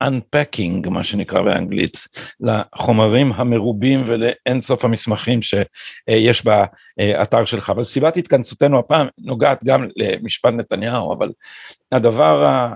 [0.04, 2.08] unpacking, מה שנקרא באנגלית,
[2.40, 7.70] לחומרים המרובים ולאינסוף המסמכים שיש באתר שלך.
[7.70, 11.28] אבל סיבת התכנסותנו הפעם נוגעת גם למשפט נתניהו, אבל
[11.92, 12.68] הדבר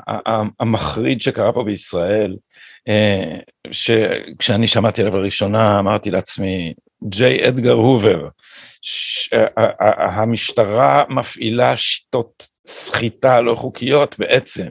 [0.60, 2.36] המחריד שקרה פה בישראל,
[3.70, 6.74] שכשאני שמעתי עליו לראשונה אמרתי לעצמי,
[7.04, 8.28] ג'יי אדגר הובר,
[9.98, 14.68] המשטרה מפעילה שיטות סחיטה לא חוקיות בעצם,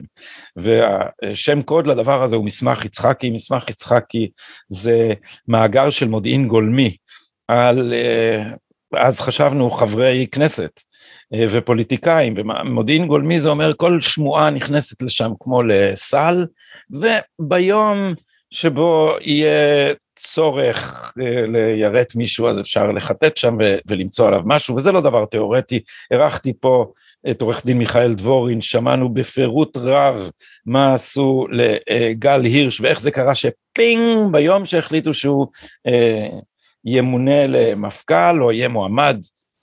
[0.56, 4.30] והשם קוד לדבר הזה הוא מסמך יצחקי, מסמך יצחקי
[4.68, 5.12] זה
[5.48, 6.96] מאגר של מודיעין גולמי
[7.48, 8.42] על, אה,
[8.96, 10.80] אז חשבנו חברי כנסת
[11.34, 16.46] אה, ופוליטיקאים, ומודיעין גולמי זה אומר כל שמועה נכנסת לשם כמו לסל,
[16.90, 18.14] וביום
[18.50, 25.00] שבו יהיה צורך אה, ליירט מישהו אז אפשר לחטט שם ולמצוא עליו משהו, וזה לא
[25.00, 26.92] דבר תיאורטי, אירחתי פה
[27.30, 30.30] את עורך דין מיכאל דבורין, שמענו בפירוט רב
[30.66, 35.46] מה עשו לגל הירש ואיך זה קרה שפינג ביום שהחליטו שהוא
[35.86, 36.28] אה,
[36.84, 39.20] ימונה למפכ"ל או יהיה מועמד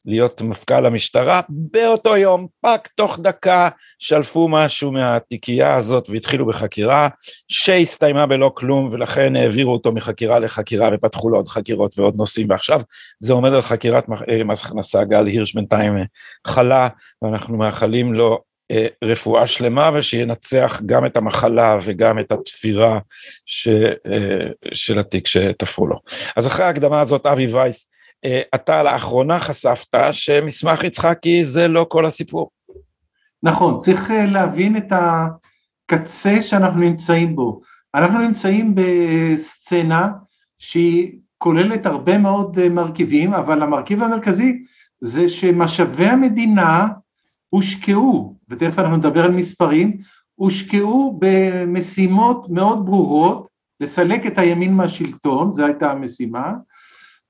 [0.08, 3.70] להיות מפכ"ל המשטרה, באותו יום, פאק, תוך דקה,
[4.00, 7.08] שלפו משהו מהתיקייה הזאת והתחילו בחקירה,
[7.48, 12.82] שהסתיימה בלא כלום, ולכן העבירו אותו מחקירה לחקירה ופתחו לו עוד חקירות ועוד נושאים, ועכשיו
[13.20, 16.04] זה עומד על חקירת אה, מס הכנסה, גל הירש בינתיים אה,
[16.48, 16.88] חלה,
[17.22, 18.40] ואנחנו מאחלים לו
[18.72, 23.00] אה, רפואה שלמה ושינצח גם את המחלה וגם את התפירה
[23.46, 23.68] ש,
[24.74, 26.00] של התיק שתפרו לו.
[26.36, 27.90] אז אחרי ההקדמה הזאת, אבי וייס,
[28.56, 32.50] אתה לאחרונה חשפת שמסמך יצחקי זה לא כל הסיפור.
[33.44, 37.62] נכון, צריך אה, להבין את הקצה שאנחנו נמצאים בו.
[37.96, 40.12] אנחנו נמצאים בסצנה
[40.58, 44.64] שהיא כוללת הרבה מאוד אה, מרכיבים, אבל המרכיב המרכזי
[45.02, 46.88] זה שמשאבי המדינה
[47.50, 49.98] הושקעו, ותכף אנחנו נדבר על מספרים,
[50.36, 53.48] הושקעו במשימות מאוד ברורות,
[53.80, 56.54] לסלק את הימין מהשלטון, זו הייתה המשימה,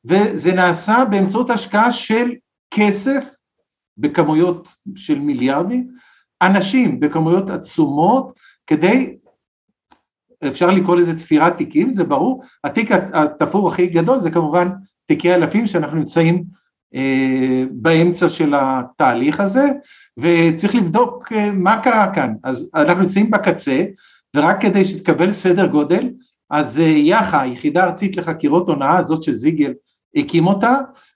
[0.05, 2.31] וזה נעשה באמצעות השקעה של
[2.73, 3.35] כסף
[3.97, 5.87] בכמויות של מיליארדים,
[6.41, 9.17] אנשים בכמויות עצומות, כדי,
[10.47, 14.69] אפשר לקרוא לזה תפירת תיקים, זה ברור, התיק התפור הכי גדול זה כמובן
[15.05, 16.43] תיקי אלפים שאנחנו נמצאים
[16.95, 19.67] אה, באמצע של התהליך הזה,
[20.17, 23.85] וצריך לבדוק אה, מה קרה כאן, אז אנחנו נמצאים בקצה,
[24.35, 26.09] ורק כדי שתקבל סדר גודל,
[26.49, 29.73] אז אה, יח"א, היחידה הארצית לחקירות הונאה, זאת שזיגל
[30.17, 30.75] הקים אותה,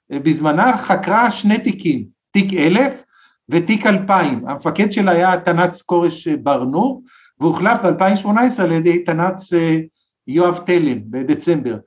[0.10, 3.04] בזמנה חקרה שני תיקים, תיק אלף
[3.50, 7.04] ותיק אלפיים, המפקד שלה היה תנ"צ כורש ברנור,
[7.40, 9.80] והוחלף ב-2018 על ידי תנ"צ אה,
[10.28, 11.78] יואב תלם בדצמבר.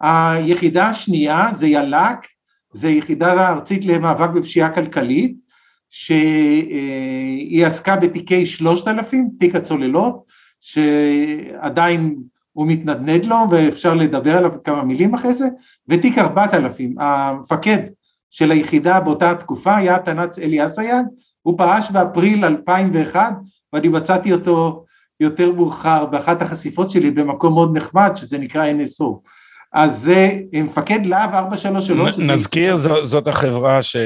[0.00, 2.26] היחידה השנייה זה יל"ק,
[2.72, 5.36] זה יחידה ארצית למאבק בפשיעה כלכלית,
[5.90, 10.24] שהיא עסקה בתיקי שלושת אלפים, תיק הצוללות,
[10.60, 12.16] שעדיין
[12.52, 15.46] הוא מתנדנד לו ואפשר לדבר עליו כמה מילים אחרי זה,
[15.88, 17.78] ותיק 4000, המפקד
[18.30, 21.06] של היחידה באותה תקופה היה תנ"צ אלי אסייג,
[21.42, 23.32] הוא פרש באפריל 2001
[23.72, 24.84] ואני מצאתי אותו
[25.20, 29.04] יותר מאוחר באחת החשיפות שלי במקום מאוד נחמד שזה נקרא NSO.
[29.72, 32.18] אז זה מפקד להב 433.
[32.18, 33.96] נזכיר, זו, זאת החברה ש...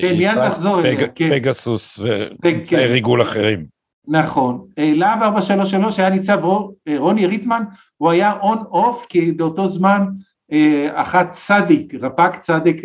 [0.00, 1.30] כן, נחזור אליה, כן.
[1.30, 2.00] פגסוס
[2.42, 3.73] ואמצעי ריגול אחרים.
[4.08, 7.62] נכון, אה, להב 433 היה ניצב אה, רוני ריטמן,
[7.96, 10.06] הוא היה on off כי באותו זמן
[10.52, 12.82] אה, אחת צדיק, רפ"ק צדיק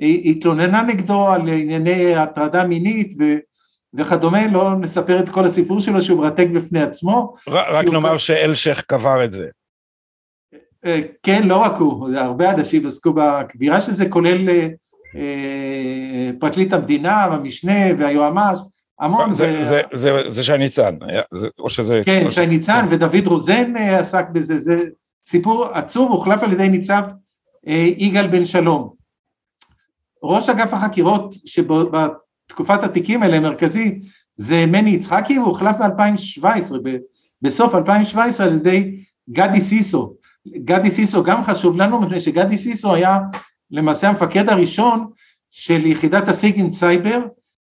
[0.00, 3.24] התלוננה נגדו על ענייני הטרדה מינית ו,
[3.94, 7.34] וכדומה, לא נספר את כל הסיפור שלו שהוא מרתק בפני עצמו.
[7.48, 9.48] רק נאמר שאלשיך קבר את זה.
[11.22, 14.48] כן, לא רק הוא, הרבה אנשים עסקו בקבירה של זה, כולל
[16.38, 18.58] פרקליט המדינה והמשנה והיועמ"ש,
[19.00, 19.34] המון.
[19.34, 19.64] זה, ו...
[19.64, 20.94] זה, זה, זה שי ניצן,
[21.58, 22.02] או שזה...
[22.04, 24.84] כן, שי ניצן ודוד רוזן עסק בזה, זה
[25.24, 27.02] סיפור עצוב, הוחלף על ידי ניצב
[27.96, 28.94] יגאל בן שלום.
[30.22, 33.98] ראש אגף החקירות שבתקופת התיקים האלה, מרכזי,
[34.36, 36.74] זה מני יצחקי, הוא הוחלף ב-2017,
[37.42, 40.14] בסוף 2017 על ידי גדי סיסו.
[40.48, 43.18] גדי סיסו גם חשוב לנו, מפני שגדי סיסו היה
[43.70, 45.10] למעשה המפקד הראשון
[45.50, 47.18] של יחידת הסיגינט סייבר,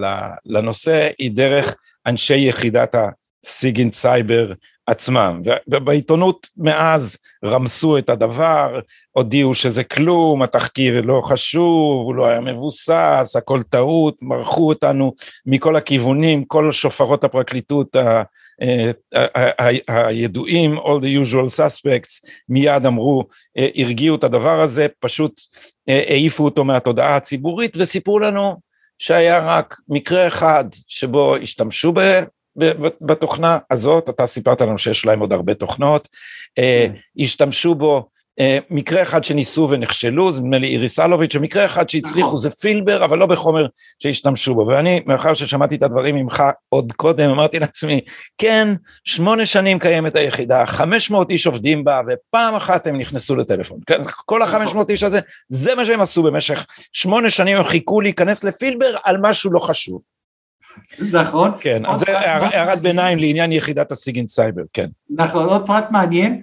[0.45, 1.75] לנושא היא דרך
[2.05, 2.95] אנשי יחידת
[3.43, 4.53] הסיגינט סייבר
[4.87, 8.79] עצמם, ובעיתונות מאז רמסו את הדבר,
[9.11, 15.13] הודיעו שזה כלום, התחקיר לא חשוב, הוא לא היה מבוסס, הכל טעות, מרחו אותנו
[15.45, 17.95] מכל הכיוונים, כל שופרות הפרקליטות
[19.87, 23.23] הידועים, all the usual suspects, מיד אמרו,
[23.75, 25.41] הרגיעו את הדבר הזה, פשוט
[25.87, 28.55] העיפו אותו מהתודעה הציבורית וסיפרו לנו
[28.99, 31.93] שהיה רק מקרה אחד שבו השתמשו
[33.01, 36.07] בתוכנה הזאת, אתה סיפרת לנו שיש להם עוד הרבה תוכנות,
[36.57, 37.23] אה, כן.
[37.23, 38.01] השתמשו בו אה,
[38.69, 42.39] מקרה אחד שניסו ונכשלו, זה נדמה לי איריס אלוביץ', ומקרה אחד שהצליחו נכון.
[42.39, 43.67] זה פילבר, אבל לא בחומר
[43.99, 44.67] שהשתמשו בו.
[44.67, 48.01] ואני, מאחר ששמעתי את הדברים ממך עוד קודם, אמרתי לעצמי,
[48.37, 48.67] כן,
[49.03, 53.79] שמונה שנים קיימת היחידה, 500 איש עובדים בה, ופעם אחת הם נכנסו לטלפון.
[53.85, 54.85] כן, כל ה-500 נכון.
[54.89, 59.51] איש הזה, זה מה שהם עשו במשך שמונה שנים, הם חיכו להיכנס לפילבר על משהו
[59.51, 60.01] לא חשוב.
[61.11, 61.51] נכון.
[61.59, 64.87] כן, אז זה הערת ביניים לעניין יחידת הסיגינט סייבר, כן.
[65.09, 66.41] נכון, עוד פרט מעניין,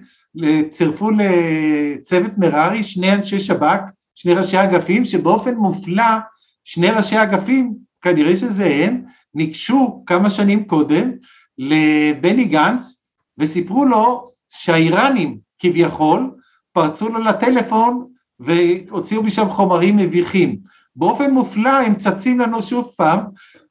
[0.69, 3.79] צירפו לצוות מררי שני אנשי שב"כ,
[4.15, 6.17] שני ראשי אגפים, שבאופן מופלא,
[6.63, 9.01] שני ראשי אגפים, כנראה שזה הם,
[9.35, 11.11] ניגשו כמה שנים קודם
[11.57, 13.01] לבני גנץ,
[13.37, 16.31] וסיפרו לו שהאיראנים כביכול
[16.71, 18.07] פרצו לו לטלפון
[18.39, 20.57] והוציאו משם חומרים מביכים.
[20.95, 23.19] באופן מופלא הם צצים לנו שוב פעם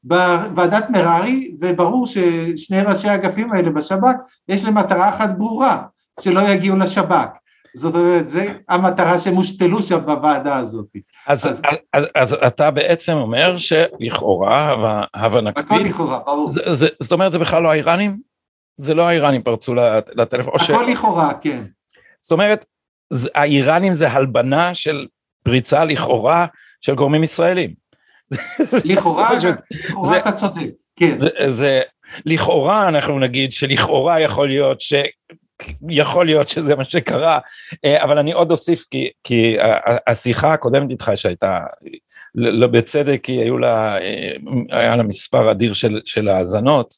[0.05, 4.17] בוועדת מררי, וברור ששני ראשי האגפים האלה בשב"כ,
[4.49, 5.83] יש להם מטרה אחת ברורה,
[6.21, 7.29] שלא יגיעו לשב"כ.
[7.75, 10.87] זאת אומרת, זו המטרה שהם הושתלו שם בוועדה הזאת.
[11.27, 11.61] אז, אז,
[11.93, 14.75] אז, אז אתה בעצם אומר שלכאורה,
[15.15, 16.51] הבה נקפיד, הכל לכאורה, ברור.
[16.51, 18.17] זה, זה, זאת אומרת, זה בכלל לא האיראנים?
[18.79, 19.75] זה לא האיראנים פרצו
[20.15, 20.53] לטלפון?
[20.55, 20.71] הכל ש...
[20.93, 21.65] לכאורה, כן.
[22.21, 22.65] זאת אומרת,
[23.35, 25.07] האיראנים זה הלבנה של
[25.45, 26.47] פריצה לכאורה
[26.81, 27.75] של גורמים ישראלים.
[28.85, 29.31] לכאורה,
[29.71, 31.19] לכאורה אתה צודק, כן.
[31.19, 31.81] זה, זה,
[32.27, 34.95] לכאורה אנחנו נגיד שלכאורה יכול להיות ש...
[35.89, 37.39] יכול להיות שזה מה שקרה,
[37.85, 39.57] אה, אבל אני עוד אוסיף כי, כי
[40.07, 41.61] השיחה הקודמת איתך שהייתה,
[42.35, 44.33] לא בצדק, כי היו לה, אה,
[44.71, 46.95] היה לה מספר אדיר של, של האזנות,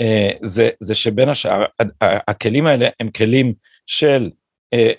[0.00, 1.64] אה, זה, זה שבין השאר,
[2.00, 3.52] הכלים האלה הם כלים
[3.86, 4.30] של אה,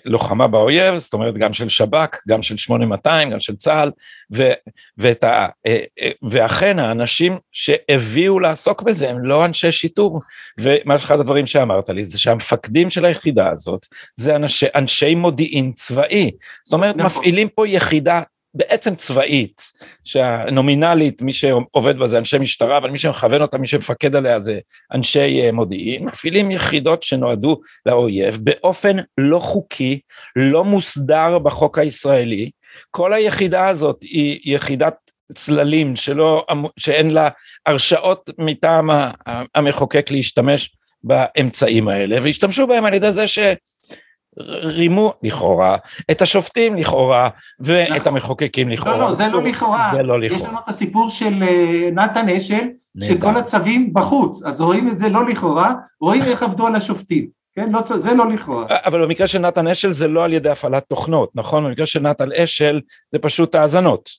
[0.04, 3.90] לוחמה באויב, זאת אומרת גם של שב"כ, גם של 8200, גם של צה"ל,
[4.34, 4.50] ו,
[4.98, 10.20] ואת ה, אה, אה, ואכן האנשים שהביאו לעסוק בזה הם לא אנשי שיטור,
[10.60, 16.30] ומה אחד הדברים שאמרת לי זה שהמפקדים של היחידה הזאת זה אנשי, אנשי מודיעין צבאי,
[16.64, 17.20] זאת אומרת נכון.
[17.20, 18.22] מפעילים פה יחידה
[18.54, 19.62] בעצם צבאית,
[20.04, 24.58] שהנומינלית, מי שעובד בה זה אנשי משטרה, אבל מי שמכוון אותה, מי שמפקד עליה זה
[24.94, 30.00] אנשי אה, מודיעין, מפעילים יחידות שנועדו לאויב באופן לא חוקי,
[30.36, 32.50] לא מוסדר בחוק הישראלי.
[32.90, 34.94] כל היחידה הזאת היא יחידת
[35.34, 36.46] צללים שלא,
[36.78, 37.28] שאין לה
[37.66, 38.90] הרשאות מטעם
[39.54, 43.38] המחוקק להשתמש באמצעים האלה, והשתמשו בהם על ידי זה ש...
[44.48, 45.76] רימו לכאורה
[46.10, 47.28] את השופטים לכאורה
[47.60, 48.12] ואת נכון.
[48.12, 48.96] המחוקקים לכאורה.
[48.96, 49.90] לא, לא, זה לא לכאורה.
[49.94, 50.42] זה לא לכאורה.
[50.42, 52.68] יש לנו את הסיפור של אה, נתן אשל,
[53.02, 57.40] שכל הצווים בחוץ, אז רואים את זה לא לכאורה, רואים איך עבדו על השופטים.
[57.54, 58.66] כן, לא, זה לא לכאורה.
[58.68, 61.64] אבל במקרה של נתן אשל זה לא על ידי הפעלת תוכנות, נכון?
[61.64, 62.80] במקרה של נתן אשל
[63.12, 64.10] זה פשוט האזנות.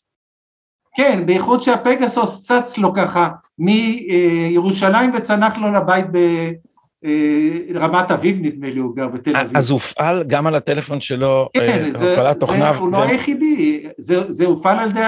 [0.95, 6.51] כן, בייחוד שהפגסוס צץ לו ככה מירושלים וצנח לו לבית אה,
[7.75, 9.57] רמת אביב נדמה לי הוא גר בתל אביב.
[9.57, 12.69] אז הופעל גם על הטלפון שלו כן, אה, הפעלת תוכנה.
[12.69, 13.83] הוא לא היחידי,
[14.27, 15.01] זה הופעל על ידי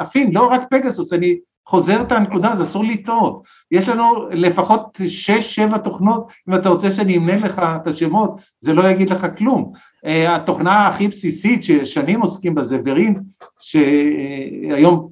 [0.00, 1.36] אלפים, לא רק פגסוס, אני
[1.70, 3.42] חוזר את הנקודה, זה אסור לטעות.
[3.70, 8.72] יש לנו לפחות שש, שבע תוכנות, אם אתה רוצה שאני אמנה לך את השמות, זה
[8.72, 9.72] לא יגיד לך כלום.
[10.06, 13.20] אה, התוכנה הכי בסיסית ששנים עוסקים בה זה ורין,
[13.58, 15.08] שהיום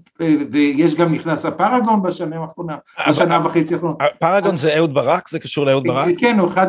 [0.50, 2.76] ויש גם נכנס הפרגון בשנה האחרונה,
[3.08, 3.94] בשנה וחצי האחרונה.
[4.18, 5.28] פרגון זה אהוד ברק?
[5.28, 6.08] זה קשור לאהוד ברק?
[6.18, 6.66] כן, הוא אחד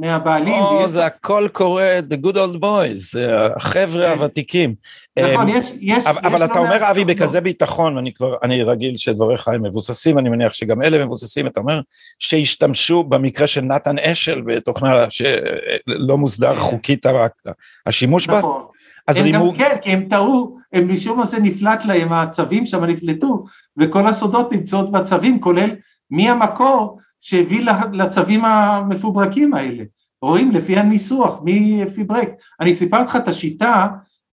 [0.00, 0.62] מהבעלים.
[0.62, 3.18] או, זה הכל קורה, the good old boys,
[3.56, 4.12] החבר'ה כן.
[4.12, 4.74] הוותיקים.
[5.18, 6.06] נכון, יש, יש...
[6.06, 10.52] אבל אתה אומר, אבי, בכזה ביטחון, אני כבר, אני רגיל שדבריך הם מבוססים, אני מניח
[10.52, 11.80] שגם אלה מבוססים, אתה אומר,
[12.18, 17.06] שהשתמשו במקרה של נתן אשל בתוכנה שלא מוסדר חוקית
[17.86, 18.38] השימוש בה?
[18.38, 18.62] נכון.
[19.06, 19.32] אז הם.
[19.32, 23.44] גם כן, כי הם טעו, הם משום מה זה נפלט להם, הצווים שם נפלטו,
[23.76, 25.70] וכל הסודות נמצאות בצווים, כולל
[26.10, 29.84] מי המקור שהביא לצווים המפוברקים האלה.
[30.22, 32.28] רואים לפי הניסוח, מי פיברק.
[32.60, 33.86] אני סיפרתי לך את השיטה,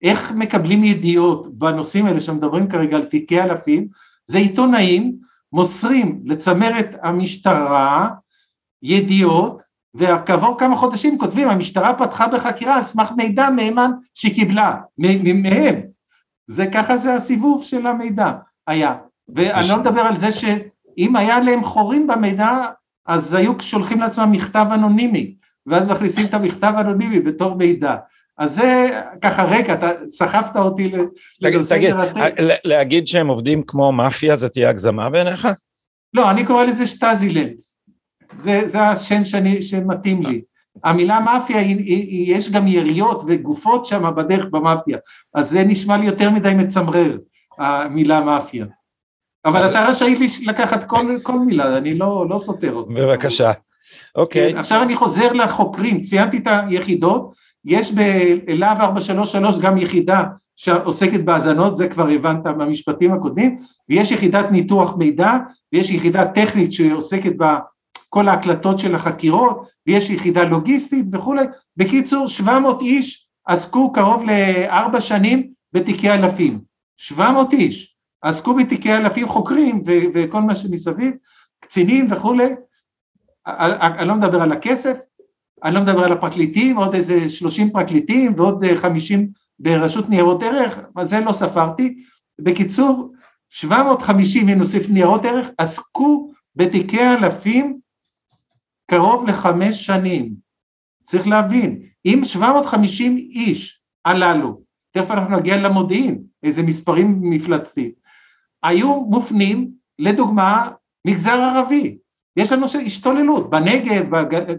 [0.03, 3.87] איך מקבלים ידיעות בנושאים האלה שמדברים כרגע על תיקי אלפים,
[4.27, 5.17] זה עיתונאים
[5.53, 8.09] מוסרים לצמרת המשטרה
[8.83, 9.63] ידיעות
[9.95, 15.81] וכעבור כמה חודשים כותבים המשטרה פתחה בחקירה על סמך מידע מהימן שקיבלה מהם.
[16.47, 18.33] זה ככה זה הסיבוב של המידע.
[18.67, 18.95] היה.
[19.35, 22.67] ואני לא מדבר על זה שאם היה להם חורים במידע
[23.07, 25.35] אז היו שולחים לעצמם מכתב אנונימי
[25.67, 27.97] ואז מכניסים את המכתב האנונימי בתור מידע.
[28.39, 30.93] אז זה ככה רגע אתה סחפת אותי
[31.41, 32.35] לנושא מרתק.
[32.65, 35.49] להגיד שהם עובדים כמו מאפיה זה תהיה הגזמה בעיניך?
[36.15, 37.57] לא אני קורא לזה שטזילנד
[38.41, 40.43] זה, זה השם שאני, שמתאים לי.
[40.85, 44.99] המילה מאפיה, היא, היא, יש גם יריות וגופות שם בדרך במאפיה,
[45.35, 47.19] אז זה נשמע לי יותר מדי מצמרר,
[47.59, 48.67] המילה מאפיה.
[49.45, 52.93] אבל אתה רשאי לקחת כל, כל מילה, אני לא, לא סותר אותה.
[52.95, 53.53] בבקשה,
[54.17, 54.55] אוקיי.
[54.55, 54.59] Okay.
[54.59, 57.35] עכשיו אני חוזר לחוקרים, ציינתי את היחידות,
[57.65, 60.25] יש בלהב 433 גם יחידה
[60.57, 63.57] שעוסקת בהאזנות, זה כבר הבנת מהמשפטים הקודמים,
[63.89, 65.33] ויש יחידת ניתוח מידע,
[65.73, 67.33] ויש יחידה טכנית שעוסקת
[68.13, 71.43] כל ההקלטות של החקירות, ויש יחידה לוגיסטית וכולי.
[71.77, 76.61] בקיצור, 700 איש עסקו קרוב לארבע שנים בתיקי אלפים.
[76.97, 81.15] 700 איש עסקו בתיקי אלפים חוקרים ו- וכל מה שמסביב,
[81.61, 82.55] קצינים וכולי.
[83.47, 84.99] אני לא מדבר על הכסף,
[85.65, 89.29] אני לא מדבר על הפרקליטים, עוד איזה 30 פרקליטים ועוד 50
[89.59, 92.05] ברשות ניירות ערך, זה לא ספרתי.
[92.41, 93.13] בקיצור,
[93.49, 97.82] 750, אם נוסיף ניירות ערך, עסקו בתיקי אלפים
[98.93, 100.35] קרוב לחמש שנים.
[101.05, 107.91] צריך להבין, אם 750 איש הללו, תכף אנחנו נגיע למודיעין, איזה מספרים מפלצתיים,
[108.63, 110.71] היו מופנים, לדוגמה,
[111.07, 111.99] מגזר ערבי.
[112.37, 114.55] יש לנו השתוללות בנגב, בג...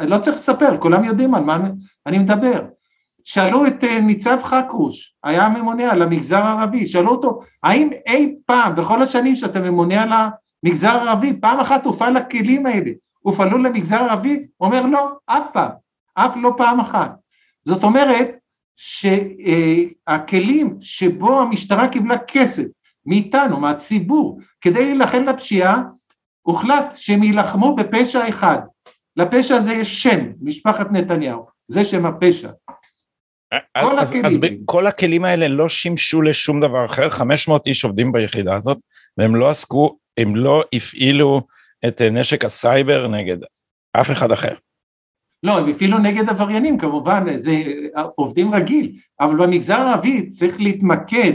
[0.00, 1.60] לא צריך לספר, כולם יודעים על מה
[2.06, 2.64] אני מדבר.
[3.24, 8.74] שאלו את אה, ניצב חכרוש, היה ממונה על המגזר הערבי, שאלו אותו, האם אי פעם,
[8.76, 14.46] בכל השנים שאתה ממונה על המגזר הערבי, פעם אחת הופעל הכלים האלה, הופעלו למגזר ערבי?
[14.60, 15.70] אומר לא, אף פעם,
[16.14, 17.12] אף לא פעם אחת.
[17.64, 18.28] זאת אומרת
[18.76, 22.64] שהכלים שבו המשטרה קיבלה כסף
[23.06, 25.82] מאיתנו, מהציבור, כדי להילחם לפשיעה,
[26.42, 28.58] הוחלט שהם יילחמו בפשע אחד.
[29.16, 32.50] לפשע הזה יש שם, משפחת נתניהו, זה שם הפשע.
[33.78, 34.24] כל אז, הכלים.
[34.24, 38.78] אז כל הכלים האלה לא שימשו לשום דבר אחר, 500 איש עובדים ביחידה הזאת,
[39.18, 41.42] והם לא עסקו, הם לא הפעילו
[41.88, 43.36] את אה, נשק הסייבר נגד
[43.92, 44.54] אף אחד אחר.
[45.42, 47.62] לא, הם אפילו נגד עבריינים כמובן, זה
[48.14, 51.32] עובדים רגיל, אבל במגזר הערבי צריך להתמקד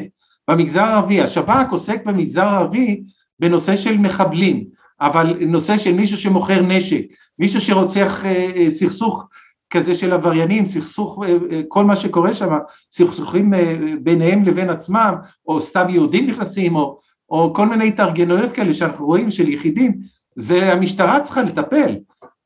[0.48, 3.04] במגזר הערבי, השב"כ עוסק במגזר הערבי
[3.40, 4.66] בנושא של מחבלים,
[5.02, 7.02] אבל נושא של מישהו שמוכר נשק,
[7.40, 9.28] מישהו שרוצח אה, אה, סכסוך
[9.70, 11.24] כזה של עבריינים, סכסוך,
[11.68, 12.54] כל מה שקורה שם,
[12.92, 13.54] סכסוכים
[14.02, 15.16] ביניהם לבין עצמם,
[15.48, 17.00] או סתם יהודים נכנסים, או,
[17.30, 20.00] או כל מיני התארגנויות כאלה שאנחנו רואים של יחידים,
[20.36, 21.96] זה המשטרה צריכה לטפל,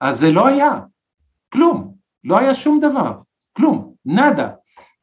[0.01, 0.79] אז זה לא היה,
[1.53, 1.93] כלום,
[2.23, 3.13] לא היה שום דבר,
[3.53, 4.49] כלום, נאדה.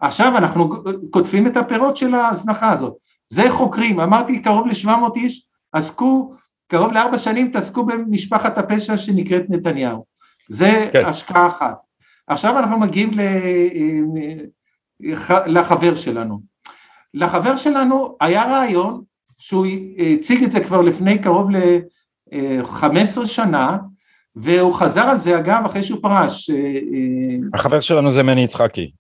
[0.01, 2.95] עכשיו אנחנו קוטפים את הפירות של ההזנחה הזאת.
[3.29, 6.35] זה חוקרים, אמרתי קרוב ל-700 איש עסקו,
[6.69, 10.05] קרוב לארבע שנים תעסקו במשפחת הפשע שנקראת נתניהו.
[10.49, 11.05] זה כן.
[11.05, 11.77] השקעה אחת.
[12.27, 13.11] עכשיו אנחנו מגיעים
[15.47, 16.41] לחבר שלנו.
[17.15, 19.03] לחבר שלנו היה רעיון
[19.39, 19.67] שהוא
[19.99, 21.51] הציג את זה כבר לפני קרוב
[22.33, 23.77] ל-15 שנה,
[24.37, 26.51] והוא חזר על זה אגב אחרי שהוא פרש.
[27.55, 28.91] החבר שלנו זה מני יצחקי.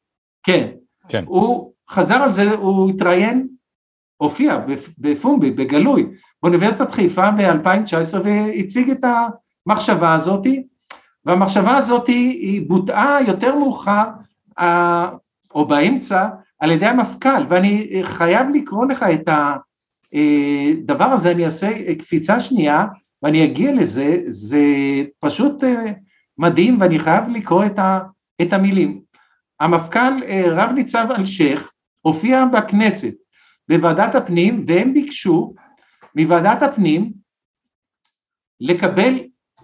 [0.42, 0.68] כן,
[1.09, 1.25] כן.
[1.26, 3.49] הוא חזר על זה, הוא התראיין,
[4.16, 4.59] הופיע
[4.99, 6.06] בפומבי, בגלוי,
[6.42, 9.04] באוניברסיטת חיפה ב-2019 והציג את
[9.66, 10.66] המחשבה הזאתי,
[11.25, 14.04] והמחשבה הזאתי היא בוטאה יותר מאוחר,
[15.54, 16.28] או באמצע,
[16.61, 22.87] על ידי המפכ"ל, ואני חייב לקרוא לך את הדבר הזה, אני אעשה קפיצה שנייה,
[23.26, 24.64] ואני אגיע לזה, זה
[25.18, 25.64] פשוט
[26.38, 27.64] מדהים, ואני חייב לקרוא
[28.42, 29.00] את המילים.
[29.61, 33.14] המפכ"ל אה, רב ניצב אלשיך הופיע בכנסת
[33.68, 35.54] בוועדת הפנים והם ביקשו
[36.14, 37.12] מוועדת הפנים
[38.61, 39.18] לקבל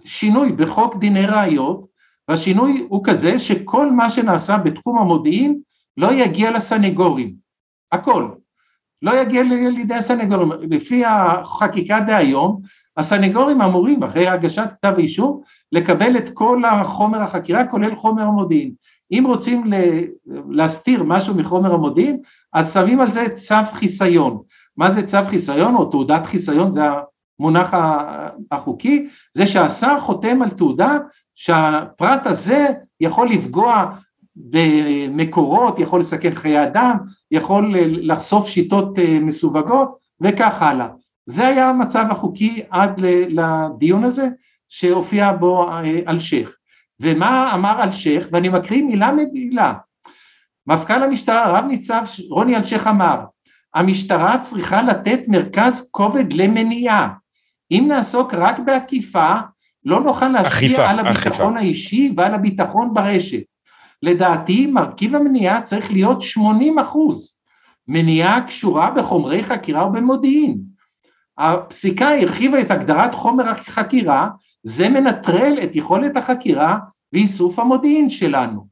[0.05, 1.85] שינוי בחוק דיני ראיות
[2.27, 5.59] והשינוי הוא כזה שכל מה שנעשה בתחום המודיעין
[5.97, 7.35] לא יגיע לסנגורים,
[7.91, 8.29] הכל,
[9.01, 12.61] לא יגיע לידי הסנגורים, לפי החקיקה דהיום
[12.97, 18.73] הסנגורים אמורים אחרי הגשת כתב אישום לקבל את כל החומר החקירה כולל חומר המודיעין,
[19.11, 19.63] אם רוצים
[20.49, 22.19] להסתיר משהו מחומר המודיעין,
[22.53, 24.41] אז שמים על זה צו חיסיון.
[24.77, 26.81] מה זה צו חיסיון או תעודת חיסיון, זה
[27.39, 27.73] המונח
[28.51, 30.97] החוקי, זה שהשר חותם על תעודה
[31.35, 32.67] שהפרט הזה
[32.99, 33.85] יכול לפגוע
[34.35, 36.97] במקורות, יכול לסכן חיי אדם,
[37.31, 40.87] יכול לחשוף שיטות אה, מסווגות וכך הלאה.
[41.25, 44.27] זה היה המצב החוקי עד לדיון הזה
[44.69, 46.55] שהופיע בו אה, אלשיך.
[46.99, 49.73] ומה אמר אלשיך, ואני מקריא מילה ממילה.
[50.67, 53.19] מפכ"ל המשטרה, רב ניצב רוני אלשיך אמר,
[53.73, 57.09] המשטרה צריכה לתת מרכז כובד למניעה.
[57.71, 59.33] אם נעסוק רק באכיפה,
[59.85, 61.59] לא נוכל להשפיע על הביטחון אכיפה.
[61.59, 63.43] האישי ועל הביטחון ברשת.
[64.01, 67.39] לדעתי מרכיב המניעה צריך להיות 80 אחוז.
[67.87, 70.72] מניעה קשורה בחומרי חקירה ובמודיעין.
[71.37, 74.29] הפסיקה הרחיבה את הגדרת חומר החקירה,
[74.63, 76.77] זה מנטרל את יכולת החקירה
[77.13, 78.67] ואיסוף המודיעין שלנו.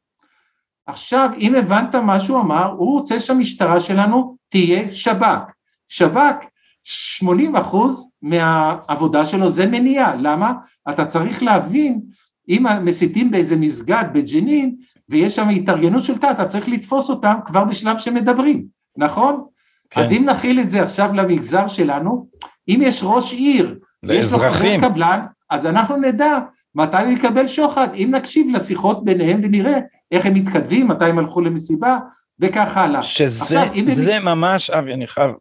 [0.85, 5.51] עכשיו, אם הבנת מה שהוא אמר, הוא רוצה שהמשטרה שלנו תהיה שב"כ.
[5.89, 6.45] שב"כ,
[6.83, 10.53] 80 אחוז מהעבודה שלו זה מניעה, למה?
[10.89, 12.01] אתה צריך להבין,
[12.49, 14.75] אם מסיתים באיזה מסגד בג'נין,
[15.09, 18.65] ויש שם התארגנות של תא, אתה צריך לתפוס אותם כבר בשלב שמדברים,
[18.97, 19.45] נכון?
[19.89, 20.01] כן.
[20.01, 22.27] אז אם נכיל את זה עכשיו למגזר שלנו,
[22.67, 25.19] אם יש ראש עיר, לאזרחים, יש לו חבר קבלן,
[25.49, 26.39] אז אנחנו נדע
[26.75, 29.79] מתי הוא יקבל שוחד, אם נקשיב לשיחות ביניהם ונראה
[30.11, 31.97] איך הם מתכתבים, מתי הם הלכו למסיבה
[32.39, 33.03] וכך הלאה.
[33.03, 34.25] שזה עכשיו, זה הם...
[34.25, 35.31] ממש, אבי, אני חייב,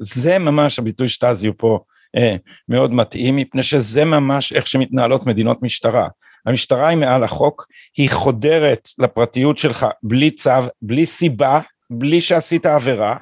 [0.00, 1.78] זה ממש הביטוי שטזיו פה
[2.16, 2.36] אה,
[2.68, 6.08] מאוד מתאים, מפני שזה ממש איך שמתנהלות מדינות משטרה.
[6.46, 10.50] המשטרה היא מעל החוק, היא חודרת לפרטיות שלך בלי צו,
[10.82, 13.16] בלי סיבה, בלי שעשית עבירה,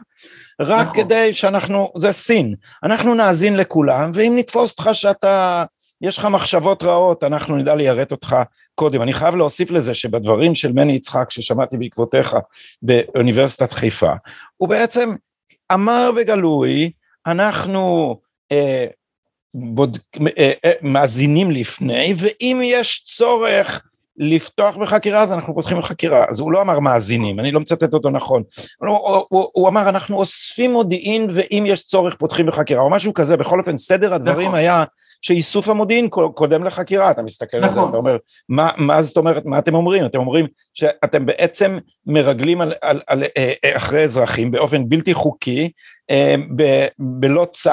[0.61, 1.03] רק נכון.
[1.03, 5.65] כדי שאנחנו, זה סין, אנחנו נאזין לכולם, ואם נתפוס אותך שאתה
[6.03, 8.37] יש לך מחשבות רעות, אנחנו נדע ליירט אותך
[8.75, 9.03] קודם.
[9.03, 12.37] אני חייב להוסיף לזה שבדברים של מני יצחק ששמעתי בעקבותיך
[12.83, 14.13] באוניברסיטת חיפה,
[14.57, 15.15] הוא בעצם
[15.73, 16.91] אמר בגלוי,
[17.27, 18.17] אנחנו
[18.53, 18.87] אה,
[19.55, 19.99] בוד...
[20.39, 23.83] אה, אה, מאזינים לפני, ואם יש צורך
[24.21, 28.11] לפתוח בחקירה אז אנחנו פותחים בחקירה, אז הוא לא אמר מאזינים, אני לא מצטט אותו
[28.11, 28.43] נכון,
[28.79, 33.15] הוא, הוא, הוא, הוא אמר אנחנו אוספים מודיעין ואם יש צורך פותחים בחקירה או משהו
[33.15, 34.59] כזה, בכל אופן סדר הדברים נכון.
[34.59, 34.85] היה
[35.23, 37.69] שאיסוף המודיעין קודם לחקירה, אתה מסתכל נכון.
[37.69, 37.91] על זה, נכון.
[37.91, 38.17] אתה אומר,
[38.49, 40.07] מה, מה זאת אומרת, מה אתם אומרים?
[40.07, 45.71] אתם אומרים שאתם בעצם מרגלים על, על, על, על, אה, אחרי אזרחים באופן בלתי חוקי,
[46.57, 47.71] ב, בלא צו,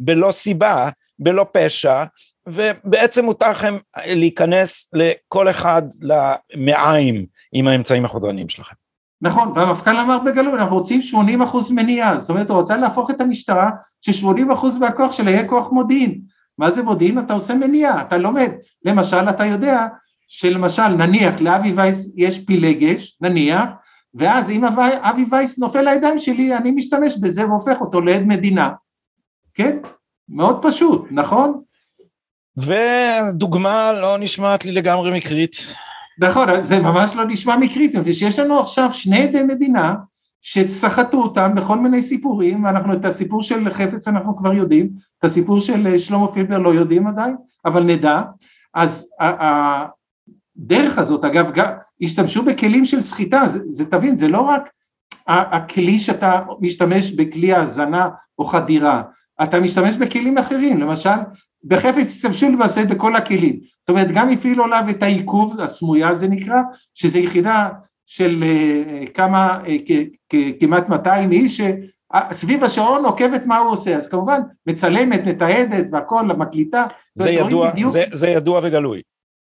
[0.00, 2.04] בלא סיבה, בלא פשע,
[2.48, 8.74] ובעצם מותר לכם להיכנס לכל אחד למעיים עם האמצעים החודרניים שלכם.
[9.22, 13.20] נכון, והמפכ"ל אמר בגלוי, אנחנו רוצים 80 אחוז מניעה, זאת אומרת הוא רצה להפוך את
[13.20, 16.20] המשטרה ש-80 אחוז מהכוח שלה יהיה כוח מודיעין.
[16.58, 17.18] מה זה מודיעין?
[17.18, 18.50] אתה עושה מניעה, אתה לומד.
[18.84, 19.86] למשל, אתה יודע
[20.28, 23.64] שלמשל, נניח לאבי וייס יש פילגש, נניח,
[24.14, 28.70] ואז אם אבי וייס נופל לידיים שלי, אני משתמש בזה והופך אותו לעד מדינה.
[29.54, 29.78] כן?
[30.28, 31.60] מאוד פשוט, נכון?
[32.56, 35.74] ודוגמה לא נשמעת לי לגמרי מקרית.
[36.18, 39.94] נכון, זה ממש לא נשמע מקרית, שיש לנו עכשיו שני עדי מדינה
[40.42, 44.88] שסחטו אותם בכל מיני סיפורים, ואנחנו את הסיפור של חפץ אנחנו כבר יודעים,
[45.18, 48.22] את הסיפור של שלמה פילבר לא יודעים עדיין, אבל נדע,
[48.74, 51.50] אז הדרך הזאת, אגב,
[52.02, 54.70] השתמשו בכלים של סחיטה, זה, זה תבין, זה לא רק
[55.26, 59.02] הכלי שאתה משתמש בכלי האזנה או חדירה,
[59.42, 61.10] אתה משתמש בכלים אחרים, למשל
[61.66, 66.62] בחפץ השתמשו למעשה בכל הכלים, זאת אומרת גם הפעילו עליו את העיכוב, הסמויה זה נקרא,
[66.94, 67.68] שזה יחידה
[68.06, 71.60] של uh, כמה, uh, כמעט 200 איש,
[72.32, 76.86] סביב השעון עוקבת מה הוא עושה, אז כמובן מצלמת, מתעדת והכל, מקליטה.
[77.14, 79.02] זה ידוע, זה, זה ידוע וגלוי.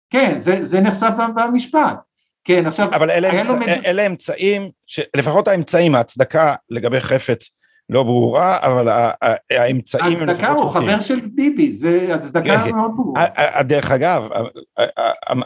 [0.09, 1.97] כן, זה, זה נחשף במשפט.
[2.43, 2.87] כן, עכשיו...
[2.87, 3.49] אבל אלה, אמצ...
[3.49, 3.55] לו...
[3.85, 4.69] אלה אמצעים,
[5.17, 7.49] לפחות האמצעים, ההצדקה לגבי חפץ
[7.89, 9.11] לא ברורה, אבל
[9.51, 10.29] האמצעים...
[10.29, 12.75] ההצדקה הוא חבר של ביבי, זה הצדקה כן, כן.
[12.75, 13.25] מאוד ברורה.
[13.61, 14.27] דרך אגב,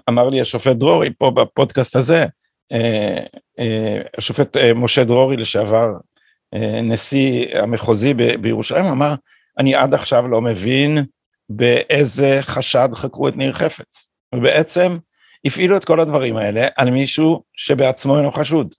[0.10, 2.26] אמר לי השופט דרורי פה בפודקאסט הזה,
[2.72, 3.24] אה,
[3.60, 5.94] אה, השופט אה, משה דרורי לשעבר
[6.84, 9.14] נשיא המחוזי בירושלים, אמר,
[9.58, 11.06] אני עד עכשיו לא מבין
[11.50, 14.12] באיזה חשד חקרו את ניר חפץ.
[14.36, 14.98] ובעצם
[15.46, 18.74] הפעילו את כל הדברים האלה על מישהו שבעצמו אינו חשוד,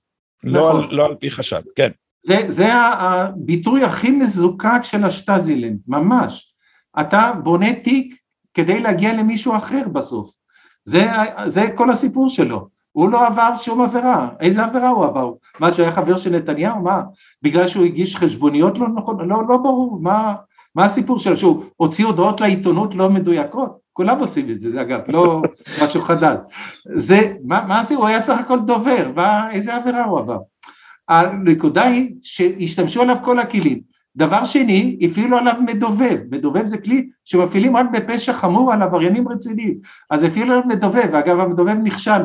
[0.44, 0.80] לא, נכון.
[0.80, 1.90] לא, על, לא על פי חשד, כן.
[2.20, 6.54] זה, זה הביטוי הכי מזוקק של השטזילנד, ממש.
[7.00, 8.14] אתה בונה תיק
[8.54, 10.30] כדי להגיע למישהו אחר בסוף.
[10.84, 11.06] זה,
[11.46, 12.68] זה כל הסיפור שלו.
[12.92, 14.28] הוא לא עבר שום עבירה.
[14.40, 15.32] איזה עבירה הוא עבר?
[15.60, 16.82] מה, שהיה חבר של נתניהו?
[16.82, 17.02] מה?
[17.42, 19.28] בגלל שהוא הגיש חשבוניות לא נכון?
[19.28, 19.98] לא, לא ברור.
[20.02, 20.34] מה,
[20.74, 21.36] מה הסיפור שלו?
[21.36, 23.78] שהוא הוציא הודעות לעיתונות לא מדויקות?
[23.92, 25.42] כולם עושים את זה, זה אגב, לא
[25.82, 26.36] משהו חדש.
[26.94, 27.94] זה, מה, מה עשו?
[27.94, 30.38] הוא היה סך הכל דובר, מה, איזה עבירה הוא עבר?
[31.10, 33.80] הנקודה היא שהשתמשו עליו כל הכלים.
[34.16, 39.74] דבר שני, הפעילו עליו מדובב, מדובב זה כלי שמפעילים רק בפשע חמור על עבריינים רציניים,
[40.10, 42.22] אז הפעילו עליו מדובב, ואגב המדובב נכשל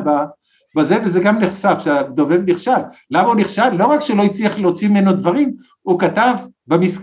[0.76, 3.68] בזה וזה גם נחשף שהדובב נכשל, למה הוא נכשל?
[3.70, 6.34] לא רק שלא הצליח להוציא ממנו דברים, הוא כתב,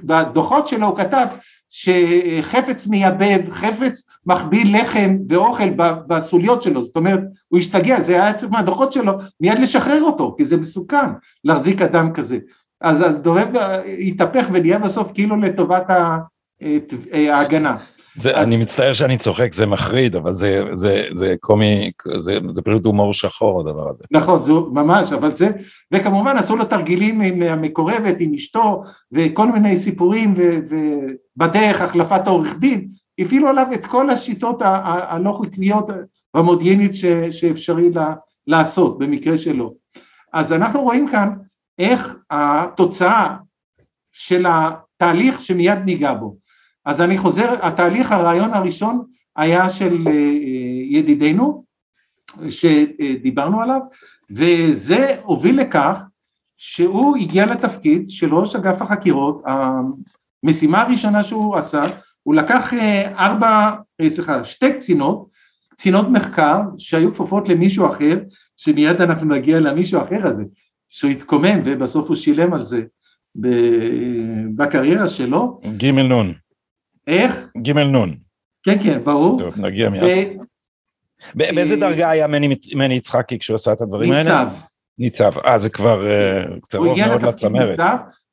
[0.04, 1.28] בדוחות שלו הוא כתב
[1.76, 5.70] שחפץ מייבב, חפץ מחביא לחם ואוכל
[6.08, 10.46] בסוליות שלו, זאת אומרת, הוא השתגע, זה היה צריך מהדוחות שלו מיד לשחרר אותו, כי
[10.46, 11.06] זה מסוכן
[11.44, 12.38] להחזיק אדם כזה.
[12.82, 13.48] אז הדובב
[14.08, 15.84] התהפך ונהיה בסוף כאילו לטובת
[17.12, 17.78] ההגנה.
[18.16, 18.48] זה, אז...
[18.48, 23.14] אני מצטער שאני צוחק, זה מחריד, אבל זה, זה, זה קומי, זה, זה פשוט הומור
[23.14, 24.04] שחור הדבר הזה.
[24.12, 25.50] נכון, זה ממש, אבל זה,
[25.94, 30.60] וכמובן עשו לו תרגילים עם המקורבת, עם אשתו, וכל מיני סיפורים, ו,
[31.38, 32.88] ובדרך החלפת העורך דין,
[33.20, 35.90] הפעילו עליו את כל השיטות הלא חוקיות
[36.34, 36.92] והמודיעינית
[37.32, 38.14] שאפשרי לה,
[38.48, 39.74] לעשות במקרה שלו.
[40.34, 41.30] אז אנחנו רואים כאן
[41.80, 43.36] איך התוצאה
[44.12, 46.36] של התהליך שמיד ניגע בו.
[46.86, 49.04] אז אני חוזר, התהליך, הרעיון הראשון
[49.36, 50.14] היה של אה,
[50.90, 51.64] ידידנו,
[52.50, 53.80] שדיברנו עליו,
[54.32, 56.00] וזה הוביל לכך
[56.58, 61.84] שהוא הגיע לתפקיד של ראש אגף החקירות, המשימה הראשונה שהוא עשה,
[62.24, 65.30] הוא לקח אה, ארבע, אה, סליחה, שתי קצינות,
[65.70, 68.20] קצינות מחקר שהיו כפופות למישהו אחר,
[68.58, 70.44] שמיד אנחנו נגיע למישהו אחר הזה,
[70.90, 72.82] שהוא התקומם ובסוף הוא שילם על זה
[74.56, 75.62] בקריירה שלו.
[75.78, 76.43] ג' נ'.
[77.08, 77.48] איך?
[77.58, 78.14] ג' נ'.
[78.64, 79.40] כן, כן, ברור.
[79.40, 80.38] טוב, נגיע מיד.
[81.36, 82.28] באיזה דרגה היה
[82.76, 84.44] מני יצחקי כשהוא עשה את הדברים האלה?
[84.44, 84.48] ניצב.
[84.98, 87.80] ניצב, אה זה כבר אה, קצרוב מאוד לצמרת.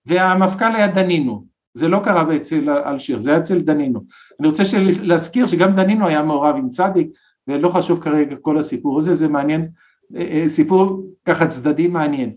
[0.07, 4.01] והמפכ"ל היה דנינו, זה לא קרה אצל אלשיר, זה היה אצל דנינו.
[4.41, 4.63] אני רוצה
[5.03, 7.09] להזכיר שגם דנינו היה מעורב עם צדיק,
[7.49, 9.69] ולא חשוב כרגע כל הסיפור הזה, זה מעניין,
[10.17, 12.33] אה, אה, סיפור ככה צדדי מעניין.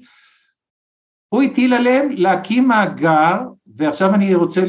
[1.29, 3.39] הוא הטיל עליהם להקים מאגר,
[3.75, 4.61] ועכשיו אני רוצה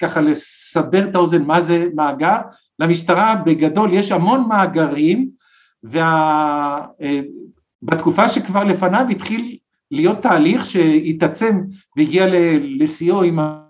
[0.00, 2.38] ככה לסבר את האוזן מה זה מאגר,
[2.78, 5.28] למשטרה בגדול יש המון מאגרים,
[7.82, 8.28] ובתקופה וה...
[8.28, 9.58] שכבר לפניו התחיל
[9.90, 11.60] להיות תהליך שהתעצם
[11.96, 12.26] והגיע
[12.60, 13.62] לשיאו עם ה...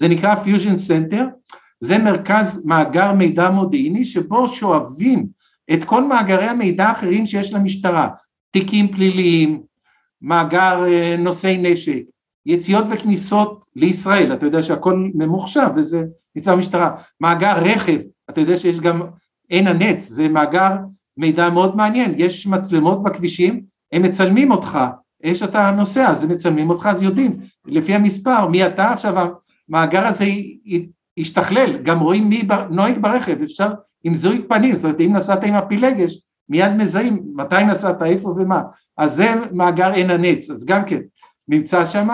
[0.00, 1.26] זה נקרא fusion center,
[1.80, 5.26] זה מרכז מאגר מידע מודיעיני שבו שואבים
[5.72, 8.08] את כל מאגרי המידע האחרים שיש למשטרה,
[8.50, 9.62] תיקים פליליים,
[10.22, 12.02] מאגר אה, נושאי נשק,
[12.46, 16.04] יציאות וכניסות לישראל, אתה יודע שהכל ממוחשב וזה
[16.36, 17.98] נמצא במשטרה, מאגר רכב,
[18.30, 19.02] אתה יודע שיש גם
[19.48, 20.76] עין הנץ, זה מאגר
[21.16, 24.78] מידע מאוד מעניין, יש מצלמות בכבישים, הם מצלמים אותך,
[25.22, 27.40] יש אתה נוסע, אז הם מצלמים אותך, אז יודעים.
[27.66, 29.34] לפי המספר מי אתה, עכשיו
[29.68, 30.24] המאגר הזה
[31.16, 33.72] ישתכלל, גם רואים מי נוהג ברכב, אפשר
[34.04, 38.62] עם זיהוי פנים, זאת אומרת אם נסעת עם הפילגש, מיד מזהים מתי נסעת, איפה ומה,
[38.98, 40.98] אז זה מאגר עין הנץ, אז גם כן
[41.48, 42.08] נמצא שם,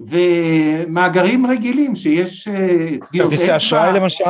[0.00, 4.24] ומאגרים רגילים שיש אה, טביעות כרטיסי אשראי למשל?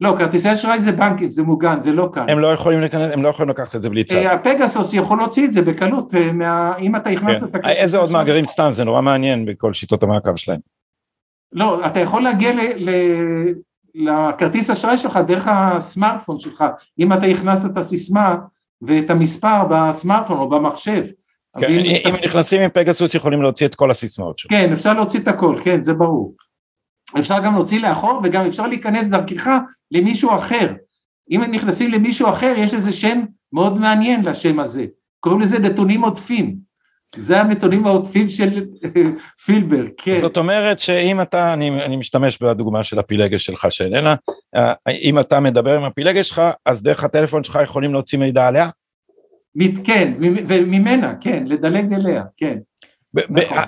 [0.00, 2.30] לא, כרטיסי אשראי זה בנקים, זה מוגן, זה לא כאן.
[2.30, 4.16] הם לא יכולים להיכנס, הם לא יכולים לקחת את זה בלי צו.
[4.16, 6.76] אה, הפגסוס יכול להוציא את זה בקלות, אה, מה...
[6.78, 7.46] אם אתה הכנסת כן.
[7.46, 7.78] את הכרטיס...
[7.78, 8.46] איזה עוד מאגרים.
[8.46, 10.60] סתם, זה נורא מעניין בכל שיטות המעקב שלהם.
[11.52, 12.60] לא, אתה יכול להגיע ל...
[12.76, 12.90] ל...
[13.96, 16.64] לכרטיס אשראי שלך דרך הסמארטפון שלך,
[16.98, 18.36] אם אתה הכנסת את הסיסמה
[18.82, 21.04] ואת המספר בסמארטפון או במחשב.
[21.58, 21.66] כן,
[22.08, 24.50] אם נכנסים עם פגסוס יכולים להוציא את כל הסיסמאות שלו.
[24.50, 26.34] כן, אפשר להוציא את הכל, כן, זה ברור.
[27.18, 29.48] אפשר גם להוציא לאחור וגם אפשר להיכנס דרכך
[29.90, 30.72] למישהו אחר.
[31.30, 33.20] אם נכנסים למישהו אחר, יש איזה שם
[33.52, 34.84] מאוד מעניין לשם הזה.
[35.20, 36.66] קוראים לזה נתונים עודפים.
[37.16, 38.64] זה הנתונים העודפים של
[39.44, 40.16] פילבר, כן.
[40.16, 44.14] זאת אומרת שאם אתה, אני, אני משתמש בדוגמה של הפילגש שלך שאיננה,
[44.56, 48.68] אה, אם אתה מדבר עם הפילגש שלך, אז דרך הטלפון שלך יכולים להוציא מידע עליה?
[49.84, 52.58] כן, ממ- וממנה, כן, לדלג אליה, כן.
[53.14, 53.58] נכון.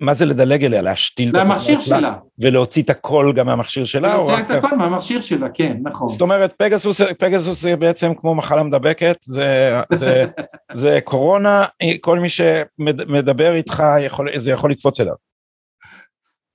[0.00, 0.82] מה זה לדלג אליה?
[0.82, 1.80] להשתיל את המכשיר?
[1.80, 2.14] שלה.
[2.38, 4.14] ולהוציא את הכל גם מהמכשיר שלה?
[4.14, 4.34] להוציא.
[4.34, 6.08] את הכל מהמכשיר שלה, כן, נכון.
[6.08, 10.24] זאת אומרת פגסוס, פגסוס זה בעצם כמו מחלה מדבקת, זה, זה,
[10.72, 11.64] זה קורונה,
[12.00, 15.14] כל מי שמדבר איתך יכול, זה יכול לקפוץ אליו.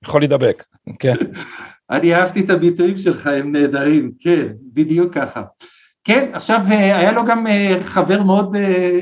[0.03, 0.63] יכול להידבק,
[0.99, 1.13] כן.
[1.91, 5.43] אני אהבתי את הביטויים שלך, הם נהדרים, כן, בדיוק ככה.
[6.09, 8.99] כן, עכשיו אה, היה לו גם אה, חבר מאוד אה,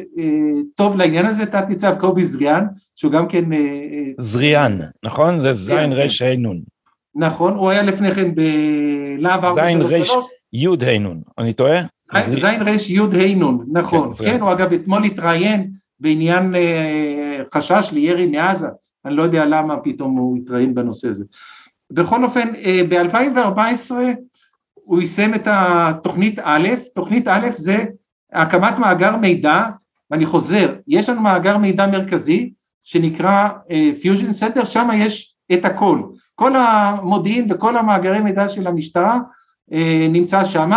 [0.76, 2.64] טוב לעניין הזה, תת ניצב קובי סגן,
[2.96, 3.44] שהוא גם כן,
[4.20, 5.40] זריאן, נכון?
[5.40, 5.92] זה זין כן.
[5.92, 6.60] רש ה' נון.
[7.16, 10.12] נכון, הוא היה לפני כן בלהב זין 433,
[10.54, 11.82] י' ה' נון, אני טועה?
[12.20, 14.34] זין רש י' ה' נון, נכון, כן, זריאן.
[14.34, 16.56] כן, הוא אגב אתמול התראיין בעניין
[17.54, 18.68] חשש לירי מעזה,
[19.06, 21.24] אני לא יודע למה פתאום הוא התראיין בנושא הזה.
[21.92, 22.48] בכל אופן,
[22.90, 23.92] ב-2014
[24.88, 27.86] הוא יישם את התוכנית א', תוכנית א' זה
[28.34, 29.64] הקמת מאגר מידע,
[30.12, 33.50] ואני חוזר, יש לנו מאגר מידע מרכזי שנקרא
[34.02, 36.02] fusion center, שם יש את הכל,
[36.36, 39.20] כל המודיעין וכל המאגרי מידע של המשטרה
[39.74, 40.72] אה, נמצא שם,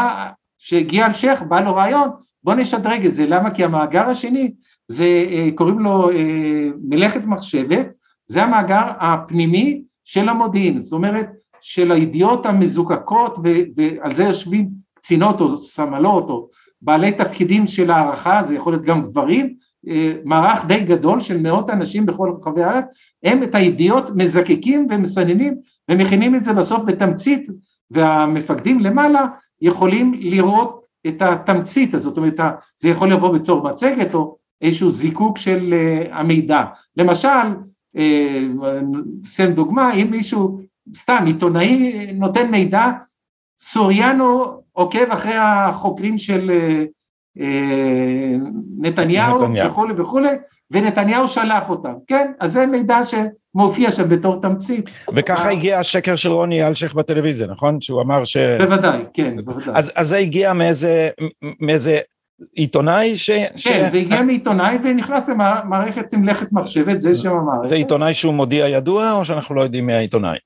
[0.58, 2.08] כשהגיע אלשיך בא לו רעיון,
[2.44, 3.50] בוא נשדרג את זה, למה?
[3.50, 4.52] כי המאגר השני
[4.88, 7.86] זה אה, קוראים לו אה, מלאכת מחשבת,
[8.26, 15.40] זה המאגר הפנימי של המודיעין, זאת אומרת של הידיעות המזוקקות ו- ועל זה יושבים קצינות
[15.40, 16.48] או סמלות או
[16.82, 19.54] בעלי תפקידים של הערכה, זה יכול להיות גם גברים,
[19.88, 22.84] אה, מערך די גדול של מאות אנשים בכל רחבי הארץ,
[23.22, 25.54] הם את הידיעות מזקקים ומסננים
[25.90, 27.46] ומכינים את זה בסוף בתמצית
[27.90, 29.26] והמפקדים למעלה
[29.60, 32.40] יכולים לראות את התמצית הזאת, זאת אומרת
[32.78, 36.64] זה יכול לבוא בצור מצגת או איזשהו זיקוק של uh, המידע,
[36.96, 37.28] למשל,
[39.24, 40.60] שם uh, דוגמה, אם מישהו,
[40.94, 42.90] סתם עיתונאי נותן מידע,
[43.60, 47.42] סוריאנו עוקב אחרי החוקרים של uh, uh,
[48.78, 49.70] נתניהו, נתניהו.
[49.70, 50.28] וכולי וכולי,
[50.70, 52.32] ונתניהו שלח אותם, כן?
[52.40, 54.84] אז זה מידע שמופיע שם בתור תמצית.
[55.16, 55.50] וככה אה.
[55.50, 57.80] הגיע השקר של רוני אלשיך בטלוויזיה, נכון?
[57.80, 58.36] שהוא אמר ש...
[58.36, 59.74] בוודאי, כן, בוודאי.
[59.74, 61.10] אז, אז זה הגיע מאיזה,
[61.60, 61.98] מאיזה
[62.54, 63.30] עיתונאי ש...
[63.56, 63.68] ש...
[63.68, 67.68] כן, זה הגיע מעיתונאי ונכנס למערכת מלאכת מחשבת, זה שם המערכת.
[67.68, 70.38] זה עיתונאי שהוא מודיע ידוע, או שאנחנו לא יודעים מי העיתונאי?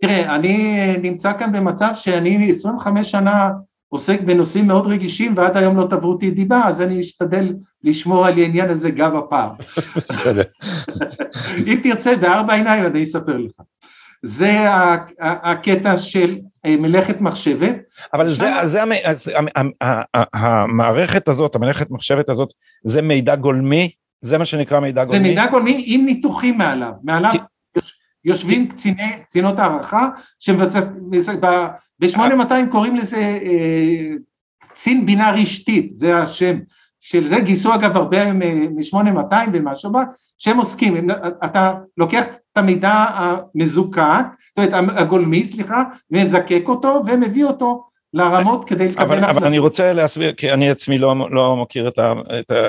[0.00, 3.50] תראה, אני נמצא כאן במצב שאני 25 שנה
[3.88, 8.38] עוסק בנושאים מאוד רגישים ועד היום לא תבעו אותי דיבה, אז אני אשתדל לשמור על
[8.38, 9.50] העניין הזה גם הפעם.
[9.96, 10.42] בסדר.
[11.66, 13.52] אם תרצה בארבע עיניים אני אספר לך.
[14.22, 14.66] זה
[15.20, 17.76] הקטע של אה, מלאכת מחשבת.
[18.14, 18.82] אבל זה, זה,
[20.34, 22.52] המערכת הזאת, המלאכת מחשבת הזאת,
[22.84, 23.90] זה מידע גולמי?
[24.20, 25.28] זה מה שנקרא מידע זה גולמי?
[25.28, 26.92] מידע גולמי עם ניתוחים מעליו.
[27.02, 27.32] מעליו
[28.28, 30.08] יושבים קציני, קצינות הערכה,
[32.00, 34.14] ב-8200 קוראים לזה אה,
[34.68, 36.58] קצין בינה רשתית, זה השם
[37.00, 39.98] של זה, גייסו אגב הרבה מ-8200 ומהשב"כ,
[40.38, 41.10] שהם עוסקים, הם-
[41.44, 44.24] אתה לוקח את המידע המזוקק,
[44.58, 49.46] זאת אומרת הגולמי, סליחה, מזקק אותו ומביא אותו לרמות כדי לקבל אבל, אבל.
[49.46, 52.66] אני רוצה להסביר, כי אני עצמי לא, לא מכיר את, ה, את ה,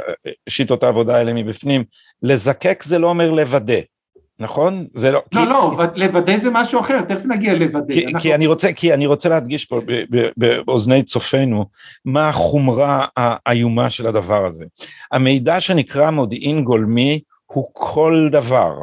[0.49, 1.83] שיטות העבודה האלה מבפנים,
[2.23, 3.79] לזקק זה לא אומר לוודא,
[4.39, 4.85] נכון?
[4.93, 7.93] זה לא, לא, כי, לא, לוודא זה משהו אחר, תכף נגיע לוודא.
[7.93, 9.79] כי, אנחנו- כי, אני רוצה, כי אני רוצה להדגיש פה
[10.37, 11.65] באוזני צופינו
[12.05, 14.65] מה החומרה האיומה של הדבר הזה.
[15.11, 18.73] המידע שנקרא מודיעין גולמי הוא כל דבר.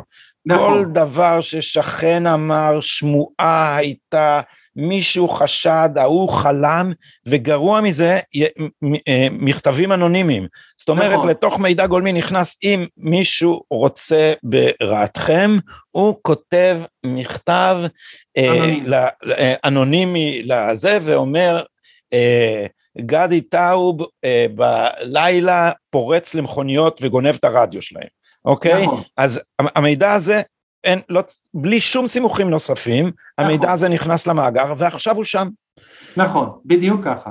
[0.46, 0.84] נכון.
[0.84, 4.40] כל דבר ששכן אמר, שמועה הייתה,
[4.76, 6.92] מישהו חשד, ההוא חלם,
[7.26, 8.18] וגרוע מזה,
[9.08, 10.46] אה, מכתבים אנונימיים.
[10.78, 11.28] זאת אומרת, נכון.
[11.28, 15.50] לתוך מידע גולמי נכנס, אם מישהו רוצה ברעתכם,
[15.90, 17.76] הוא כותב מכתב
[18.36, 18.74] אה,
[19.38, 21.62] אה, אנונימי לזה, ואומר,
[22.12, 22.66] אה,
[23.00, 28.08] גדי טאוב אה, בלילה פורץ למכוניות וגונב את הרדיו שלהם,
[28.44, 28.82] אוקיי?
[28.82, 29.02] נכון.
[29.16, 30.40] אז המידע הזה,
[30.86, 31.22] אין, לא,
[31.54, 33.70] בלי שום סימוכים נוספים, המידע נכון.
[33.70, 35.48] הזה נכנס למאגר ועכשיו הוא שם.
[36.16, 37.30] נכון, בדיוק ככה.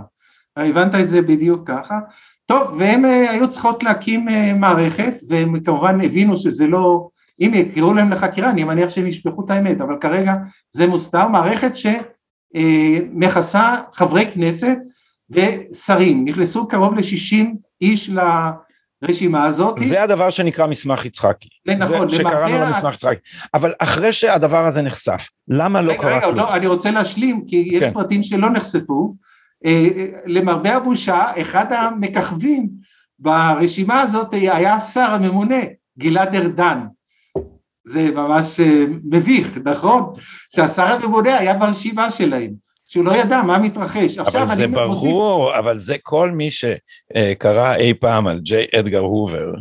[0.58, 2.00] הבנת את זה בדיוק ככה.
[2.46, 7.08] טוב, והם אה, היו צריכות להקים אה, מערכת, והם כמובן הבינו שזה לא,
[7.42, 10.34] אם יקראו להם לחקירה, אני מניח שהם ישפכו את האמת, אבל כרגע
[10.72, 11.72] זה מוסתר, מערכת
[12.56, 14.78] שמכסה חברי כנסת
[15.30, 17.46] ושרים, נכנסו קרוב ל-60
[17.82, 18.10] איש
[19.02, 19.76] לרשימה הזאת.
[19.80, 21.50] זה הדבר שנקרא מסמך יצחקי.
[21.68, 22.10] זה נכון.
[22.10, 23.20] זה שקראנו לו מסמך יצחקי.
[23.54, 26.36] אבל אחרי שהדבר הזה נחשף, למה לא קרה כלום?
[26.36, 27.94] לא, אני רוצה להשלים, כי יש כן.
[27.94, 29.16] פרטים שלא נחשפו.
[29.66, 29.88] אה,
[30.26, 32.70] למרבה הבושה, אחד המככבים
[33.20, 35.60] ברשימה הזאת היה השר הממונה,
[36.00, 36.80] גלעד ארדן.
[37.88, 40.14] זה ממש אה, מביך, נכון?
[40.56, 42.52] שהשר הממונה היה ברשימה שלהם.
[42.88, 44.18] שהוא לא ידע מה מתרחש.
[44.18, 45.60] אבל זה ברור, מוסיף...
[45.60, 49.54] אבל זה כל מי שקרא אי פעם על ג'יי אדגר הובר,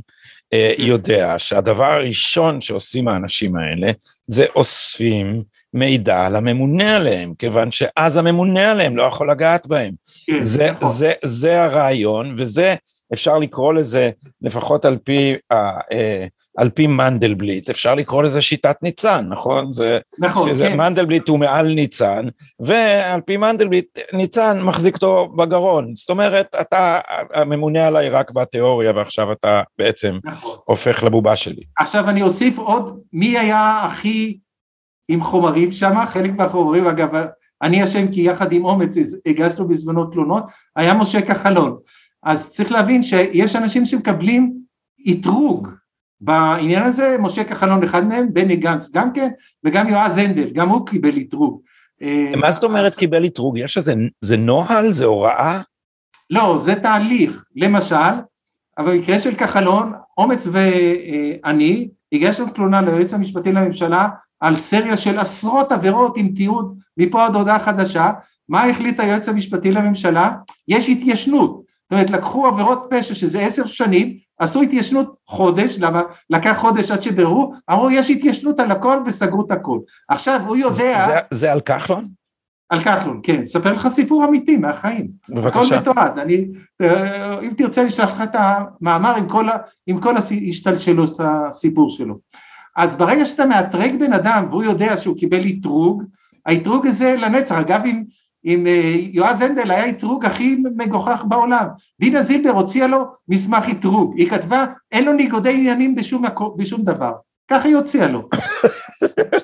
[0.52, 0.82] אה, כן.
[0.82, 3.92] יודע שהדבר הראשון שעושים האנשים האלה
[4.26, 5.42] זה אוספים
[5.74, 9.94] מידע על הממונה עליהם, כיוון שאז הממונה עליהם לא יכול לגעת בהם.
[10.26, 10.88] כן, זה, נכון.
[10.88, 12.74] זה, זה הרעיון, וזה,
[13.14, 14.11] אפשר לקרוא לזה,
[14.42, 16.27] לפחות על פי, אה,
[16.59, 19.72] על פי מנדלבליט, אפשר לקרוא לזה שיטת ניצן, נכון?
[19.72, 20.77] זה, נכון, שזה, כן.
[20.77, 22.27] מנדלבליט הוא מעל ניצן,
[22.61, 25.96] ועל פי מנדלבליט, ניצן מחזיק אותו בגרון.
[25.96, 26.98] זאת אומרת, אתה
[27.35, 30.57] הממונה עליי רק בתיאוריה, ועכשיו אתה בעצם נכון.
[30.64, 31.62] הופך לבובה שלי.
[31.79, 34.38] עכשיו אני אוסיף עוד, מי היה הכי...
[35.09, 37.09] עם חומרים שם, חלק מהחומרים, אגב,
[37.62, 38.94] אני אשם כי יחד עם אומץ
[39.27, 40.44] הגשנו בזמנו תלונות,
[40.77, 41.77] היה משה כחלון.
[42.24, 44.54] אז צריך להבין שיש אנשים שמקבלים
[45.10, 45.68] אתרוג
[46.20, 49.28] בעניין הזה, משה כחלון אחד מהם, בני גנץ גם כן,
[49.64, 51.60] וגם יועז הנדל, גם הוא קיבל אתרוג.
[52.37, 52.94] מה זאת אומרת.
[52.94, 53.58] קיבל אתרוג?
[53.58, 54.92] יש איזה, זה נוהל?
[54.92, 55.60] זה הוראה?
[56.30, 57.44] לא, זה תהליך.
[57.56, 57.96] למשל,
[58.78, 64.08] אבל במקרה של כחלון, אומץ ואני הגשנו תלונה ליועץ המשפטי לממשלה
[64.40, 68.12] על סריה של עשרות עבירות עם תיעוד מפה עד הודעה חדשה,
[68.48, 70.30] מה החליט היועץ המשפטי לממשלה?
[70.68, 76.57] יש התיישנות, זאת אומרת לקחו עבירות פשע שזה עשר שנים, עשו התיישנות חודש, למה לקח
[76.59, 79.79] חודש עד שביררו, אמרו יש התיישנות על הכל וסגרו את הכל.
[80.09, 81.07] עכשיו הוא יודע...
[81.07, 82.09] זה, זה, זה על כחלון?
[82.68, 85.09] על כחלון, כן, אספר לך סיפור אמיתי מהחיים.
[85.29, 85.61] בבקשה.
[85.61, 86.47] הכל מתועד, אני,
[86.81, 89.49] אה, אם תרצה אני אשלח לך את המאמר עם כל,
[89.87, 92.18] עם כל השתלשלות הסיפור שלו.
[92.77, 96.03] אז ברגע שאתה מאתרג בן אדם והוא יודע שהוא קיבל אתרוג,
[96.47, 98.05] האתרוג הזה לנצח, אגב עם,
[98.44, 101.66] עם אה, יועז הנדל היה אתרוג הכי מגוחך בעולם,
[102.00, 106.24] דינה זילבר הוציאה לו מסמך אתרוג, היא כתבה אין לו ניגודי עניינים בשום,
[106.57, 107.12] בשום דבר,
[107.48, 108.28] ככה היא הוציאה לו.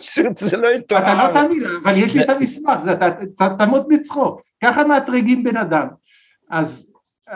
[0.00, 0.98] פשוט זה לא יתואר.
[1.02, 5.86] אתה לא תאמין, אבל יש לי את המסמך, אתה תמות מצחוק, ככה מאתרגים בן אדם.
[6.50, 6.86] אז
[7.30, 7.34] uh,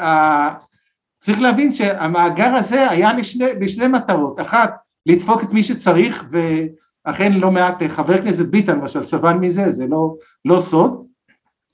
[1.20, 4.74] צריך להבין שהמאגר הזה היה לשני, לשני מטרות, אחת
[5.07, 10.14] לדפוק את מי שצריך, ואכן לא מעט, חבר כנסת ביטן למשל סבל מזה, זה לא,
[10.44, 11.05] לא סוד,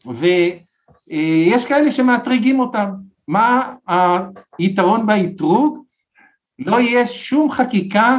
[0.07, 2.91] ויש כאלה שמאתרגים אותם.
[3.29, 3.75] מה
[4.59, 5.85] היתרון באתרוג?
[6.59, 8.19] לא יהיה שום חקיקה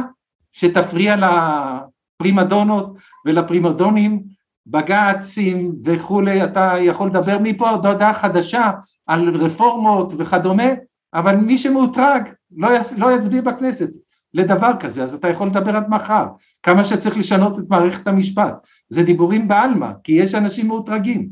[0.52, 4.22] שתפריע לפרימדונות ולפרימדונים,
[4.66, 8.70] בג"צים וכולי, אתה יכול לדבר מפה עוד הודעה חדשה
[9.06, 10.68] על רפורמות וכדומה,
[11.14, 12.92] אבל מי שמאותרג לא, יצ...
[12.92, 13.90] לא יצביע בכנסת.
[14.34, 16.26] לדבר כזה, אז אתה יכול לדבר עד מחר,
[16.62, 18.54] כמה שצריך לשנות את מערכת המשפט,
[18.88, 21.28] זה דיבורים בעלמא, כי יש אנשים מאותרגים,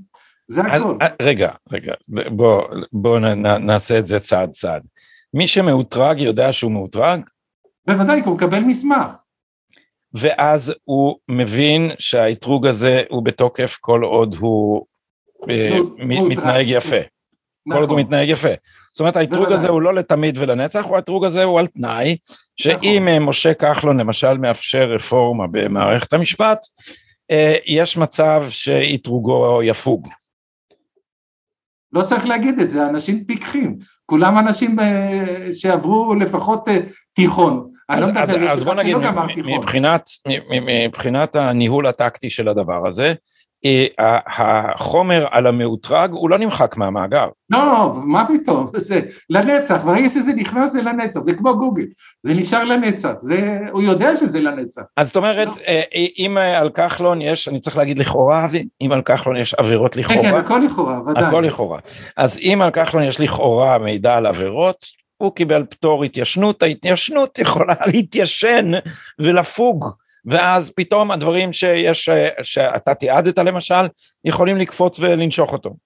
[0.50, 0.96] זה הכל.
[1.00, 4.82] אז, רגע, רגע, בוא, בוא נ, נעשה את זה צעד צעד.
[5.34, 7.20] מי שמאותרג יודע שהוא מאותרג?
[7.86, 9.10] בוודאי, כי הוא מקבל מסמך.
[10.14, 14.86] ואז הוא מבין שהאתרוג הזה הוא בתוקף כל עוד הוא
[15.50, 16.96] אה, מתנהג יפה.
[17.68, 18.00] כל עוד הוא נכון.
[18.00, 18.48] מתנהג יפה.
[18.92, 22.16] זאת אומרת האתרוג הזה הוא לא לתמיד ולנצח, הוא האתרוג הזה הוא על תנאי,
[22.56, 23.28] שאם נכון.
[23.28, 26.58] משה כחלון למשל מאפשר רפורמה במערכת המשפט,
[27.30, 30.08] אה, יש מצב שאתרוגו יפוג.
[31.92, 36.78] לא צריך להגיד את זה, אנשים פיקחים, כולם אנשים אה, שעברו לפחות אה,
[37.12, 37.70] תיכון.
[37.88, 38.96] אז, לא אז, אז בוא נגיד,
[39.58, 40.10] מבחינת,
[40.86, 43.14] מבחינת הניהול הטקטי של הדבר הזה,
[44.28, 47.28] החומר על המאותרג הוא לא נמחק מהמאגר.
[47.50, 49.00] לא, מה פתאום, זה
[49.30, 51.84] לנצח, ברגע שזה נכנס זה לנצח, זה כמו גוגל,
[52.22, 54.82] זה נשאר לנצח, זה, הוא יודע שזה לנצח.
[54.96, 55.52] אז זאת אומרת, לא.
[55.68, 55.82] אה,
[56.18, 60.22] אם על כחלון יש, אני צריך להגיד לכאורה אבי, אם על כחלון יש עבירות לכאורה.
[60.22, 61.24] כן, כן, הכל לכאורה, ודאי.
[61.24, 61.78] הכל לכאורה.
[62.16, 64.84] אז אם על כחלון יש לכאורה מידע על עבירות,
[65.16, 68.70] הוא קיבל פטור התיישנות, ההתיישנות יכולה להתיישן
[69.18, 69.90] ולפוג.
[70.30, 72.08] ואז פתאום הדברים שיש,
[72.42, 73.84] שאתה תיעדת למשל,
[74.24, 75.76] יכולים לקפוץ ולנשוך אותו.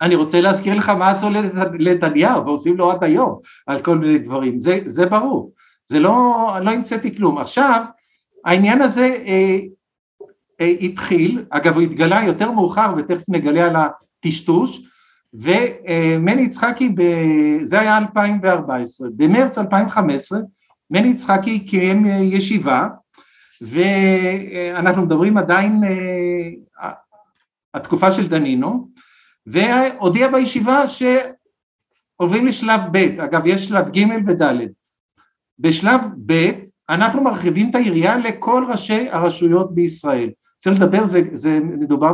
[0.00, 1.30] אני רוצה להזכיר לך מה עשו
[1.78, 5.52] לנתניהו ועושים לו עד היום על כל מיני דברים, זה, זה ברור,
[5.88, 7.38] זה לא, לא המצאתי כלום.
[7.38, 7.84] עכשיו,
[8.44, 9.58] העניין הזה אה,
[10.60, 13.76] אה, התחיל, אגב הוא התגלה יותר מאוחר ותכף נגלה על
[14.20, 14.82] טשטוש,
[15.34, 16.94] ומני יצחקי,
[17.62, 20.40] זה היה 2014, במרץ 2015
[20.90, 22.88] מני יצחקי קיים ישיבה
[23.60, 26.90] ואנחנו מדברים עדיין אה,
[27.74, 28.88] התקופה של דנינו
[29.46, 34.42] והודיע בישיבה שעוברים לשלב ב', אגב יש שלב ג' וד',
[35.58, 36.50] בשלב ב'
[36.90, 42.12] אנחנו מרחיבים את העירייה לכל ראשי הרשויות בישראל, צריך לדבר, זה, זה מדובר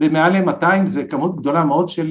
[0.00, 2.10] במעל ל-200, זה כמות גדולה מאוד של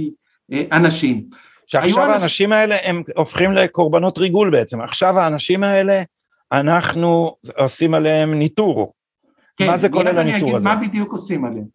[0.54, 1.24] אה, אנשים.
[1.68, 6.04] שעכשיו האנשים האלה הם הופכים לקורבנות ריגול בעצם, עכשיו האנשים האלה
[6.52, 8.94] אנחנו עושים עליהם ניטור.
[9.58, 10.70] כן, מה זה כולל הניטור הזה?
[10.70, 11.66] מה בדיוק עושים עליהם.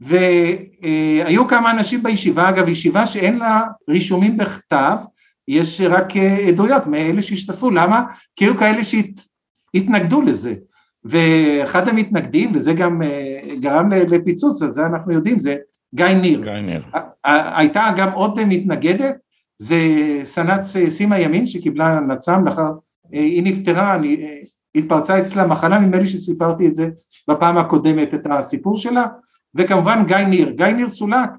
[0.00, 4.96] והיו כמה אנשים בישיבה, אגב ישיבה שאין לה רישומים בכתב,
[5.48, 6.16] יש רק
[6.48, 8.02] עדויות מאלה שהשתתפו, למה?
[8.36, 10.54] כי היו כאלה שהתנגדו לזה.
[11.04, 15.56] ואחד המתנגדים, וזה גם אה, גרם לפיצוץ, אז זה אנחנו יודעים, זה
[15.94, 16.42] גיא ניר.
[16.42, 16.82] גיא ניר.
[17.24, 19.16] הייתה גם עוד מתנגדת,
[19.58, 19.76] זה
[20.24, 22.72] סנ"צ סימה ימין שקיבלה נצ"ם לאחר,
[23.12, 24.42] היא נפטרה, אני,
[24.74, 26.88] התפרצה אצלה מחלה, נדמה לי שסיפרתי את זה
[27.28, 29.06] בפעם הקודמת, את הסיפור שלה,
[29.54, 31.30] וכמובן גיא ניר, גיא ניר סולק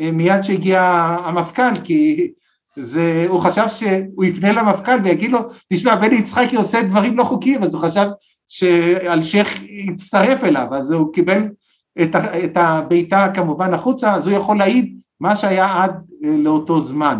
[0.00, 0.82] אה, מיד שהגיע
[1.24, 2.30] המפכ"ל, כי
[2.76, 5.38] זה, הוא חשב שהוא יפנה למפכ"ל ויגיד לו,
[5.72, 8.06] תשמע, בני יצחקי עושה דברים לא חוקיים, אז הוא חשב
[8.48, 11.48] שאלשיך יצטרף אליו, אז הוא קיבל
[12.02, 15.92] את, את הבעיטה כמובן החוצה, אז הוא יכול להעיד מה שהיה עד
[16.24, 17.18] אה, לאותו זמן.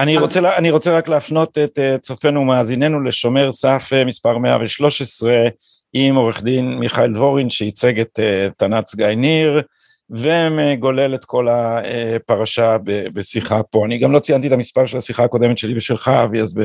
[0.00, 0.22] אני, אז...
[0.22, 5.48] רוצה, אני רוצה רק להפנות את אה, צופינו ומאזיננו לשומר סף אה, מספר 113
[5.92, 8.20] עם עורך דין מיכאל דבורין שייצג את
[8.56, 9.62] תנ"צ גיא ניר
[10.10, 12.76] ומגולל את כל הפרשה
[13.14, 13.86] בשיחה פה.
[13.86, 16.60] אני גם לא ציינתי את המספר של השיחה הקודמת שלי ושלך אבי, אז ב...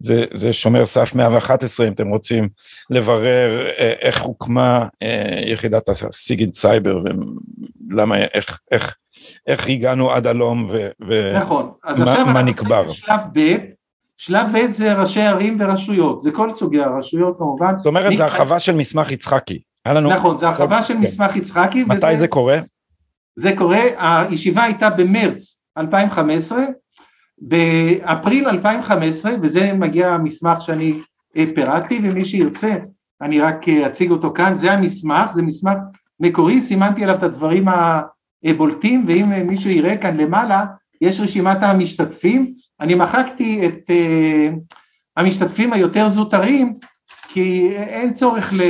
[0.00, 2.48] זה, זה שומר סף 111 אם אתם רוצים
[2.90, 7.02] לברר אה, איך הוקמה אה, יחידת הסיגינט סייבר
[7.88, 8.96] ולמה, איך, איך,
[9.46, 10.70] איך הגענו עד הלום
[11.00, 12.88] ומה נכון, אז עכשיו אנחנו נקבר.
[12.88, 13.56] שלב ב',
[14.16, 17.78] שלב ב' זה ראשי ערים ורשויות, זה כל סוגי הרשויות כמובן.
[17.78, 19.62] זאת אומרת זה הרחבה של מסמך יצחקי.
[19.86, 20.10] לנו...
[20.10, 21.00] נכון, זה הרחבה של כן.
[21.00, 21.84] מסמך יצחקי.
[21.84, 22.58] מתי וזה, זה קורה?
[23.36, 26.58] זה קורה, הישיבה הייתה במרץ 2015,
[27.38, 30.98] באפריל 2015, וזה מגיע המסמך שאני
[31.36, 32.74] אה, פירטתי, ומי שירצה
[33.22, 35.76] אני רק אה, אציג אותו כאן, זה המסמך, זה מסמך
[36.20, 37.64] מקורי, סימנתי עליו את הדברים
[38.44, 40.64] הבולטים, ואם מישהו יראה כאן למעלה,
[41.00, 43.90] יש רשימת המשתתפים, אני מחקתי את
[45.16, 46.74] המשתתפים היותר זוטרים,
[47.28, 48.60] כי אין צורך ל...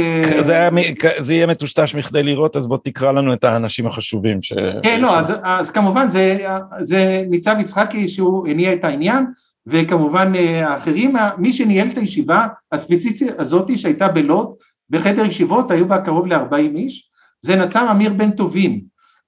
[0.41, 0.71] זה, היה,
[1.19, 4.43] זה יהיה מטושטש מכדי לראות, אז בוא תקרא לנו את האנשים החשובים.
[4.43, 4.53] ש...
[4.83, 6.39] כן, לא, אז, אז כמובן זה,
[6.81, 9.27] זה ניצב יצחקי שהוא הניע את העניין,
[9.67, 14.55] וכמובן אה, האחרים, מי שניהל את הישיבה הספציפית הזאתי שהייתה בלוד,
[14.91, 17.08] בחדר ישיבות, היו בה קרוב ל-40 איש,
[17.41, 18.81] זה נצ"מ אמיר בן טובים,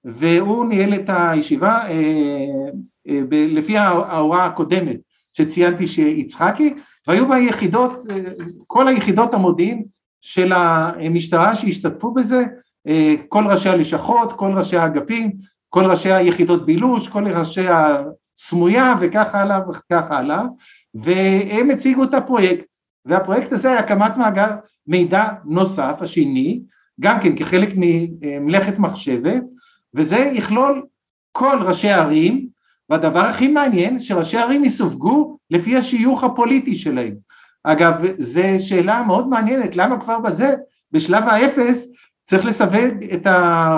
[0.05, 2.45] והוא ניהל את הישיבה אה,
[3.07, 4.97] אה, ב- לפי ההוראה הקודמת
[5.33, 6.73] שציינתי שיצחקי,
[7.07, 8.03] והיו בה יחידות,
[8.67, 9.83] כל היחידות המודיעין
[10.21, 12.45] של המשטרה שהשתתפו בזה,
[13.27, 15.31] כל ראשי הלשכות, כל ראשי האגפים,
[15.69, 20.41] כל ראשי היחידות בילוש, כל ראשי הסמויה וכך הלאה וכך הלאה,
[20.93, 22.65] והם הציגו את הפרויקט,
[23.05, 24.49] והפרויקט הזה היה הקמת מאגר
[24.87, 26.61] מידע נוסף, השני,
[27.01, 29.43] גם כן כחלק ממלאכת מחשבת,
[29.93, 30.85] וזה יכלול
[31.31, 32.47] כל ראשי הערים,
[32.89, 37.13] והדבר הכי מעניין שראשי ערים יסווגו לפי השיוך הפוליטי שלהם.
[37.63, 40.55] אגב, זו שאלה מאוד מעניינת, למה כבר בזה,
[40.91, 41.87] בשלב האפס,
[42.23, 43.27] צריך לסווג את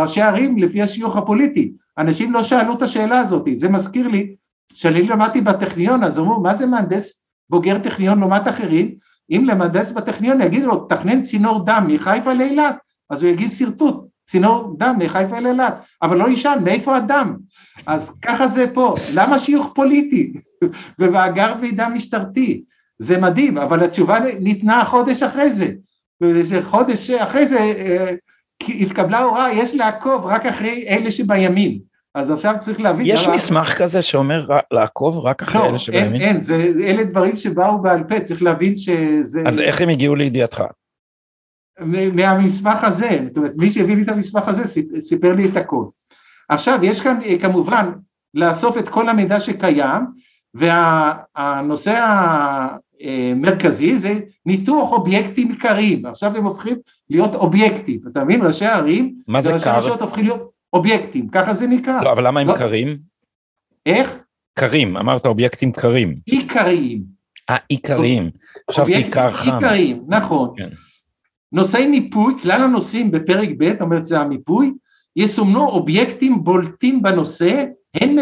[0.02, 1.74] ראשי הערים לפי השיוך הפוליטי.
[1.98, 4.36] אנשים לא שאלו את השאלה הזאת, זה מזכיר לי
[4.74, 8.96] שאני למדתי בטכניון, אז אמרו, מה זה מהנדס בוגר טכניון לעומת אחרים?
[9.32, 12.76] אם למהנדס בטכניון יגידו לו, תכנן צינור דם מחיפה לאילת,
[13.14, 17.36] אז הוא יגיד שרטוט, צינור דם מחיפה לאילת, אבל לא ישאל מאיפה הדם,
[17.86, 20.34] אז ככה זה פה, למה שיוך פוליטי?
[21.00, 22.64] ומאגר מידע משטרתי,
[23.00, 25.68] זה מדהים, אבל התשובה ניתנה חודש אחרי זה,
[26.62, 28.12] חודש אחרי זה אה,
[28.70, 31.80] התקבלה הוראה, יש לעקוב רק אחרי אלה שבימין,
[32.16, 33.06] אז עכשיו צריך להבין...
[33.06, 33.78] יש מסמך רק...
[33.78, 36.22] כזה שאומר לעקוב רק אחרי לא, אלה שבימין?
[36.22, 39.44] אין, אין, זה, אלה דברים שבאו בעל פה, צריך להבין שזה...
[39.46, 40.64] אז איך הם הגיעו לידיעתך?
[42.14, 45.86] מהמסמך הזה, זאת אומרת מי שהביא לי את המסמך הזה סיפר לי את הכל.
[46.50, 47.92] עכשיו יש כאן אה, כמובן
[48.34, 50.02] לאסוף את כל המידע שקיים
[50.54, 52.06] והנושא
[53.02, 56.78] המרכזי זה ניתוח אובייקטים עיקריים, עכשיו הם הופכים
[57.10, 58.46] להיות אובייקטים, אתה מבין?
[58.46, 59.78] ראשי הערים, מה זה קר?
[59.78, 62.02] רשויות הופכים להיות אובייקטים, ככה זה נקרא.
[62.02, 62.58] לא, אבל למה הם לא...
[62.58, 62.98] קרים?
[63.86, 64.18] איך?
[64.60, 66.16] קרים, אמרת אובייקטים קרים.
[66.26, 67.04] עיקריים.
[67.50, 68.32] אה, עיקריים.
[68.72, 69.52] חשבתי עיקר חם.
[69.52, 70.54] עיקריים, נכון.
[70.58, 70.70] כן.
[71.54, 74.74] נושאי מיפוי, כלל הנושאים בפרק ב', זאת אומרת זה המיפוי,
[75.16, 78.16] יסומנו אובייקטים בולטים בנושא הן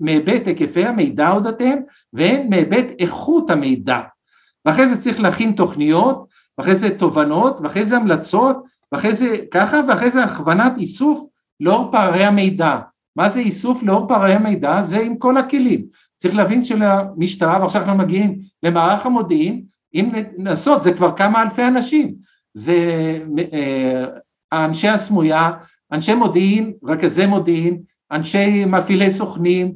[0.00, 1.78] מהיבט היקפי המידע אודותיהם
[2.12, 4.00] והן מהיבט איכות המידע.
[4.64, 6.26] ואחרי זה צריך להכין תוכניות,
[6.58, 8.56] ואחרי זה תובנות, ואחרי זה המלצות,
[8.92, 11.26] ואחרי זה ככה, ואחרי זה הכוונת איסוף
[11.60, 12.78] לאור פערי המידע.
[13.16, 14.82] מה זה איסוף לאור פערי המידע?
[14.82, 15.84] זה עם כל הכלים.
[16.16, 19.62] צריך להבין שלמשטרה, ועכשיו אנחנו מגיעים למערך המודיעין,
[19.94, 22.14] אם נעשות, זה כבר כמה אלפי אנשים.
[22.54, 22.76] זה
[23.52, 24.04] אה,
[24.64, 25.50] אנשי הסמויה,
[25.92, 27.82] אנשי מודיעין, רכזי מודיעין,
[28.12, 29.72] אנשי מפעילי סוכנים,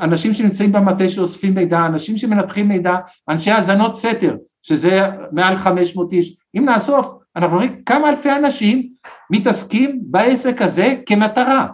[0.00, 2.96] אנשים שנמצאים במטה שאוספים מידע, אנשים שמנתחים מידע,
[3.28, 5.00] אנשי האזנות סתר, שזה
[5.32, 6.36] מעל 500 איש.
[6.58, 8.88] אם נאסוף, אנחנו רואים כמה אלפי אנשים
[9.30, 11.66] מתעסקים בעסק הזה כמטרה.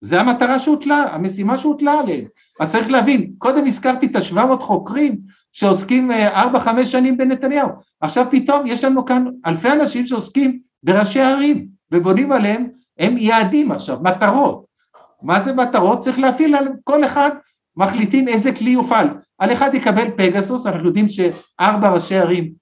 [0.00, 2.24] זה המטרה שהוטלה, המשימה שהוטלה עליהם.
[2.60, 5.18] אז צריך להבין, קודם הזכרתי את ה-700 חוקרים
[5.58, 6.14] שעוסקים 4-5
[6.78, 7.68] אה, שנים בנתניהו,
[8.00, 12.66] עכשיו פתאום יש לנו כאן אלפי אנשים שעוסקים בראשי ערים ובונים עליהם,
[12.98, 14.64] הם יעדים עכשיו, מטרות.
[15.22, 16.00] מה זה מטרות?
[16.00, 17.30] צריך להפעיל על כל אחד,
[17.76, 19.08] מחליטים איזה כלי יופעל.
[19.38, 22.52] על אחד יקבל פגסוס, אנחנו יודעים שארבע ראשי ערים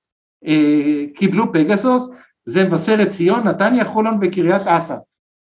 [0.46, 2.10] אה, קיבלו פגסוס,
[2.44, 4.96] זה מבשרת ציון, נתניה, חולון וקריית אתא.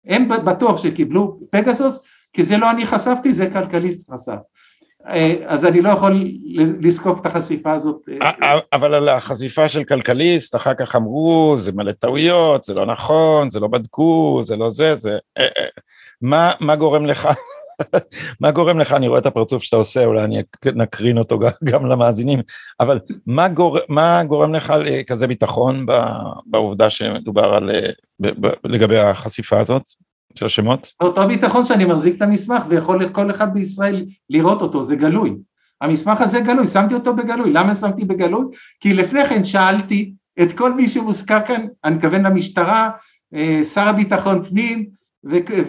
[0.06, 2.00] הם בטוח שקיבלו פגסוס,
[2.34, 4.38] כי זה לא אני חשפתי, זה כלכליסט חשף.
[5.08, 6.28] אה, אז אני לא יכול
[6.82, 8.10] לזקוף את החשיפה הזאת.
[8.22, 13.50] אה, אבל על החשיפה של כלכליסט, אחר כך אמרו, זה מלא טעויות, זה לא נכון,
[13.50, 15.18] זה לא בדקו, זה לא זה, זה...
[16.22, 17.30] מה, מה גורם לך,
[18.42, 22.40] מה גורם לך, אני רואה את הפרצוף שאתה עושה, אולי אני נקרין אותו גם, למאזינים,
[22.80, 25.86] אבל מה, גור, מה גורם לך לכזה ביטחון
[26.46, 27.70] בעובדה שמדובר על,
[28.64, 30.05] לגבי החשיפה הזאת?
[30.36, 30.94] של השמות?
[31.00, 35.36] אותו ביטחון שאני מחזיק את המסמך ויכול כל אחד בישראל לראות אותו, זה גלוי.
[35.82, 37.54] המסמך הזה גלוי, שמתי אותו בגלוי.
[37.54, 38.46] למה שמתי בגלוי?
[38.80, 42.90] כי לפני כן שאלתי את כל מי שמוזכר כאן, אני מתכוון למשטרה,
[43.34, 44.86] אה, שר הביטחון פנים,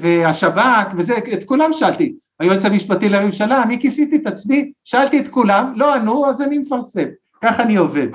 [0.01, 5.73] והשב"כ וזה, את כולם שאלתי, היועץ המשפטי לממשלה, אני כיסיתי את עצמי, שאלתי את כולם,
[5.77, 7.05] לא ענו, אז אני מפרסם,
[7.43, 8.09] ככה אני עובד.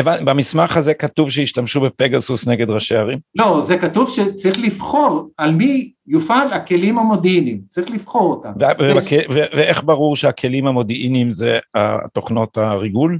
[0.00, 3.18] אה, במסמך הזה כתוב שהשתמשו בפגסוס נגד ראשי ערים?
[3.34, 8.52] לא, זה כתוב שצריך לבחור על מי יופעל הכלים המודיעיניים, צריך לבחור אותם.
[9.30, 13.18] ואיך ברור שהכלים המודיעיניים זה התוכנות הריגול?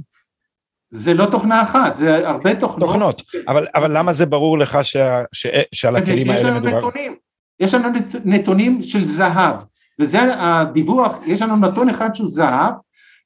[0.91, 2.87] זה לא תוכנה אחת, זה הרבה תוכנות.
[2.87, 6.77] תוכנות, אבל, אבל למה זה ברור לך שה, ש, שעל הכלים האלה מדובר?
[6.77, 7.15] נתונים,
[7.59, 7.89] יש לנו
[8.25, 9.55] נתונים של זהב,
[10.01, 12.73] וזה הדיווח, יש לנו נתון אחד שהוא זהב,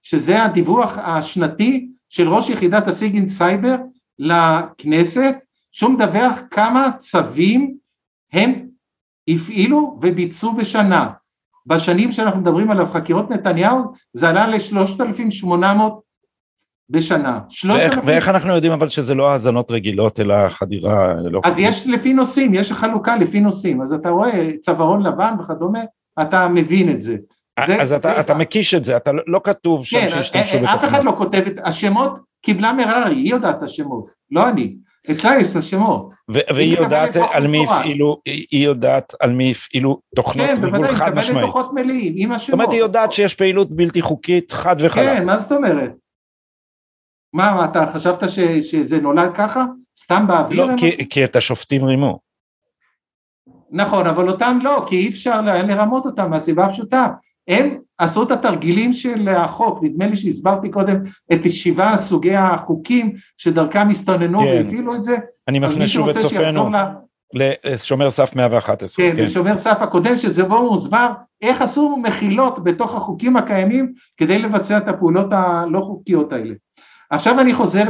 [0.01, 3.75] שזה הדיווח השנתי של ראש יחידת הסיגינט סייבר
[4.19, 5.35] לכנסת,
[5.71, 7.75] שהוא מדווח כמה צווים
[8.33, 8.67] הם
[9.27, 11.07] הפעילו וביצעו בשנה.
[11.65, 15.55] בשנים שאנחנו מדברים עליו, חקירות נתניהו, זה עלה ל-3,800
[16.89, 17.39] בשנה.
[17.67, 21.13] ואיך, ואיך אנחנו יודעים אבל שזה לא האזנות רגילות אלא חדירה?
[21.13, 21.69] לא אז חדירה.
[21.69, 25.81] יש לפי נושאים, יש חלוקה לפי נושאים, אז אתה רואה צווארון לבן וכדומה,
[26.21, 27.15] אתה מבין את זה.
[27.65, 30.09] זה אז זה אתה, זה אתה מקיש את זה, אתה לא, לא כתוב שם כן,
[30.09, 30.73] שהשתמשו בתוכנה.
[30.73, 34.75] אף אחד לא כותב את השמות, קיבלה מררי, היא יודעת את השמות, לא אני.
[35.09, 36.09] יש את השמות.
[36.29, 41.41] והיא יודעת על מי הפעילו, היא יודעת על מי הפעילו תוכנות כן, בוודאי, היא מקבלת
[41.41, 42.39] דוחות מלאים עם השמות.
[42.39, 45.05] זאת אומרת, היא יודעת שיש פעילות בלתי חוקית חד וחלק.
[45.05, 45.91] כן, מה זאת אומרת?
[47.33, 49.65] מה, אתה חשבת ש, שזה נולד ככה?
[49.99, 50.65] סתם באוויר?
[50.65, 52.19] לא, כי, כי את השופטים רימו.
[53.71, 57.07] נכון, אבל אותם לא, כי אי אפשר לרמות אותם מהסיבה הפשוטה.
[57.47, 60.97] הם עשו את התרגילים של החוק, נדמה לי שהסברתי קודם
[61.33, 64.45] את שבעה סוגי החוקים שדרכם הסתוננו כן.
[64.45, 65.17] והפעילו את זה.
[65.47, 66.69] אני מפנה שוב את צופנו
[67.63, 69.05] לשומר סף 111.
[69.05, 71.09] כן, כן, לשומר סף הקודם, שזה בו מוסבר
[71.41, 76.53] איך עשו מחילות בתוך החוקים הקיימים כדי לבצע את הפעולות הלא חוקיות האלה.
[77.09, 77.83] עכשיו אני חוזר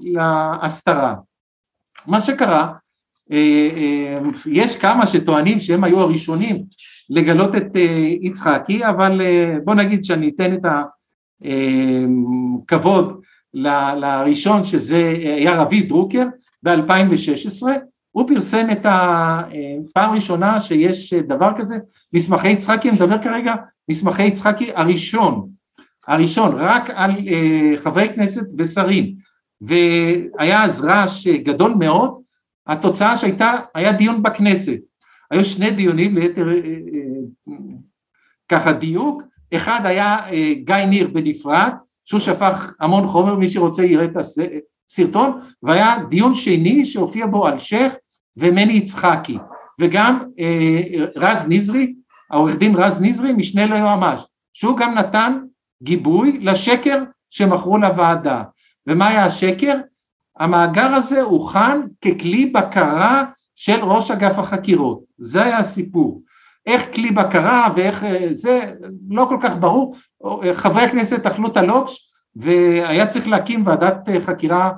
[0.00, 1.14] להסתרה.
[2.06, 2.72] מה שקרה,
[3.32, 6.62] אה, אה, יש כמה שטוענים שהם היו הראשונים
[7.10, 9.20] לגלות את אה, יצחקי, אבל
[9.64, 10.66] בוא נגיד שאני אתן את
[12.64, 13.20] הכבוד
[13.54, 16.26] לראשון שזה היה רביד דרוקר
[16.62, 17.66] ב-2016,
[18.10, 21.78] הוא פרסם את הפעם ראשונה שיש דבר כזה,
[22.12, 23.54] מסמכי יצחקי, אני מדבר כרגע
[23.88, 25.48] מסמכי יצחקי הראשון,
[26.06, 29.14] הראשון רק על אה, חברי כנסת ושרים,
[29.60, 32.20] והיה אז רעש גדול מאוד,
[32.66, 34.78] התוצאה שהייתה, היה דיון בכנסת,
[35.30, 37.54] היו שני דיונים ליתר אה, אה,
[38.48, 39.22] ככה דיוק,
[39.54, 40.18] אחד היה
[40.64, 41.72] גיא ניר בנפרד,
[42.04, 47.92] שהוא שפך המון חומר, מי שרוצה יראה את הסרטון, והיה דיון שני שהופיע בו אלשיך
[48.36, 49.38] ומני יצחקי,
[49.80, 50.18] וגם
[51.16, 51.94] רז נזרי,
[52.30, 54.22] העורך דין רז נזרי, משנה ליועמ"ש,
[54.52, 55.38] שהוא גם נתן
[55.82, 58.42] גיבוי לשקר שמכרו לוועדה.
[58.86, 59.74] ומה היה השקר?
[60.38, 63.24] המאגר הזה הוכן ככלי בקרה
[63.62, 66.22] של ראש אגף החקירות, זה היה הסיפור.
[66.66, 68.74] איך כלי בקרה ואיך זה,
[69.10, 69.96] לא כל כך ברור,
[70.52, 74.70] חברי הכנסת אכלו את הלוקש והיה צריך להקים ועדת חקירה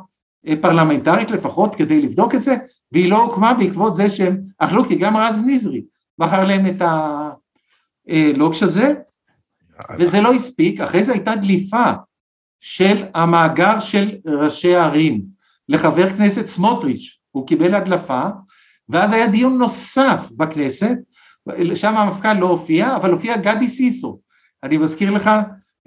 [0.60, 2.56] פרלמנטרית לפחות כדי לבדוק את זה,
[2.92, 5.82] והיא לא הוקמה בעקבות זה שהם אכלו, כי גם רז נזרי
[6.18, 6.82] בחר להם את
[8.08, 8.94] הלוקש הזה,
[9.98, 11.92] וזה לא הספיק, אחרי זה הייתה דליפה
[12.60, 15.22] של המאגר של ראשי הערים.
[15.68, 18.22] לחבר כנסת סמוטריץ', הוא קיבל הדלפה,
[18.92, 20.96] ואז היה דיון נוסף בכנסת,
[21.74, 24.18] שם המפכ"ל לא הופיע, אבל הופיע גדי סיסו.
[24.62, 25.30] אני מזכיר לך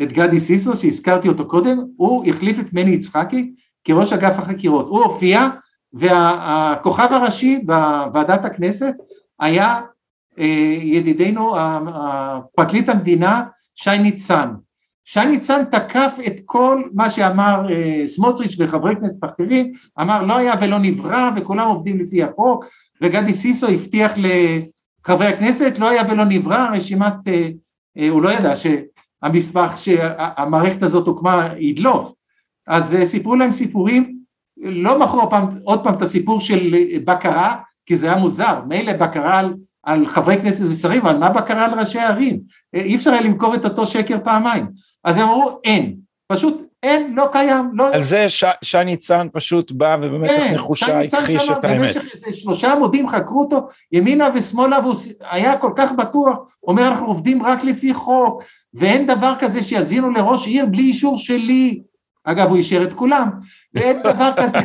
[0.02, 3.54] את גדי סיסו שהזכרתי אותו קודם, הוא החליף את מני יצחקי
[3.84, 4.88] כראש אגף החקירות.
[4.88, 5.48] הוא הופיע
[5.94, 8.94] והכוכב הראשי בוועדת הכנסת
[9.40, 9.82] היה
[10.40, 11.56] אה, ידידנו
[12.56, 13.44] פרקליט המדינה
[13.76, 14.50] שי ניצן.
[15.06, 20.54] שי ניצן תקף את כל מה שאמר אה, סמוטריץ' וחברי כנסת אחרים, אמר לא היה
[20.62, 22.66] ולא נברא וכולם עובדים לפי החוק,
[23.02, 27.14] וגדי סיסו הבטיח לחברי הכנסת לא היה ולא נברא, רשימת,
[27.98, 32.14] אה, הוא לא ידע שהמסמך שהמערכת הזאת הוקמה ידלוף,
[32.68, 34.16] אז סיפרו להם סיפורים
[34.58, 35.30] לא מכרו
[35.64, 36.76] עוד פעם את הסיפור של
[37.06, 41.66] בקרה, כי זה היה מוזר, מילא בקרה על, על חברי כנסת ושרים, אבל מה בקרה
[41.66, 42.40] על ראשי ערים?
[42.74, 44.68] אי אפשר היה למכור את אותו שקר פעמיים.
[45.04, 45.96] אז הם אמרו, אין,
[46.28, 47.70] פשוט אין, לא קיים.
[47.74, 47.94] לא...
[47.94, 51.80] על זה ש, שי ניצן פשוט בא ובמצח כן, נחושה הכחיש את האמת.
[51.80, 54.96] במשך איזה שלושה עמודים חקרו אותו, ימינה ושמאלה, והוא
[55.32, 60.48] היה כל כך בטוח, אומר אנחנו עובדים רק לפי חוק, ואין דבר כזה שיזינו לראש
[60.48, 61.82] עיר בלי אישור שלי,
[62.24, 63.30] אגב, הוא אישר את כולם,
[63.74, 64.58] ואין דבר כזה.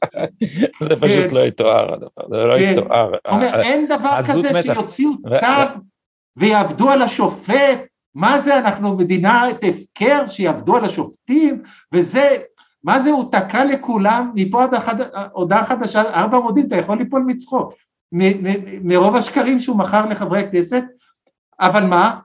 [0.88, 1.36] זה פשוט כן.
[1.36, 1.98] לא יתואר
[2.30, 2.72] זה לא כן.
[2.72, 3.12] יתואר.
[3.28, 5.80] אומר, אין דבר כזה שיוציאו צו
[6.36, 7.80] ויעבדו על השופט,
[8.14, 12.36] מה זה, אנחנו מדינת הפקר שיעבדו על השופטים, וזה,
[12.84, 15.00] מה זה, הוא תקע לכולם, מפה עד
[15.32, 17.72] הודעה חדשה, ארבע עמודים, אתה יכול ליפול מצחוק,
[18.82, 20.84] מרוב השקרים שהוא מכר לחברי הכנסת,
[21.60, 22.20] אבל מה,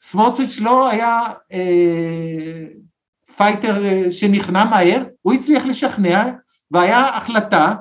[0.00, 2.64] סמוטריץ' לא היה אה,
[3.36, 6.24] פייטר אה, שנכנע מהר, הוא הצליח לשכנע
[6.70, 7.74] והיה החלטה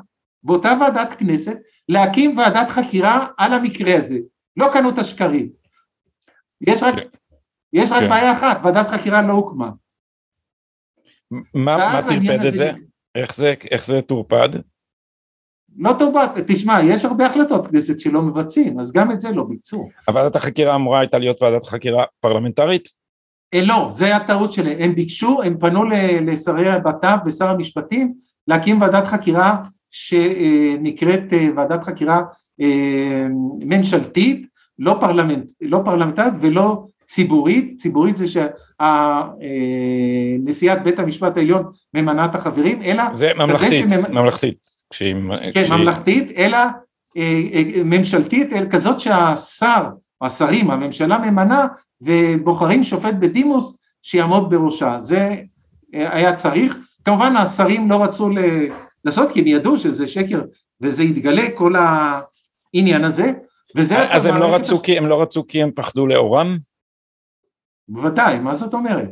[0.44, 1.58] באותה ועדת כנסת
[1.90, 4.18] להקים ועדת חקירה על המקרה הזה,
[4.58, 5.50] לא קנו את השקרים.
[6.68, 7.02] יש רק, כן.
[7.74, 8.10] יש רק כן.
[8.10, 9.70] בעיה אחת, ועדת חקירה לא הוקמה.
[11.54, 12.72] מה, טרפד את זה?
[13.16, 14.50] איך זה, איך זה טורפד?
[15.78, 19.90] לא טורפד, תשמע, יש הרבה החלטות כנסת שלא מבצעים, אז גם את זה לא ביצעו.
[20.08, 22.90] הוועדת החקירה אמורה הייתה להיות ועדת חקירה פרלמנטרית?
[23.54, 25.84] אה, לא, זה הטעות שלהם, הם ביקשו, הם פנו
[26.26, 28.14] לשרי הבט"פ ושר המשפטים
[28.48, 29.58] להקים ועדת חקירה
[29.92, 32.22] שנקראת אה, ועדת חקירה
[32.62, 33.28] אה,
[33.60, 34.48] ממשלתית,
[34.80, 38.26] לא, פרלמנט, לא פרלמנטרית ולא ציבורית, ציבורית זה
[40.48, 43.04] שנשיאת בית המשפט העליון ממנה את החברים, אלא...
[43.14, 44.16] זה ממלכתית, שממ...
[44.16, 44.58] ממלכתית.
[44.90, 45.16] כשהיא...
[45.54, 45.78] כן, כשהיא...
[45.78, 46.58] ממלכתית, אלא
[47.86, 49.84] ממשלתית, אלא כזאת שהשר,
[50.22, 51.68] השרים, הממשלה ממנה
[52.02, 55.36] ובוחרים שופט בדימוס שיעמוד בראשה, זה
[55.96, 58.30] אה, היה צריך, כמובן השרים לא רצו
[59.06, 60.42] לעשות כי הם ידעו שזה שקר
[60.82, 63.32] וזה יתגלה כל העניין הזה,
[63.76, 64.12] וזה...
[64.12, 66.58] אז הם לא, רצו כי, הם לא רצו כי הם פחדו לאורם?
[67.90, 69.10] בוודאי, מה זאת אומרת?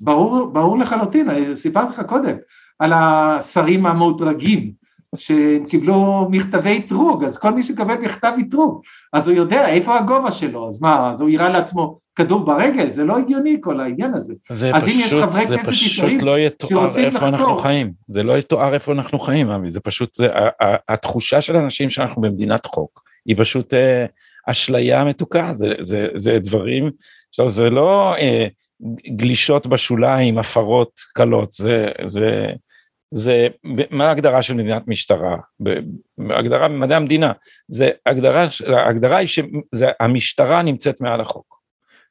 [0.00, 2.36] ברור, ברור לחלוטין, סיפרתי לך קודם
[2.78, 4.72] על השרים המאותרגים
[5.16, 10.32] שהם קיבלו מכתבי אתרוג, אז כל מי שקבל מכתב אתרוג, אז הוא יודע איפה הגובה
[10.32, 14.34] שלו, אז מה, אז הוא יירה לעצמו כדור ברגל, זה לא הגיוני כל העניין הזה.
[14.50, 17.28] זה פשוט, זה פשוט לא יתואר איפה לחקור.
[17.28, 20.28] אנחנו חיים, זה לא יתואר איפה אנחנו חיים, אבי, זה פשוט, זה,
[20.88, 24.06] התחושה של אנשים שאנחנו במדינת חוק, היא פשוט אה,
[24.46, 26.90] אשליה מתוקה, זה, זה, זה דברים,
[27.34, 28.46] עכשיו זה לא אה,
[29.16, 32.52] גלישות בשוליים, הפרות קלות, זה, זה
[33.14, 33.48] זה,
[33.90, 35.36] מה ההגדרה של מדינת משטרה?
[36.30, 37.32] הגדרה במדעי המדינה,
[37.68, 41.60] זה הגדרה, ההגדרה היא שהמשטרה נמצאת מעל החוק.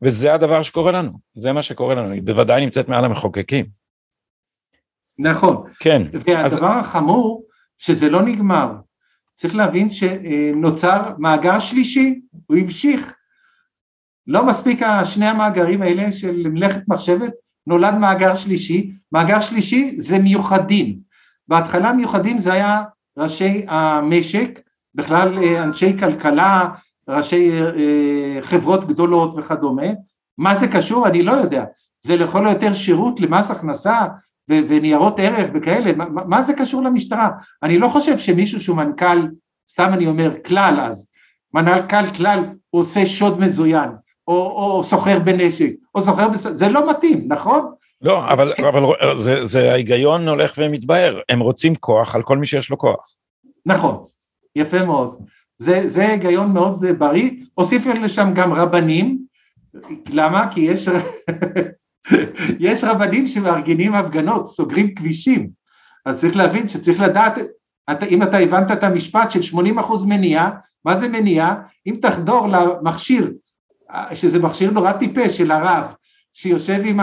[0.01, 3.65] וזה הדבר שקורה לנו, זה מה שקורה לנו, היא בוודאי נמצאת מעל המחוקקים.
[5.19, 5.63] נכון.
[5.80, 6.01] כן.
[6.13, 6.86] והדבר אז...
[6.86, 7.45] החמור,
[7.78, 8.71] שזה לא נגמר.
[9.34, 13.13] צריך להבין שנוצר מאגר שלישי, הוא המשיך.
[14.28, 17.32] לא מספיק שני המאגרים האלה של מלאכת מחשבת,
[17.67, 20.99] נולד מאגר שלישי, מאגר שלישי זה מיוחדים,
[21.47, 22.84] בהתחלה מיוחדים זה היה
[23.17, 24.59] ראשי המשק,
[24.95, 26.69] בכלל אה, אנשי כלכלה,
[27.07, 29.88] ראשי אה, חברות גדולות וכדומה,
[30.38, 31.07] מה זה קשור?
[31.07, 31.65] אני לא יודע,
[32.01, 34.05] זה לכל היותר שירות למס הכנסה
[34.49, 37.30] וניירות ערך וכאלה, מה, מה זה קשור למשטרה?
[37.63, 39.28] אני לא חושב שמישהו שהוא מנכ"ל,
[39.69, 41.09] סתם אני אומר כלל אז,
[41.53, 43.89] מנכ"ל כלל עושה שוד מזוין,
[44.28, 46.47] או, או סוחר בנשק, או סוחר בס...
[46.47, 47.71] זה לא מתאים, נכון?
[48.01, 52.69] לא, אבל, אבל זה, זה ההיגיון הולך ומתבהר, הם רוצים כוח על כל מי שיש
[52.69, 53.09] לו כוח.
[53.65, 54.05] נכון,
[54.55, 55.26] יפה מאוד.
[55.57, 59.19] זה, זה היגיון מאוד בריא, הוסיף לשם גם רבנים,
[60.09, 60.51] למה?
[60.51, 60.88] כי יש,
[62.59, 65.49] יש רבנים שמארגנים הפגנות, סוגרים כבישים,
[66.05, 67.34] אז צריך להבין שצריך לדעת,
[67.91, 70.51] אתה, אם אתה הבנת את המשפט של 80% מניעה,
[70.86, 71.55] מה זה מניעה?
[71.88, 73.32] אם תחדור למכשיר,
[74.14, 75.84] שזה מכשיר נורא טיפש של הרב,
[76.34, 77.00] שיושב עם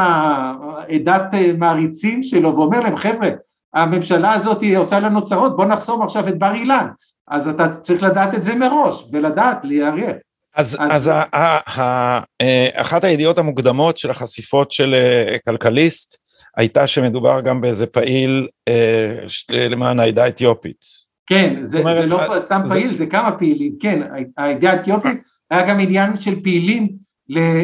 [0.88, 3.28] עדת מעריצים שלו ואומר להם, חבר'ה,
[3.74, 6.86] הממשלה הזאת עושה לנו צרות, בוא נחסום עכשיו את בר אילן.
[7.28, 10.16] אז אתה צריך לדעת את זה מראש, ולדעת, להיערך.
[10.56, 16.18] אז, אז, אז ה, ה, ה, אה, אחת הידיעות המוקדמות של החשיפות של אה, כלכליסט
[16.56, 19.18] הייתה שמדובר גם באיזה פעיל אה,
[19.50, 20.84] למען העדה האתיופית.
[21.26, 22.74] כן, זה, אומרת, זה לא סתם זה...
[22.74, 24.02] פעיל, זה כמה פעילים, כן,
[24.36, 27.00] העדה האתיופית היה גם עניין של פעילים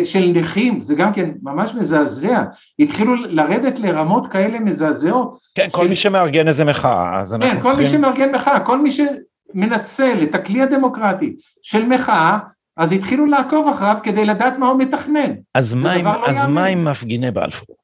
[0.05, 2.45] של נכים, זה גם כן ממש מזעזע,
[2.79, 5.39] התחילו לרדת לרמות כאלה מזעזעות.
[5.55, 5.71] כן, של...
[5.71, 7.71] כל מי שמארגן איזה מחאה, אז אנחנו כן, צריכים...
[7.71, 12.39] כן, כל מי שמארגן מחאה, כל מי שמנצל את הכלי הדמוקרטי של מחאה,
[12.77, 15.33] אז התחילו לעקוב אחריו כדי לדעת מה הוא מתכנן.
[15.55, 17.77] אז מה עם, לא אז מה עם מפגיני בלפור?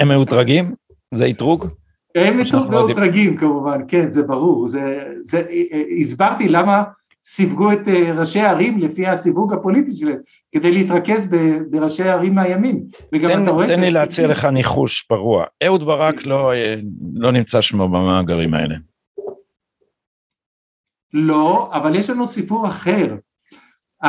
[0.00, 0.74] הם מאותרגים?
[1.14, 1.66] זה אתרוג?
[2.16, 2.40] הם
[2.70, 4.68] מאותרגים כמובן, כן, זה ברור.
[4.68, 5.42] זה, זה,
[6.00, 6.82] הסברתי למה
[7.28, 10.18] סיווגו את אה, ראשי הערים לפי הסיווג הפוליטי שלהם,
[10.54, 11.26] כדי להתרכז
[11.70, 12.84] בראשי הערים מהימין.
[13.10, 15.44] תן, תן לי להציע לך ניחוש פרוע.
[15.64, 16.76] אהוד ברק לא, אה,
[17.14, 18.74] לא נמצא שמו במאגרים האלה.
[21.12, 23.16] לא, אבל יש לנו סיפור אחר.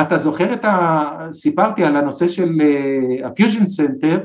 [0.00, 1.10] אתה זוכר את ה...
[1.32, 2.48] סיפרתי על הנושא של
[3.24, 4.18] ה fusion uh, center,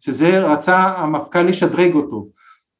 [0.00, 2.26] שזה רצה המפכ"ל לשדרג אותו,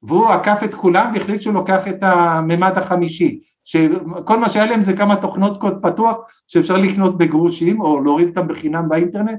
[0.02, 3.40] והוא עקף את כולם והחליט שהוא לוקח את הממד החמישי,
[3.70, 6.16] שכל מה שהיה להם זה כמה תוכנות קוד פתוח
[6.46, 9.38] שאפשר לקנות בגרושים או להוריד אותם בחינם באינטרנט,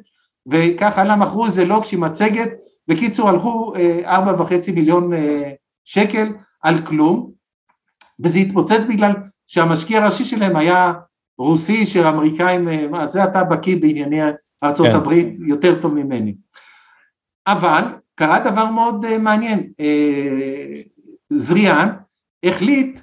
[0.52, 2.50] וככה הלאה מכרו איזה לוג'יק עם מצגת,
[2.88, 5.52] בקיצור הלכו אה, ארבע וחצי מיליון אה,
[5.86, 7.32] שקל על כלום,
[8.24, 9.14] וזה התפוצץ בגלל
[9.48, 10.94] שהמשקיע הראשי שלהם היה
[11.38, 14.22] רוסי שהאמריקאים, אה, זה אתה בקיא בענייני
[14.64, 15.20] ארצות כן.
[15.48, 16.36] יותר טוב ממני.
[17.48, 17.84] אבל
[18.16, 21.90] קרה דבר מאוד uh, מעניין, uh, זריאן
[22.44, 23.00] החליט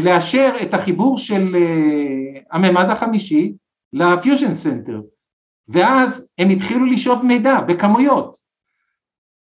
[0.00, 3.52] לאשר את החיבור של uh, הממד החמישי
[3.92, 5.00] ל fusion center,
[5.68, 8.38] ואז הם התחילו לשאוב מידע בכמויות,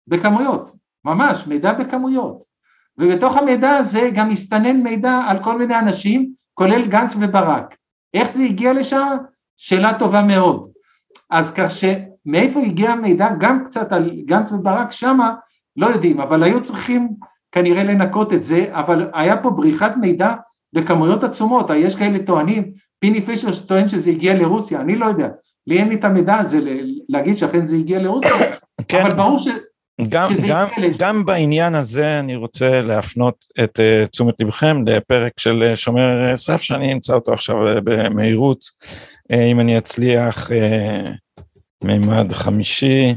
[0.07, 0.72] בכמויות,
[1.05, 2.43] ממש מידע בכמויות.
[2.97, 7.76] ובתוך המידע הזה גם מסתנן מידע על כל מיני אנשים, כולל גנץ וברק.
[8.14, 9.18] איך זה הגיע לשם?
[9.57, 10.72] שאלה טובה מאוד.
[11.30, 15.34] אז כך שמאיפה הגיע המידע, גם קצת על גנץ וברק שמה,
[15.76, 17.10] לא יודעים, אבל היו צריכים
[17.52, 20.34] כנראה לנקות את זה, אבל היה פה בריחת מידע
[20.74, 25.28] בכמויות עצומות, יש כאלה טוענים, פיני פישר טוען שזה הגיע לרוסיה, אני לא יודע,
[25.68, 26.60] לי אין לי את המידע הזה
[27.10, 28.32] להגיד שאכן זה הגיע לרוסיה,
[28.88, 29.02] כן.
[29.02, 29.47] אבל ברור ש...
[30.10, 30.68] גם, גם,
[31.00, 36.62] גם בעניין הזה אני רוצה להפנות את uh, תשומת לבכם לפרק של uh, שומר סף
[36.62, 38.60] שאני אמצא אותו עכשיו במהירות.
[38.64, 40.54] uh, אם אני אצליח uh,
[41.84, 43.16] מימד חמישי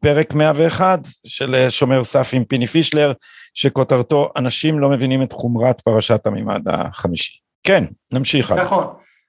[0.00, 3.12] פרק 101 של uh, שומר סף עם פיני פישלר
[3.54, 8.86] שכותרתו אנשים לא מבינים את חומרת פרשת המימד החמישי כן נמשיך נכון.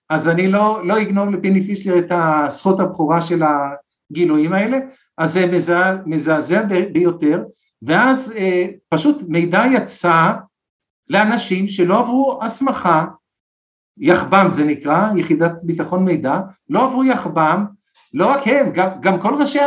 [0.10, 4.78] אז אני לא, לא אגנוב לפיני פישלר את הזכות הבכורה של הגילויים האלה
[5.18, 7.44] אז זה מזע, מזעזע ביותר,
[7.82, 10.34] ואז אה, פשוט מידע יצא
[11.10, 13.06] לאנשים שלא עברו הסמכה,
[13.98, 16.40] יחב"ם זה נקרא, יחידת ביטחון מידע,
[16.70, 17.66] לא עברו יחב"ם,
[18.14, 19.60] לא רק הם, גם, גם כל ראשי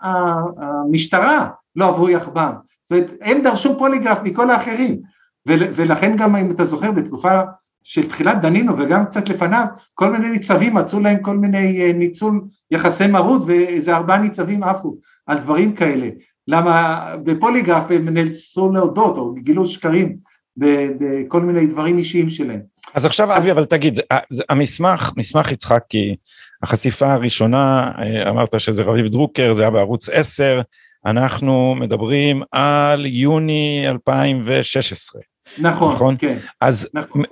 [0.00, 5.00] המשטרה לא עברו יחב"ם, זאת אומרת הם דרשו פוליגרף מכל האחרים,
[5.46, 7.40] ולכן גם אם אתה זוכר בתקופה
[7.84, 9.64] של תחילת דנינו וגם קצת לפניו,
[9.94, 14.96] כל מיני ניצבים מצאו להם כל מיני אה, ניצול יחסי מרות ואיזה ארבעה ניצבים עפו
[15.26, 16.08] על דברים כאלה.
[16.48, 20.16] למה בפוליגרף הם נאלצו להודות או גילו שקרים
[20.56, 22.60] בכל מיני דברים אישיים שלהם.
[22.94, 23.98] אז עכשיו אבי אבל תגיד
[24.48, 26.16] המסמך מסמך יצחקי
[26.62, 30.60] החשיפה הראשונה אה, אמרת שזה רביב דרוקר זה היה בערוץ 10
[31.06, 35.22] אנחנו מדברים על יוני 2016
[35.58, 36.16] נכון, נכון?
[36.18, 36.38] כן.
[36.60, 37.22] אז, נכון.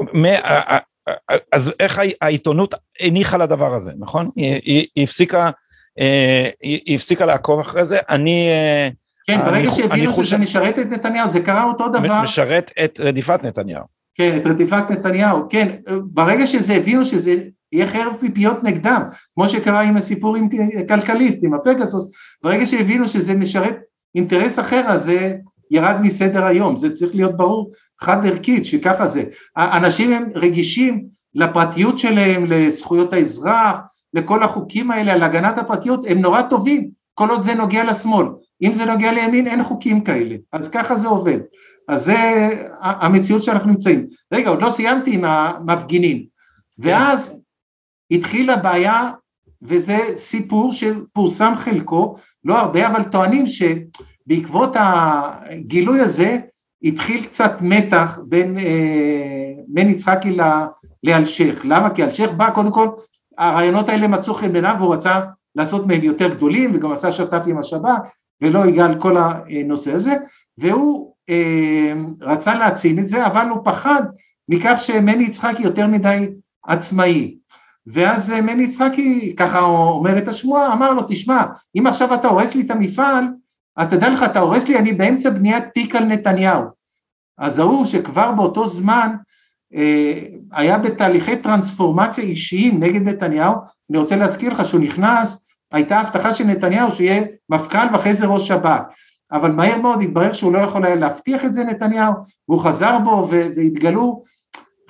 [1.53, 4.31] אז איך העיתונות הניחה לדבר הזה, נכון?
[4.37, 5.51] היא, היא, היא הפסיקה,
[5.99, 8.49] אה, היא, הפסיקה לעקוב אחרי זה, אני...
[8.49, 8.89] אה,
[9.27, 10.13] כן, ברגע שהבינו.
[10.13, 12.23] שזה משרת את נתניהו, זה קרה אותו דבר.
[12.23, 13.85] משרת את רדיפת נתניהו.
[14.15, 15.69] כן, את רדיפת נתניהו, כן,
[16.03, 17.35] ברגע שזה הבינו שזה
[17.73, 19.03] יהיה חרב פיפיות נגדם,
[19.35, 20.49] כמו שקרה עם הסיפור עם
[20.89, 22.07] כלכליסט, עם הפגסוס,
[22.43, 23.77] ברגע שהבינו שזה משרת
[24.15, 25.35] אינטרס אחר, אז זה
[25.71, 29.25] ירד מסדר היום, זה צריך להיות ברור חד ערכית שככה זה.
[29.57, 31.05] האנשים הם רגישים
[31.35, 33.77] לפרטיות שלהם, לזכויות האזרח,
[34.15, 38.27] לכל החוקים האלה על הגנת הפרטיות, הם נורא טובים כל עוד זה נוגע לשמאל.
[38.63, 41.39] אם זה נוגע לימין אין חוקים כאלה, אז ככה זה עובד.
[41.89, 42.49] אז זה
[42.81, 44.07] המציאות שאנחנו נמצאים.
[44.35, 46.25] רגע, עוד לא סיימתי עם המפגינים.
[46.79, 47.35] ואז
[48.11, 49.11] התחילה בעיה,
[49.63, 56.39] וזה סיפור שפורסם חלקו, לא הרבה, אבל טוענים שבעקבות הגילוי הזה
[56.83, 60.37] התחיל קצת מתח בין, אה, בין יצחקי
[61.05, 61.61] לאלשיך.
[61.65, 61.91] למה?
[61.91, 62.89] כי אלשיך בא, קודם כל,
[63.39, 65.21] הרעיונות האלה מצאו חן בעיניו והוא רצה
[65.55, 68.09] לעשות מהם יותר גדולים וגם עשה שת"פ עם השב"כ
[68.43, 70.15] ולא הגיע על כל הנושא הזה
[70.59, 74.03] והוא אה, רצה להעצים את זה אבל הוא פחד
[74.49, 76.29] מכך שמני יצחקי יותר מדי
[76.67, 77.35] עצמאי
[77.93, 81.45] ואז אה, מני יצחקי ככה אומר את השמועה אמר לו תשמע
[81.79, 83.25] אם עכשיו אתה הורס לי את המפעל
[83.77, 86.63] אז תדע לך אתה הורס לי אני באמצע בניית תיק על נתניהו.
[87.39, 89.17] אז ההוא שכבר באותו זמן
[89.75, 90.23] אה,
[90.53, 93.55] היה בתהליכי טרנספורמציה אישיים נגד נתניהו,
[93.91, 98.49] אני רוצה להזכיר לך שהוא נכנס, הייתה הבטחה של נתניהו שיהיה מפכ"ל ואחרי זה ראש
[98.49, 98.81] שב"כ,
[99.33, 102.13] אבל מהר מאוד התברר שהוא לא יכול היה להבטיח את זה נתניהו,
[102.49, 104.23] והוא חזר בו והתגלו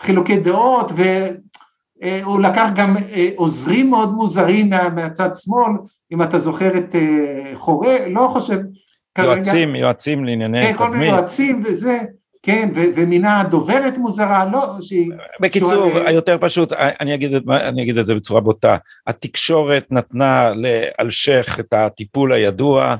[0.01, 0.93] חילוקי דעות
[2.03, 5.73] והוא לקח גם אה, עוזרים מאוד מוזרים מה, מהצד שמאל,
[6.13, 8.59] אם אתה זוכר את אה, חורה, לא חושב
[9.19, 10.77] יועצים, כרגע, יועצים לענייני תדמית.
[10.77, 11.99] כן, כל מיני יועצים וזה,
[12.43, 15.11] כן, ו- ומינה דוברת מוזרה, לא, שהיא...
[15.41, 16.07] בקיצור, שואל...
[16.07, 18.77] היותר פשוט, אני אגיד, את, אני אגיד את זה בצורה בוטה,
[19.07, 22.97] התקשורת נתנה לאלשך את הטיפול הידוע, אה,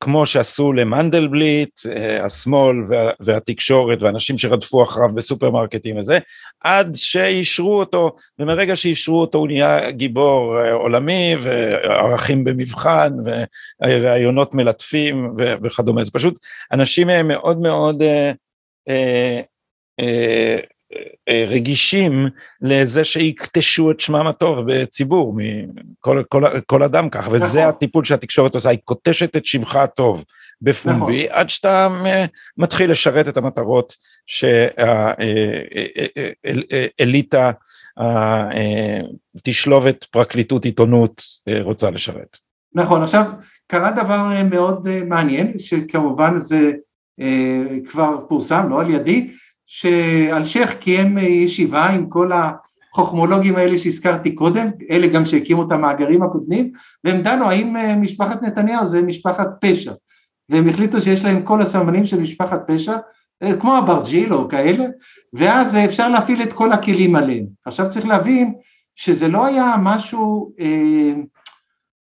[0.00, 6.18] כמו שעשו למנדלבליט, אה, השמאל וה, והתקשורת ואנשים שרדפו אחריו בסופרמרקטים וזה,
[6.60, 13.12] עד שאישרו אותו, ומרגע שאישרו אותו הוא נהיה גיבור אה, עולמי וערכים במבחן
[13.82, 16.38] וראיונות מלטפים וכדומה, זה פשוט
[16.72, 18.02] אנשים מאוד מאוד
[21.30, 22.26] רגישים
[22.60, 27.68] לזה שיקטשו את שמם הטוב בציבור, מכל כל, כל אדם כך, וזה נכון.
[27.68, 30.24] הטיפול שהתקשורת עושה, היא קוטשת את שמך הטוב
[30.62, 31.38] בפומבי, נכון.
[31.38, 31.88] עד שאתה
[32.56, 33.96] מתחיל לשרת את המטרות
[36.96, 37.50] שהאליטה,
[39.42, 41.22] תשלובת פרקליטות עיתונות
[41.60, 42.38] רוצה לשרת.
[42.74, 43.24] נכון, עכשיו
[43.66, 46.72] קרה דבר מאוד מעניין, שכמובן זה
[47.90, 49.30] כבר פורסם, לא על ידי,
[49.74, 56.72] שאלשיך קיים ישיבה עם כל החוכמולוגים האלה שהזכרתי קודם, אלה גם שהקימו את המאגרים הקודמים,
[57.04, 59.92] והם דנו האם אה, משפחת נתניהו זה משפחת פשע,
[60.48, 62.96] והם החליטו שיש להם כל הסממנים של משפחת פשע,
[63.42, 64.84] אה, כמו אברג'יל או כאלה,
[65.32, 67.44] ואז אפשר להפעיל את כל הכלים עליהם.
[67.64, 68.54] עכשיו צריך להבין
[68.94, 71.12] שזה לא היה משהו אה,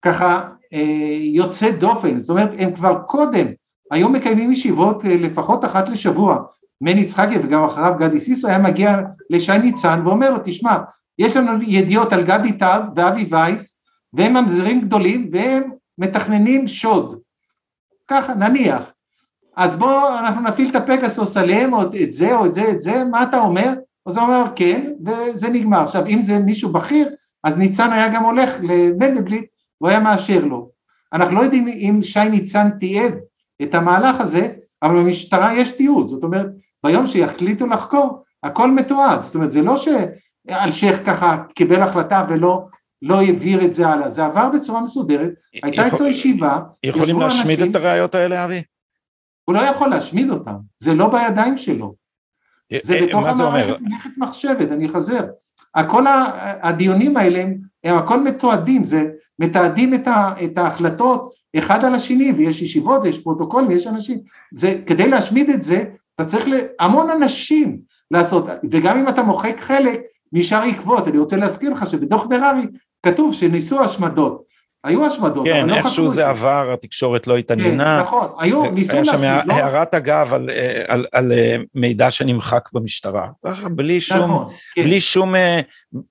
[0.02, 3.48] ככה אה, יוצא דופן, זאת אומרת הם כבר קודם
[3.92, 6.38] היו מקיימים ישיבות אה, לפחות אחת לשבוע
[6.82, 10.78] מני יצחקי וגם אחריו גדי סיסו היה מגיע לשי ניצן ואומר לו תשמע
[11.20, 13.80] יש לנו ידיעות על גדי טל ואבי וייס
[14.14, 17.20] והם ממזרים גדולים והם מתכננים שוד.
[18.08, 18.92] ככה נניח.
[19.56, 23.04] אז בואו אנחנו נפעיל את הפגסוס עליהם או את זה או את זה את זה
[23.04, 23.74] מה אתה אומר?
[24.06, 25.84] אז הוא אומר כן וזה נגמר.
[25.84, 27.10] עכשיו אם זה מישהו בכיר
[27.44, 29.46] אז ניצן היה גם הולך למנדלבליט
[29.78, 30.70] הוא היה מאשר לו.
[31.14, 33.14] אנחנו לא יודעים אם שי ניצן תיעד
[33.62, 34.52] את המהלך הזה
[34.84, 36.48] אבל במשטרה יש תיעוד זאת אומרת
[36.84, 42.68] ביום שיחליטו לחקור, הכל מתועד, זאת אומרת זה לא שאלשיך ככה קיבל החלטה ולא
[43.02, 45.32] לא העביר את זה הלאה, זה עבר בצורה מסודרת,
[45.64, 48.64] הייתה אצלו ישיבה, יכולים להשמיד אנשים, את הראיות האלה ארי?
[49.46, 51.96] הוא לא יכול להשמיד אותם, זה לא בידיים שלו,
[52.82, 55.26] זה אה, בתוך המערכת מלאכת מחשבת, אני אחזר,
[55.76, 56.06] הכל
[56.62, 62.32] הדיונים האלה הם, הם הכל מתועדים, זה מתעדים את, ה, את ההחלטות אחד על השני
[62.32, 64.20] ויש ישיבות ויש פרוטוקולים ויש אנשים,
[64.52, 65.84] זה, כדי להשמיד את זה
[66.16, 67.80] אתה צריך להמון אנשים
[68.12, 70.02] לעשות, וגם אם אתה מוחק חלק,
[70.34, 72.68] נשאר עקבות, אני רוצה להזכיר לך שבדוח מררי
[73.04, 74.44] כתוב שניסו השמדות,
[74.86, 77.98] היו השמדות, כן, לא איכשהו זה עבר, התקשורת לא התעניינה.
[77.98, 79.24] כן, נכון, היו, ניסו להשמיד.
[79.24, 79.54] היה שם לא...
[79.54, 83.28] הערת אגב על, אה, על, על, על אה, מידע שנמחק במשטרה,
[83.70, 84.84] בלי שום, נכון, כן.
[84.84, 85.62] בלי שום אה,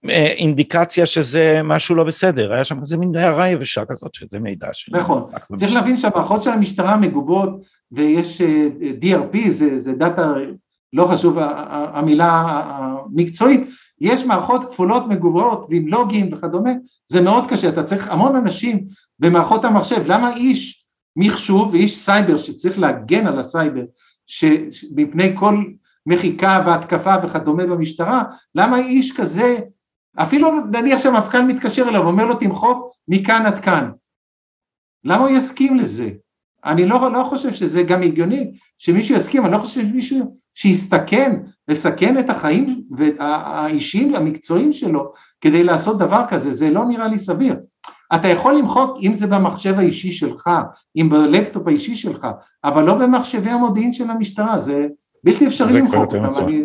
[0.09, 4.69] אה, אינדיקציה שזה משהו לא בסדר, היה שם איזה מין הערה יבשה כזאת שזה מידע
[4.73, 7.51] שנמחק נכון, צריך להבין שהמערכות של המשטרה מגובות
[7.93, 8.69] ויש אה,
[9.03, 10.33] DRP, זה, זה דאטה,
[10.93, 13.61] לא חשוב המילה המקצועית,
[14.05, 16.71] יש מערכות כפולות מגוברות ועם לוגים וכדומה,
[17.07, 18.85] זה מאוד קשה, אתה צריך המון אנשים
[19.19, 20.85] במערכות המחשב, למה איש
[21.17, 23.83] מחשוב ואיש סייבר שצריך להגן על הסייבר
[24.97, 25.65] מפני כל
[26.07, 28.25] מחיקה והתקפה וכדומה במשטרה,
[28.55, 29.59] למה איש כזה,
[30.17, 33.91] אפילו נניח שהמפכ"ל מתקשר אליו ואומר לו תמחוק מכאן עד כאן,
[35.05, 36.11] למה הוא יסכים לזה?
[36.65, 42.19] אני לא, לא חושב שזה גם הגיוני שמישהו יסכים, אני לא חושב שמישהו שיסתכן, לסכן
[42.19, 42.85] את החיים
[43.19, 47.57] האישיים והמקצועיים שלו כדי לעשות דבר כזה, זה לא נראה לי סביר.
[48.15, 50.51] אתה יכול למחוק אם זה במחשב האישי שלך,
[50.97, 52.27] אם בלפטופ האישי שלך,
[52.65, 54.87] אבל לא במחשבי המודיעין של המשטרה, זה
[55.25, 56.25] בלתי אפשרי למחוק אותם.
[56.25, 56.63] אני,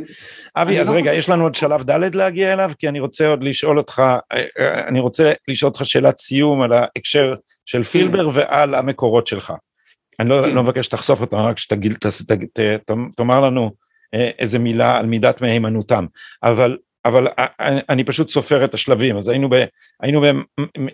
[0.55, 3.27] אבי, אני אז לא רגע, יש לנו עוד שלב ד' להגיע אליו, כי אני רוצה
[3.27, 7.33] עוד לשאול אותך, אה, אה, אני רוצה לשאול אותך שאלת סיום על ההקשר
[7.65, 7.83] של כן.
[7.83, 9.53] פילבר ועל המקורות שלך.
[10.19, 10.49] אני לא, כן.
[10.49, 11.97] לא מבקש שתחשוף אותם, רק שתגיד,
[13.15, 13.71] תאמר לנו
[14.13, 16.05] איזה מילה על מידת מהימנותם,
[16.43, 17.27] אבל אבל
[17.89, 19.63] אני פשוט סופר את השלבים, אז היינו, ב,
[20.01, 20.21] היינו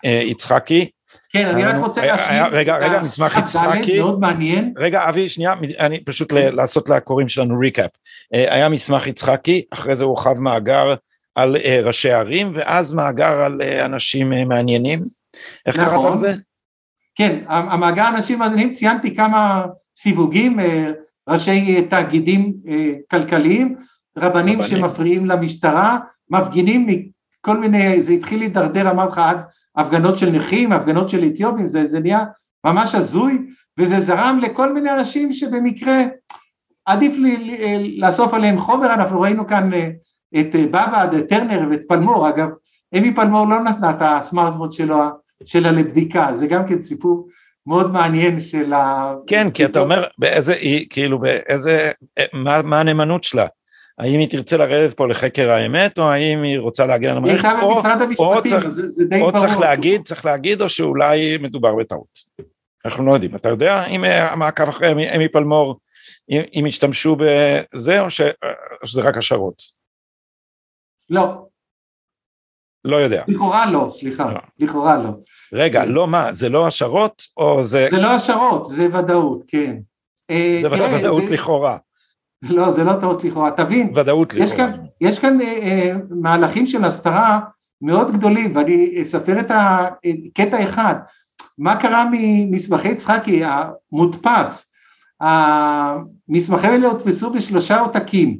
[0.04, 0.90] ביצחקי.
[1.30, 2.44] כן, אני רק רוצה להשלים.
[2.52, 4.00] רגע, רגע, מסמך יצחקי.
[4.00, 4.74] מאוד מעניין.
[4.78, 7.92] רגע, אבי, שנייה, אני פשוט לעשות לקוראים שלנו ריקאפ.
[8.34, 10.96] אה, היה מסמך יצחקי, אחרי זה הורחב מאגר
[11.36, 15.00] על אה, ראשי ערים, ואז מאגר על אה, אנשים מעניינים.
[15.66, 16.14] איך קראת נכון.
[16.14, 16.34] לזה?
[17.16, 20.60] כן, המאגר אנשים מעניינים, ציינתי כמה סיווגים,
[21.30, 22.54] ראשי תאגידים
[23.12, 23.76] כלכליים,
[24.18, 26.00] רבנים שמפריעים למשטרה,
[26.30, 29.38] מפגינים מכל מיני, זה התחיל להידרדר, אמרתי לך, עד
[29.76, 32.26] הפגנות של נכים, הפגנות של אתיופים, זה, זה נהיה
[32.66, 33.48] ממש הזוי,
[33.80, 36.04] וזה זרם לכל מיני אנשים שבמקרה
[36.86, 39.90] עדיף לי, לי, לאסוף עליהם חומר, אנחנו ראינו כאן אה,
[40.40, 42.50] את אה, בבא, את טרנר ואת פלמור, אגב,
[42.98, 44.98] אמי פלמור לא נתנה את הסמארטפון שלו,
[45.46, 47.28] שלה לבדיקה, זה גם כן סיפור
[47.68, 49.14] מאוד מעניין של ה...
[49.28, 50.56] כן, כי אתה אומר, באיזה,
[50.90, 53.48] כאילו, באיזה, אה, מה, מה הנאמנות שלה?
[53.98, 57.82] האם היא תרצה לרדת פה לחקר האמת, או האם היא רוצה להגן על המערכת, או,
[58.20, 59.32] או, צריך, זה, זה או.
[59.32, 62.20] צריך להגיד, צריך להגיד, או שאולי מדובר בטעות.
[62.86, 63.36] אנחנו לא יודעים.
[63.36, 65.80] אתה יודע אם המעקב אחרי אמי פלמור,
[66.30, 68.22] אם, אם השתמשו בזה, או, ש,
[68.82, 69.62] או שזה רק השערות?
[71.10, 71.48] לא.
[72.86, 73.24] לא יודע.
[73.28, 74.40] לכאורה לא, סליחה, לא.
[74.60, 75.10] לכאורה לא.
[75.56, 77.88] רגע, לא מה, זה לא השערות, או זה...
[77.92, 79.76] זה לא השערות, זה ודאות, כן.
[80.32, 81.34] זה תראה, ודאות זה...
[81.34, 81.78] לכאורה.
[82.42, 84.72] לא, זה לא טעות לכאורה, תבין, ודאות יש לכאורה.
[84.72, 87.40] כאן, יש כאן אה, אה, מהלכים של הסתרה
[87.82, 90.96] מאוד גדולים, ואני אספר את הקטע אחד,
[91.58, 94.72] מה קרה ממסמכי יצחקי המודפס,
[95.22, 98.38] המסמכים האלה הודפסו בשלושה עותקים,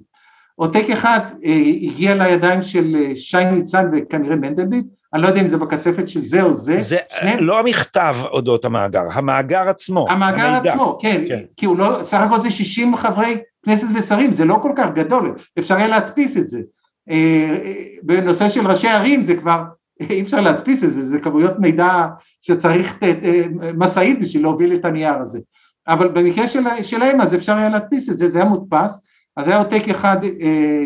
[0.56, 4.86] עותק אחד אה, הגיע לידיים של אה, שי ניצן וכנראה מנדלבליט,
[5.16, 6.78] אני לא יודע אם זה בכספת של זה או זה.
[6.78, 7.38] זה שני...
[7.40, 10.08] לא המכתב אודות המאגר, המאגר עצמו.
[10.10, 10.72] המאגר המידע.
[10.72, 14.60] עצמו, כן, כן, כי הוא לא, סך הכל זה 60 חברי כנסת ושרים, זה לא
[14.62, 16.62] כל כך גדול, אפשר היה להדפיס את זה.
[17.10, 19.64] אה, אה, בנושא של ראשי ערים זה כבר,
[20.10, 22.08] אי אפשר להדפיס את זה, זה כמויות מידע
[22.42, 23.44] שצריך אה,
[23.78, 25.40] משאית בשביל להוביל את הנייר הזה.
[25.88, 28.98] אבל במקרה של, שלהם אז אפשר היה להדפיס את זה, זה היה מודפס,
[29.38, 30.18] אז היה עותק אחד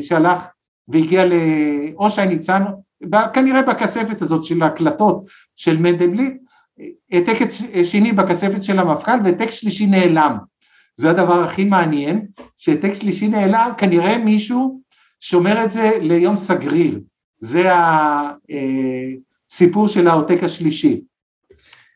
[0.02, 0.48] שהלך
[0.88, 2.64] והגיע לאושי ניצן,
[3.34, 5.26] כנראה בכספת הזאת של ההקלטות
[5.56, 6.34] של מנדלבליט,
[7.12, 7.34] העתק
[7.84, 10.38] שני בכספת של המפכ"ל והעתק שלישי נעלם.
[10.96, 12.26] זה הדבר הכי מעניין,
[12.58, 14.82] שהעתק שלישי נעלם, כנראה מישהו
[15.20, 17.00] שומר את זה ליום סגריר,
[17.40, 17.70] זה
[19.50, 21.02] הסיפור של העותק השלישי.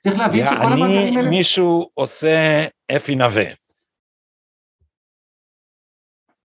[0.04, 1.30] צריך להבין שכל המאגרים האלה...
[1.30, 3.44] מישהו עושה אפי נווה.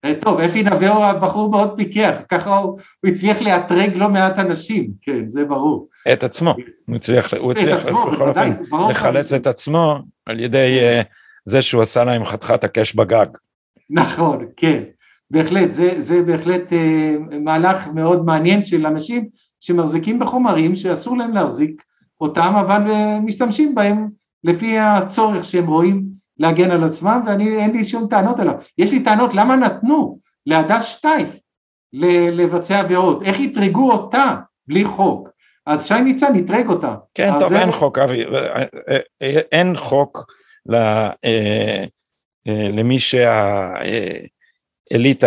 [0.04, 4.38] אה, טוב, אפי נווה הוא הבחור מאוד פיקח, ככה הוא, הוא הצליח לאתרג לא מעט
[4.38, 5.88] אנשים, כן, זה ברור.
[6.12, 6.54] את עצמו,
[6.88, 8.52] הוא הצליח, הוא הצליח בכל אופן
[8.90, 11.04] לחלץ את עצמו על ידי uh,
[11.44, 13.26] זה שהוא עשה להם חתיכת הקש בגג.
[13.90, 14.82] נכון, כן,
[15.30, 19.28] בהחלט, זה, זה בהחלט אה, מהלך מאוד מעניין של אנשים
[19.60, 21.82] שמחזיקים בחומרים שאסור להם להחזיק
[22.20, 24.08] אותם, אבל אה, משתמשים בהם
[24.44, 26.04] לפי הצורך שהם רואים
[26.38, 28.54] להגן על עצמם, ואני אין לי שום טענות עליו.
[28.78, 31.28] יש לי טענות למה נתנו להדס שטייף
[32.32, 34.36] לבצע עבירות, איך אתרגו אותה
[34.68, 35.28] בלי חוק.
[35.66, 36.94] אז שי ניצן אתרג אותה.
[37.14, 37.60] כן, טוב, זה...
[37.60, 38.24] אין חוק, אבי,
[39.22, 40.26] אה, אין חוק
[40.74, 41.84] אה, אה,
[42.48, 44.10] למי שהאליטה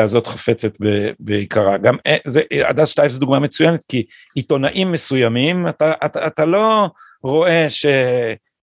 [0.03, 0.73] הזאת חפצת
[1.19, 1.77] בעיקרה.
[1.77, 4.03] גם אה, זה, הדס שטייף זו דוגמה מצוינת כי
[4.35, 6.89] עיתונאים מסוימים אתה, אתה, אתה לא
[7.23, 7.69] רואה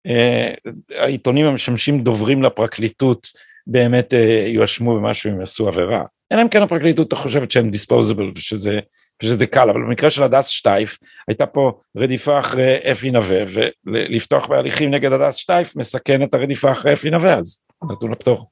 [0.07, 3.27] שהעיתונים המשמשים דוברים לפרקליטות
[3.67, 4.13] באמת
[4.47, 6.03] יואשמו במשהו אם יעשו עבירה.
[6.31, 8.79] אלא אם כן הפרקליטות חושבת שהם דיספוזיבל ושזה,
[9.23, 13.37] ושזה קל, אבל במקרה של הדס שטייף הייתה פה רדיפה אחרי אפי נווה,
[13.85, 18.49] ולפתוח בהליכים נגד הדס שטייף מסכן את הרדיפה אחרי אפי נווה, אז נתון לפטור.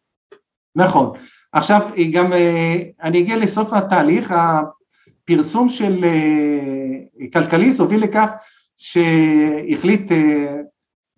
[0.75, 1.11] נכון.
[1.53, 1.81] עכשיו
[2.11, 4.33] גם, אה, אני אגיע לסוף התהליך,
[5.23, 8.29] הפרסום של אה, כלכליסט הוביל לכך
[8.77, 10.55] שהחליט אה,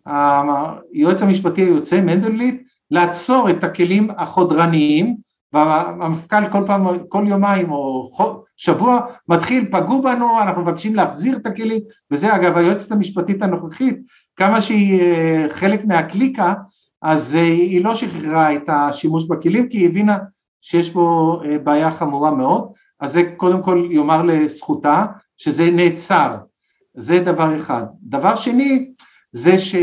[0.07, 5.15] היועץ המשפטי היוצא מנדלבליט לעצור את הכלים החודרניים
[5.53, 8.09] והמפכ"ל כל פעם, כל יומיים או
[8.57, 8.99] שבוע
[9.29, 11.81] מתחיל, פגעו בנו, אנחנו מבקשים להחזיר את הכלים,
[12.11, 13.97] וזה אגב היועצת המשפטית הנוכחית,
[14.35, 16.53] כמה שהיא אה, חלק מהקליקה,
[17.01, 20.17] אז אה, היא לא שחררה את השימוש בכלים, כי היא הבינה
[20.61, 25.05] שיש פה אה, בעיה חמורה מאוד, אז זה קודם כל יאמר לזכותה,
[25.37, 26.37] שזה נעצר,
[26.93, 27.83] זה דבר אחד.
[28.03, 28.91] דבר שני,
[29.37, 29.75] זה ש...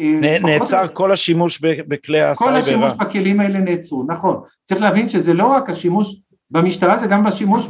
[0.00, 2.52] אה, נעצר כל השימוש בכלי הסייבר.
[2.52, 4.40] כל השימוש בכלים האלה נעצרו, נכון.
[4.64, 7.68] צריך להבין שזה לא רק השימוש במשטרה, זה גם בשימוש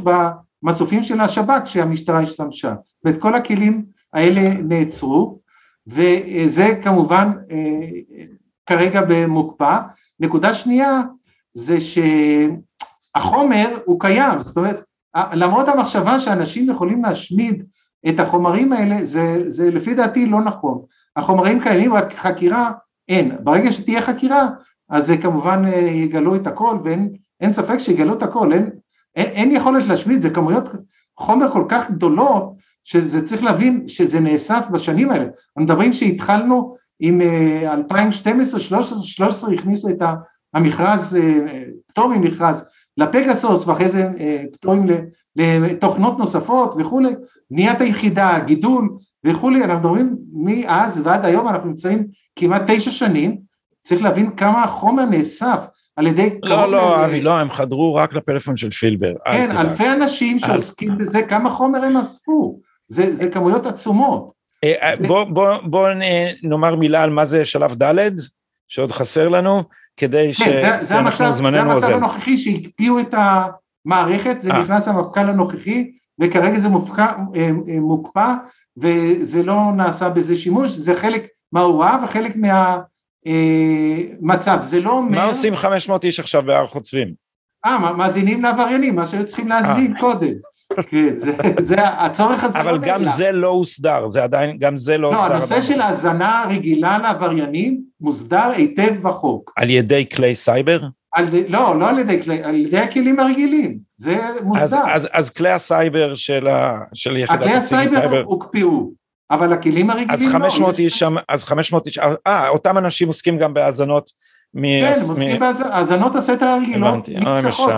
[0.63, 2.73] במסופים של השב"כ שהמשטרה השתמשה.
[3.05, 5.39] ואת כל הכלים האלה נעצרו,
[5.87, 7.89] וזה כמובן אה,
[8.65, 9.77] כרגע במוקפא.
[10.19, 11.01] נקודה שנייה
[11.53, 14.83] זה שהחומר הוא קיים, זאת אומרת,
[15.33, 17.63] למרות המחשבה שאנשים יכולים להשמיד
[18.09, 20.81] את החומרים האלה, זה, זה לפי דעתי לא נכון.
[21.19, 22.71] החומרים קיימים, רק חקירה
[23.09, 23.37] אין.
[23.43, 24.49] ברגע שתהיה חקירה,
[24.89, 28.69] אז כמובן אה, יגלו את הכל, ואין ספק שיגלו את הכל, אין,
[29.15, 30.67] אין, אין יכולת להשמיד, זה כמויות
[31.17, 32.53] חומר כל כך גדולות,
[32.83, 35.23] שזה צריך להבין שזה נאסף בשנים האלה.
[35.23, 37.21] אנחנו מדברים שהתחלנו עם
[37.71, 40.01] 2012, 13, 13 הכניסו את
[40.53, 42.65] המכרז, אה, פטור ממכרז
[42.97, 44.85] לפגסוס, ואחרי זה אה, פטורים
[45.35, 47.09] לתוכנות נוספות וכולי,
[47.51, 48.89] בניית היחידה, גידול
[49.23, 53.37] וכולי, אנחנו מדברים מאז ועד היום, אנחנו נמצאים כמעט תשע שנים,
[53.83, 55.65] צריך להבין כמה החומר נאסף
[55.95, 56.29] על ידי...
[56.43, 59.13] לא, לא, אבי, לא, הם חדרו רק לפלאפון של פילבר.
[59.25, 64.31] כן, אלפי אנשים שעוסקים בזה, כמה חומר הם אספו, זה, זה כמויות עצומות.
[64.63, 65.89] אה, אה, בוא, בוא, בוא
[66.43, 68.09] נאמר מילה על מה זה שלב ד',
[68.67, 69.63] שעוד חסר לנו,
[69.97, 71.87] כדי כן, שאנחנו זמננו אוזל.
[71.87, 73.13] זה המצב הנוכחי שהקפיאו את
[73.85, 75.91] המערכת, זה נכנס המפכ"ל הנוכחי,
[76.21, 76.67] וכרגע זה
[77.37, 77.51] אה,
[77.81, 78.33] מוקפא,
[78.81, 82.35] וזה לא נעשה בזה שימוש, זה חלק מההוראה וחלק
[83.25, 85.17] מהמצב, זה לא אומר...
[85.17, 87.13] מה עושים 500 איש עכשיו בהר חוצבים?
[87.65, 90.33] אה, מאזינים לעבריינים, מה שהיו צריכים להאזין קודם.
[90.89, 93.05] כן, זה, זה הצורך הזה אבל לא גם נעלה.
[93.05, 95.29] זה לא הוסדר, זה עדיין, גם זה לא, לא הוסדר.
[95.29, 99.53] לא, הנושא של האזנה רגילה לעבריינים מוסדר היטב בחוק.
[99.55, 100.79] על ידי כלי סייבר?
[101.15, 104.63] על, לא, לא על ידי כלי, על ידי הכלים הרגילים, זה מוסדר.
[104.63, 107.83] אז, אז, אז כלי הסייבר של, ה, של יחידת הסייבר...
[107.85, 108.91] הכלי הסייבר הוקפאו,
[109.31, 110.83] אבל הכלים הרגילים אז 500 לא.
[110.83, 114.09] איש שם, אז 500 איש, אה, אותם אנשים עוסקים גם בהאזנות.
[114.53, 114.61] מ...
[114.61, 117.69] כן, הם עוסקים בהאזנות הסתר הרגילות, נמשכות.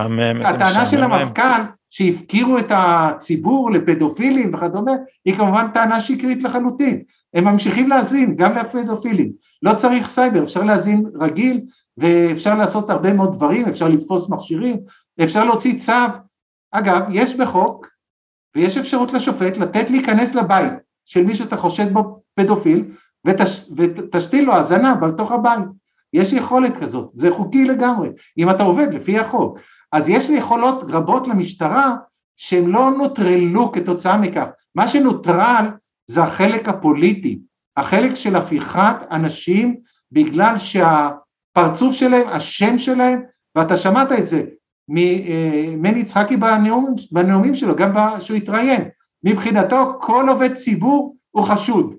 [0.44, 4.92] הטענה של המפכ"ל שהפקירו את הציבור לפדופילים וכדומה,
[5.24, 7.02] היא כמובן טענה שקרית לחלוטין.
[7.34, 9.32] הם ממשיכים להאזין גם לפדופילים.
[9.62, 11.60] לא צריך סייבר, אפשר להאזין רגיל
[11.98, 14.76] ואפשר לעשות הרבה מאוד דברים, אפשר לתפוס מכשירים,
[15.24, 15.92] אפשר להוציא צו.
[16.72, 17.86] אגב, יש בחוק
[18.56, 20.72] ויש אפשרות לשופט לתת להיכנס לבית
[21.04, 22.84] של מי שאתה חושד בו פדופיל
[23.26, 25.64] ותש, ותשתיל לו האזנה בתוך הבית.
[26.12, 28.08] יש יכולת כזאת, זה חוקי לגמרי,
[28.38, 29.58] אם אתה עובד לפי החוק.
[29.92, 31.96] אז יש יכולות רבות למשטרה
[32.36, 34.46] שהן לא נוטרלו כתוצאה מכך.
[34.74, 35.66] מה שנוטרל
[36.06, 37.38] זה החלק הפוליטי,
[37.76, 39.76] החלק של הפיכת אנשים
[40.12, 43.22] בגלל שהפרצוף שלהם, השם שלהם,
[43.56, 44.44] ואתה שמעת את זה
[44.92, 48.88] ממני יצחקי בנאום, בנאומים שלו, גם כשהוא התראיין,
[49.24, 51.94] מבחינתו כל עובד ציבור הוא חשוד.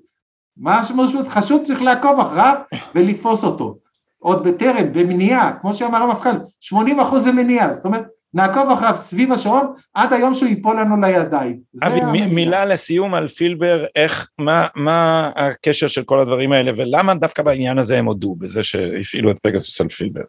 [0.56, 2.54] מה שמשמעות חשוד צריך לעקוב אחריו
[2.94, 3.78] ולתפוס אותו.
[4.18, 6.30] עוד בטרם, במניעה, כמו שאמר המפכ"ל,
[6.60, 11.00] 80 אחוז זה מניעה, זאת אומרת, נעקוב אחריו סביב השעון עד היום שהוא ייפול לנו
[11.00, 11.60] לידיים.
[11.86, 17.14] אבי, מ- מילה לסיום על פילבר, איך, מה, מה הקשר של כל הדברים האלה, ולמה
[17.14, 20.22] דווקא בעניין הזה הם הודו בזה שהפעילו את פגסוס על פילבר?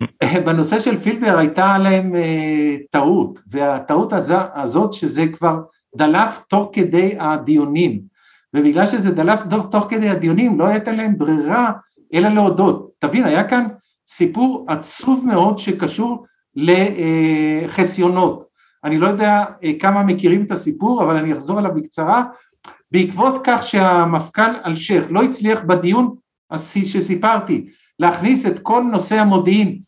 [0.46, 5.62] בנושא של פילבר הייתה עליהם אה, טעות, והטעות הזו, הזאת שזה כבר
[5.96, 8.00] דלף תוך כדי הדיונים,
[8.54, 11.72] ובגלל שזה דלף תוך, תוך כדי הדיונים לא הייתה להם ברירה
[12.14, 12.90] אלא להודות.
[12.98, 13.66] תבין, היה כאן
[14.08, 18.44] סיפור עצוב מאוד שקשור לחסיונות.
[18.84, 22.24] אני לא יודע אה, כמה מכירים את הסיפור, אבל אני אחזור עליו בקצרה.
[22.90, 26.14] בעקבות כך שהמפכ"ל אלשיך לא הצליח בדיון
[26.56, 27.66] שסיפרתי
[27.98, 29.78] להכניס את כל נושא המודיעין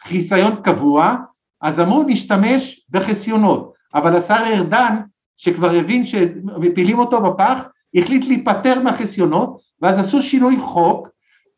[0.00, 1.16] חיסיון קבוע,
[1.60, 4.96] אז אמרו נשתמש בחסיונות, אבל השר ארדן
[5.36, 7.58] שכבר הבין שמפילים אותו בפח,
[7.94, 11.08] החליט להיפטר מהחסיונות, ואז עשו שינוי חוק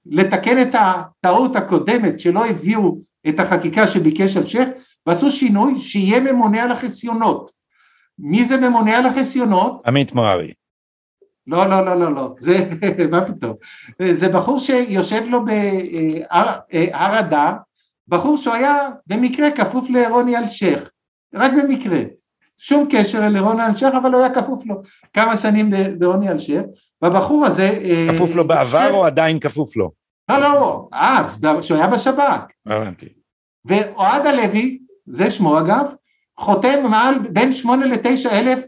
[0.06, 2.98] לתקן את הטעות הקודמת שלא הביאו
[3.28, 4.68] את החקיקה שביקש אלשיך
[5.06, 7.50] ועשו שינוי שיהיה ממונה על החסיונות.
[8.18, 9.82] מי זה ממונה על החסיונות?
[9.86, 10.52] עמית מררי.
[11.46, 12.70] לא, לא, לא, לא, לא, זה,
[13.12, 13.54] מה פתאום,
[14.12, 17.52] זה בחור שיושב לו בהר אדר,
[18.08, 20.90] בחור שהוא היה במקרה כפוף לרוני אלשיך,
[21.34, 21.98] רק במקרה,
[22.58, 24.82] שום קשר לרוני אלשיך, אבל הוא היה כפוף לו
[25.12, 26.62] כמה שנים ברוני אלשיך,
[27.02, 27.68] והבחור הזה...
[27.84, 29.90] אה, כפוף לו בעבר או עדיין כפוף לו?
[30.30, 32.40] לא, לא, אז, כשהוא היה בשב"כ.
[32.66, 33.08] הבנתי.
[33.64, 35.84] ואוהד הלוי, זה שמו אגב,
[36.38, 38.64] חותם מעל בין שמונה לתשע אלף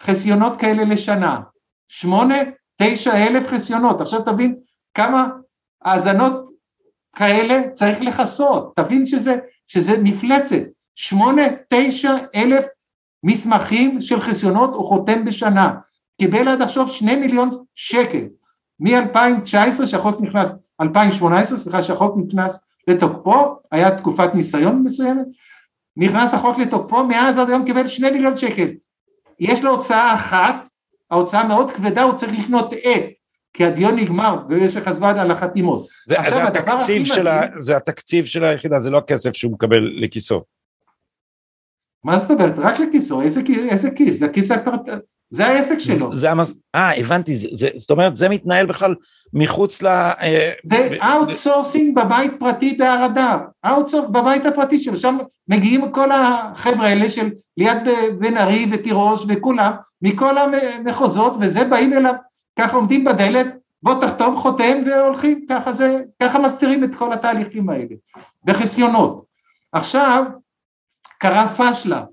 [0.00, 1.40] חסיונות כאלה לשנה.
[1.88, 2.36] שמונה,
[2.82, 4.00] תשע אלף חסיונות.
[4.00, 4.56] עכשיו תבין
[4.94, 5.28] כמה
[5.82, 6.50] האזנות
[7.16, 8.72] כאלה צריך לכסות.
[8.76, 9.36] תבין שזה,
[9.66, 10.62] שזה מפלצת.
[10.94, 12.64] שמונה, תשע אלף
[13.24, 15.74] מסמכים של חסיונות הוא חותם בשנה.
[16.20, 18.22] קיבל עד עכשיו שני מיליון שקל.
[18.80, 25.26] מ-2019 שהחוק נכנס, 2018 סליחה שהחוק נכנס לתוקפו, היה תקופת ניסיון מסוימת,
[25.96, 28.68] נכנס החוק לתוקפו, מאז עד היום קיבל שני מיליון שקל.
[29.40, 30.68] יש לו הוצאה אחת,
[31.10, 33.04] ההוצאה מאוד כבדה, הוא צריך לקנות עט,
[33.56, 35.88] כי הדיון נגמר במשך הזמן על החתימות.
[36.06, 39.90] זה, עכשיו, זה, התקציב של ה, זה התקציב של היחידה, זה לא הכסף שהוא מקבל
[40.02, 40.42] לכיסו.
[42.04, 42.54] מה זאת אומרת?
[42.58, 44.18] רק לכיסו, איזה, איזה כיס?
[44.18, 44.80] זה הכיס הפרט...
[45.30, 46.16] זה העסק שלו.
[46.16, 46.54] זה המס...
[46.74, 48.94] אה, הבנתי, זה, זה, זאת אומרת, זה מתנהל בכלל
[49.32, 49.86] מחוץ ל...
[49.86, 55.18] אה, זה outsourcing בבית פרטי בהר אדר, outsource בבית הפרטי שלו, שם
[55.48, 57.78] מגיעים כל החבר'ה האלה של ליד
[58.18, 59.72] בן ארי ותירוש וכולם,
[60.02, 62.14] מכל המחוזות, וזה באים אליו,
[62.58, 63.46] ככה עומדים בדלת,
[63.82, 67.94] בוא תחתום חותם והולכים, ככה זה, ככה מסתירים את כל התהליכים האלה,
[68.44, 69.24] בחסיונות.
[69.72, 70.24] עכשיו,
[71.18, 72.04] קרה פשלה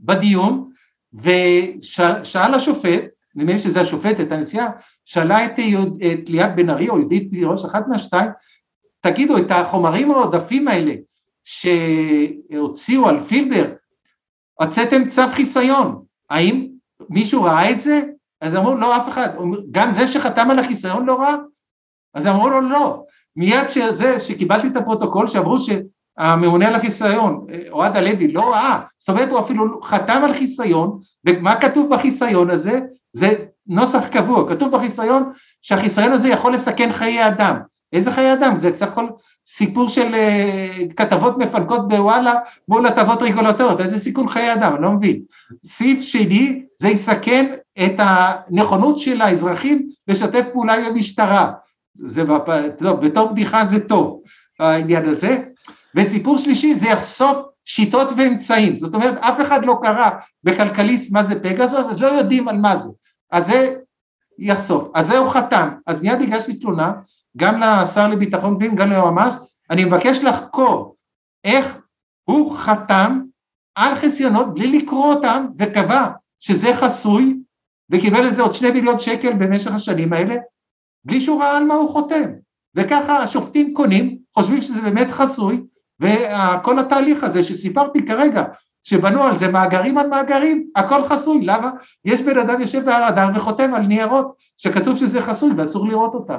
[0.00, 0.70] בדיון,
[1.14, 3.04] ושאל השופט,
[3.34, 4.68] נדמה לי שזה השופטת, הנשיאה,
[5.04, 5.50] שאלה את,
[6.12, 8.30] את ליאת בן ארי או יהודית תירוש, אחת מהשתיים,
[9.00, 10.94] תגידו, את החומרים העודפים האלה
[11.44, 13.72] שהוציאו על פילבר,
[14.54, 16.68] הוצאתם צו חיסיון, האם
[17.10, 18.02] מישהו ראה את זה?
[18.42, 19.28] אז אמרו לא אף אחד,
[19.70, 21.34] גם זה שחתם על החיסיון לא ראה?
[22.14, 23.02] אז אמרו לו לא,
[23.36, 29.30] מיד שזה, שקיבלתי את הפרוטוקול שאמרו שהממונה על החיסיון, אוהד הלוי, לא ראה, זאת אומרת
[29.30, 32.80] הוא אפילו חתם על חיסיון, ומה כתוב בחיסיון הזה?
[33.12, 33.32] זה
[33.66, 35.32] נוסח קבוע, כתוב בחיסיון
[35.62, 37.56] שהחיסיון הזה יכול לסכן חיי אדם.
[37.92, 38.56] איזה חיי אדם?
[38.56, 39.06] זה סך הכל
[39.46, 42.34] סיפור של uh, כתבות מפלגות בוואלה
[42.68, 45.20] מול הטבות רגולטוריות, איזה סיכון חיי אדם, אני לא מבין.
[45.64, 47.54] סעיף שני, זה יסכן
[47.84, 51.52] את הנכונות של האזרחים לשתף פעולה עם המשטרה.
[51.94, 52.24] זה
[52.78, 54.22] טוב, בתור בדיחה זה טוב,
[54.60, 55.38] העניין הזה.
[55.94, 60.10] וסיפור שלישי, זה יחשוף שיטות ואמצעים, זאת אומרת אף אחד לא קרא
[60.44, 62.88] בכלכליסט מה זה פגסוס, אז לא יודעים על מה זה,
[63.30, 63.74] אז זה
[64.38, 66.92] יחשוף, אז זה הוא חתם, אז מיד הגשתי תלונה
[67.36, 69.32] גם לשר לביטחון פנים, גם ליועמ"ש,
[69.70, 70.96] אני מבקש לחקור
[71.44, 71.78] איך
[72.24, 73.20] הוא חתם
[73.74, 76.08] על חסיונות בלי לקרוא אותם וקבע
[76.40, 77.38] שזה חסוי
[77.90, 80.36] וקיבל לזה עוד שני מיליון שקל במשך השנים האלה
[81.04, 82.30] בלי שהוא ראה על מה הוא חותם.
[82.74, 85.62] וככה השופטים קונים, חושבים שזה באמת חסוי
[86.00, 88.44] וכל התהליך הזה שסיפרתי כרגע
[88.84, 91.70] שבנו על זה מאגרים על מאגרים, הכל חסוי, למה?
[92.04, 96.38] יש בן אדם יושב בהר אדר וחותם על ניירות שכתוב שזה חסוי ואסור לראות אותם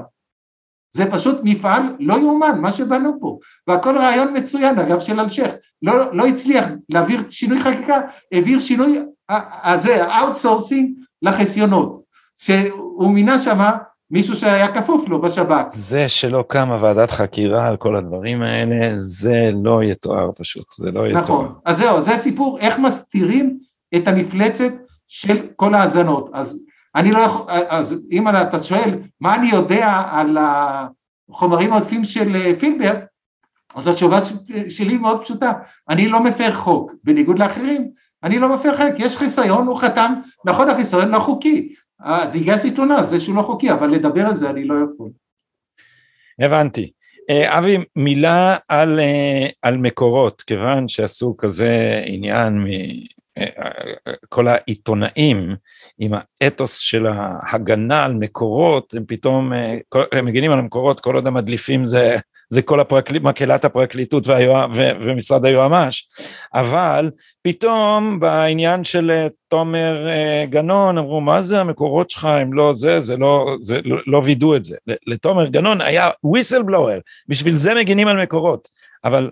[0.96, 3.38] זה פשוט מפעל לא יאומן, מה שבנו פה,
[3.68, 8.02] והכל רעיון מצוין, אגב, של אלשיך, לא, לא הצליח להעביר שינוי חקיקה,
[8.32, 9.00] העביר שינוי
[9.64, 10.92] הזה, ה outsourcing
[11.22, 12.02] לחסיונות,
[12.38, 13.78] שהוא מינה שמה
[14.12, 15.68] מישהו שהיה כפוף לו בשב"כ.
[15.74, 21.08] זה שלא קמה ועדת חקירה על כל הדברים האלה, זה לא יתואר פשוט, זה לא
[21.08, 21.22] יתואר.
[21.22, 23.58] נכון, אז זהו, זה סיפור איך מסתירים
[23.96, 24.74] את המפלצת
[25.08, 26.30] של כל האזנות.
[26.34, 26.64] אז
[26.96, 30.38] אני לא יכול, אז אם אתה שואל מה אני יודע על
[31.30, 32.94] החומרים העודפים של פילבר,
[33.76, 34.18] אז התשובה
[34.70, 35.52] שלי מאוד פשוטה,
[35.90, 37.92] אני לא מפר חוק, בניגוד לאחרים,
[38.24, 40.14] אני לא מפר חוק, יש חיסיון, הוא חתם,
[40.46, 44.34] נכון החיסיון לא חוקי, אז הגשתי תלונה על זה שהוא לא חוקי, אבל לדבר על
[44.34, 45.10] זה אני לא יכול.
[46.40, 46.92] הבנתי.
[47.32, 49.00] אבי, מילה על,
[49.62, 52.68] על מקורות, כיוון שעשו כזה עניין
[54.30, 55.56] כל העיתונאים
[56.04, 56.12] עם
[56.42, 59.52] האתוס של ההגנה על מקורות, הם פתאום,
[60.12, 62.16] הם מגינים על המקורות כל עוד המדליפים זה,
[62.50, 63.20] זה כל הפרקל...
[63.20, 64.68] מקהלת הפרקליטות והיוע...
[64.74, 64.92] ו...
[65.02, 66.08] ומשרד היועמ"ש,
[66.54, 67.12] אבל
[67.42, 70.08] פתאום בעניין של תומר
[70.50, 72.26] גנון אמרו מה זה המקורות שלך?
[72.26, 74.76] הם לא זה, זה לא, זה לא, לא וידאו את זה,
[75.08, 76.10] לתומר גנון היה
[76.66, 78.68] בלואר, בשביל זה מגינים על מקורות,
[79.04, 79.30] אבל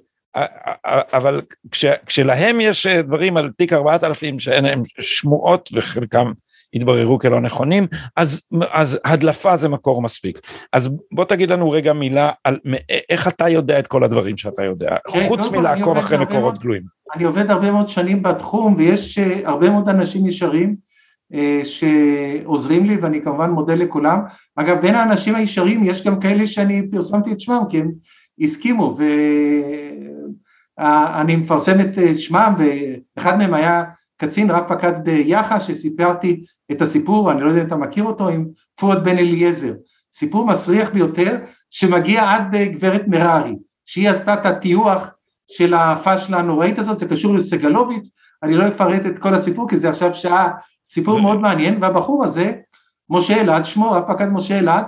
[1.14, 1.42] אבל
[1.72, 6.32] כש, כשלהם יש דברים על תיק 4000 שאין להם שמועות וחלקם
[6.74, 8.42] התבררו כלא נכונים, אז,
[8.72, 10.40] אז הדלפה זה מקור מספיק.
[10.74, 12.60] אז בוא תגיד לנו רגע מילה על
[13.10, 16.84] איך אתה יודע את כל הדברים שאתה יודע, כן, חוץ מלעקוב אחרי מקורות גלויים.
[17.16, 20.76] אני עובד הרבה מאוד שנים בתחום ויש uh, הרבה מאוד אנשים ישרים
[21.34, 24.20] uh, שעוזרים לי ואני כמובן מודה לכולם.
[24.56, 27.92] אגב, בין האנשים הישרים יש גם כאלה שאני פרסמתי את שמם כי הם
[28.40, 28.98] הסכימו
[30.78, 33.84] ואני מפרסם את אה, שמם ואחד מהם היה
[34.22, 38.48] קצין רב פקד ביח"א שסיפרתי את הסיפור, אני לא יודע אם אתה מכיר אותו, עם
[38.80, 39.74] פואד בן אליעזר,
[40.14, 41.38] סיפור מסריח ביותר
[41.70, 45.10] שמגיע עד אה, גברת מררי, שהיא עשתה את הטיוח
[45.48, 48.10] של הפאשלה הנוראית הזאת, זה קשור לסגלוביץ',
[48.44, 50.52] אני לא אפרט את כל הסיפור כי זה עכשיו שעה,
[50.90, 51.22] סיפור זה...
[51.22, 52.54] מאוד מעניין, והבחור הזה,
[53.10, 54.86] משה אלעד, שמו רב פקד משה אלעד,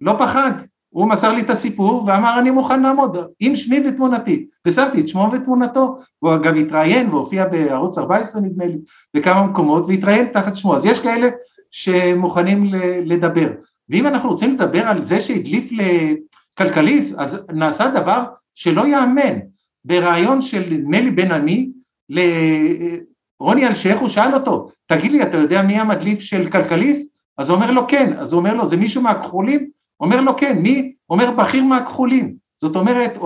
[0.00, 0.50] לא פחד,
[0.98, 5.30] הוא מסר לי את הסיפור ואמר אני מוכן לעמוד עם שמי ותמונתי, ושמתי את שמו
[5.32, 8.78] ותמונתו, והוא אגב התראיין והופיע בערוץ 14 נדמה לי,
[9.14, 11.28] בכמה מקומות, והתראיין תחת שמו, אז יש כאלה
[11.70, 13.48] שמוכנים לדבר.
[13.88, 19.38] ואם אנחנו רוצים לדבר על זה שהדליף לכלכליסט, אז נעשה דבר שלא ייאמן.
[19.84, 21.70] בריאיון של נלי בן עמי
[22.08, 27.12] לרוני אלשיך, הוא שאל אותו, תגיד לי, אתה יודע מי המדליף של כלכליסט?
[27.38, 29.77] אז הוא אומר לו כן, אז הוא אומר לו, זה מישהו מהכחולים?
[30.00, 30.92] אומר לו כן, מי?
[31.10, 32.34] אומר בכיר מהכחולים.
[32.60, 33.18] זאת אומרת,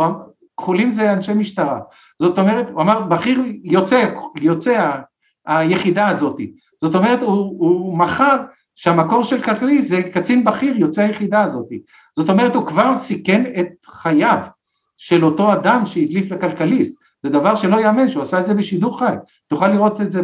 [0.60, 1.80] כחולים זה אנשי משטרה.
[2.22, 4.90] זאת אומרת, הוא אמר, בכיר יוצא, יוצא
[5.46, 6.40] היחידה הזאת.
[6.80, 8.36] זאת אומרת, הוא, הוא מכר
[8.74, 11.68] שהמקור של כלכלי זה קצין בכיר יוצא היחידה הזאת.
[12.16, 14.38] זאת אומרת, הוא כבר סיכן את חייו
[14.96, 16.98] של אותו אדם שהדליף לכלכליסט.
[17.22, 19.14] זה דבר שלא ייאמן שהוא עשה את זה בשידור חי.
[19.48, 20.22] תוכל לראות את זה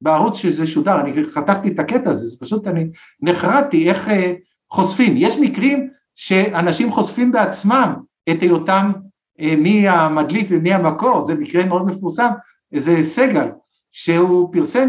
[0.00, 2.86] בערוץ שזה שודר, אני חתכתי את הקטע הזה, זה פשוט אני
[3.20, 4.32] נחרדתי איך אה,
[4.74, 5.14] חושפים.
[5.16, 7.94] יש מקרים שאנשים חושפים בעצמם
[8.30, 8.92] את היותם
[9.40, 12.30] אה, מי המדליף ומי המקור, זה מקרה מאוד מפורסם,
[12.74, 13.48] זה סגל,
[13.90, 14.88] שהוא פרסם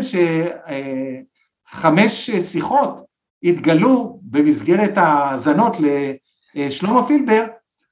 [1.71, 3.05] שחמש שיחות
[3.43, 5.77] התגלו במסגרת ההאזנות
[6.55, 7.45] לשלמה פילבר,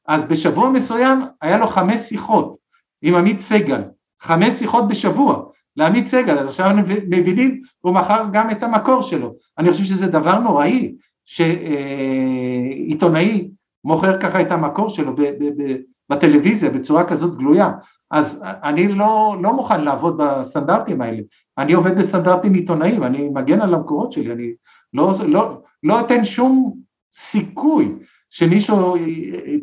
[0.07, 2.57] אז בשבוע מסוים היה לו חמש שיחות
[3.02, 3.84] עם עמית סגל,
[4.22, 5.44] חמש שיחות בשבוע
[5.76, 6.76] לעמית סגל, אז עכשיו
[7.10, 9.34] מבינים, הוא מכר גם את המקור שלו.
[9.57, 10.95] אני חושב שזה דבר נוראי
[11.26, 13.00] שעיתונאי
[13.84, 15.16] מוכר ככה את המקור שלו
[16.10, 17.72] בטלוויזיה בצורה כזאת גלויה.
[18.12, 21.22] אז אני לא, לא מוכן לעבוד בסטנדרטים האלה,
[21.58, 24.54] אני עובד בסטנדרטים עיתונאיים, אני מגן על המקורות שלי, אני
[24.94, 26.74] לא, לא, לא אתן שום
[27.14, 27.95] סיכוי
[28.30, 28.95] שמישהו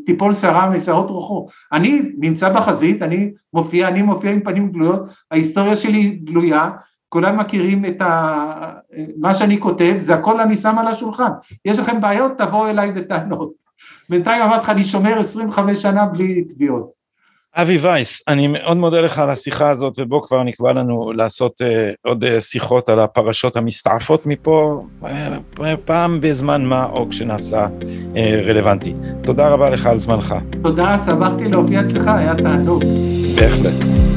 [0.06, 1.46] תיפול שערה משערות רוחו.
[1.72, 5.00] אני נמצא בחזית, אני מופיע, אני מופיע עם פנים גלויות,
[5.30, 6.70] ההיסטוריה שלי גלויה,
[7.10, 8.72] כולם מכירים את ה...
[9.16, 11.30] מה שאני כותב, זה הכל אני שם על השולחן.
[11.64, 13.50] יש לכם בעיות, תבואו אליי בטענות.
[14.08, 17.00] בינתיים אמרתי לך, אני שומר 25 שנה בלי תביעות.
[17.56, 21.64] אבי וייס, אני מאוד מודה לך על השיחה הזאת, ובוא כבר נקבע לנו לעשות uh,
[22.04, 25.06] עוד uh, שיחות על הפרשות המסתעפות מפה, uh,
[25.84, 28.16] פעם בזמן מה או כשנעשה uh,
[28.46, 28.94] רלוונטי.
[29.22, 30.34] תודה רבה לך על זמנך.
[30.62, 32.84] תודה, שמחתי להופיע אצלך, היה תענוג.
[33.36, 34.09] בהחלט.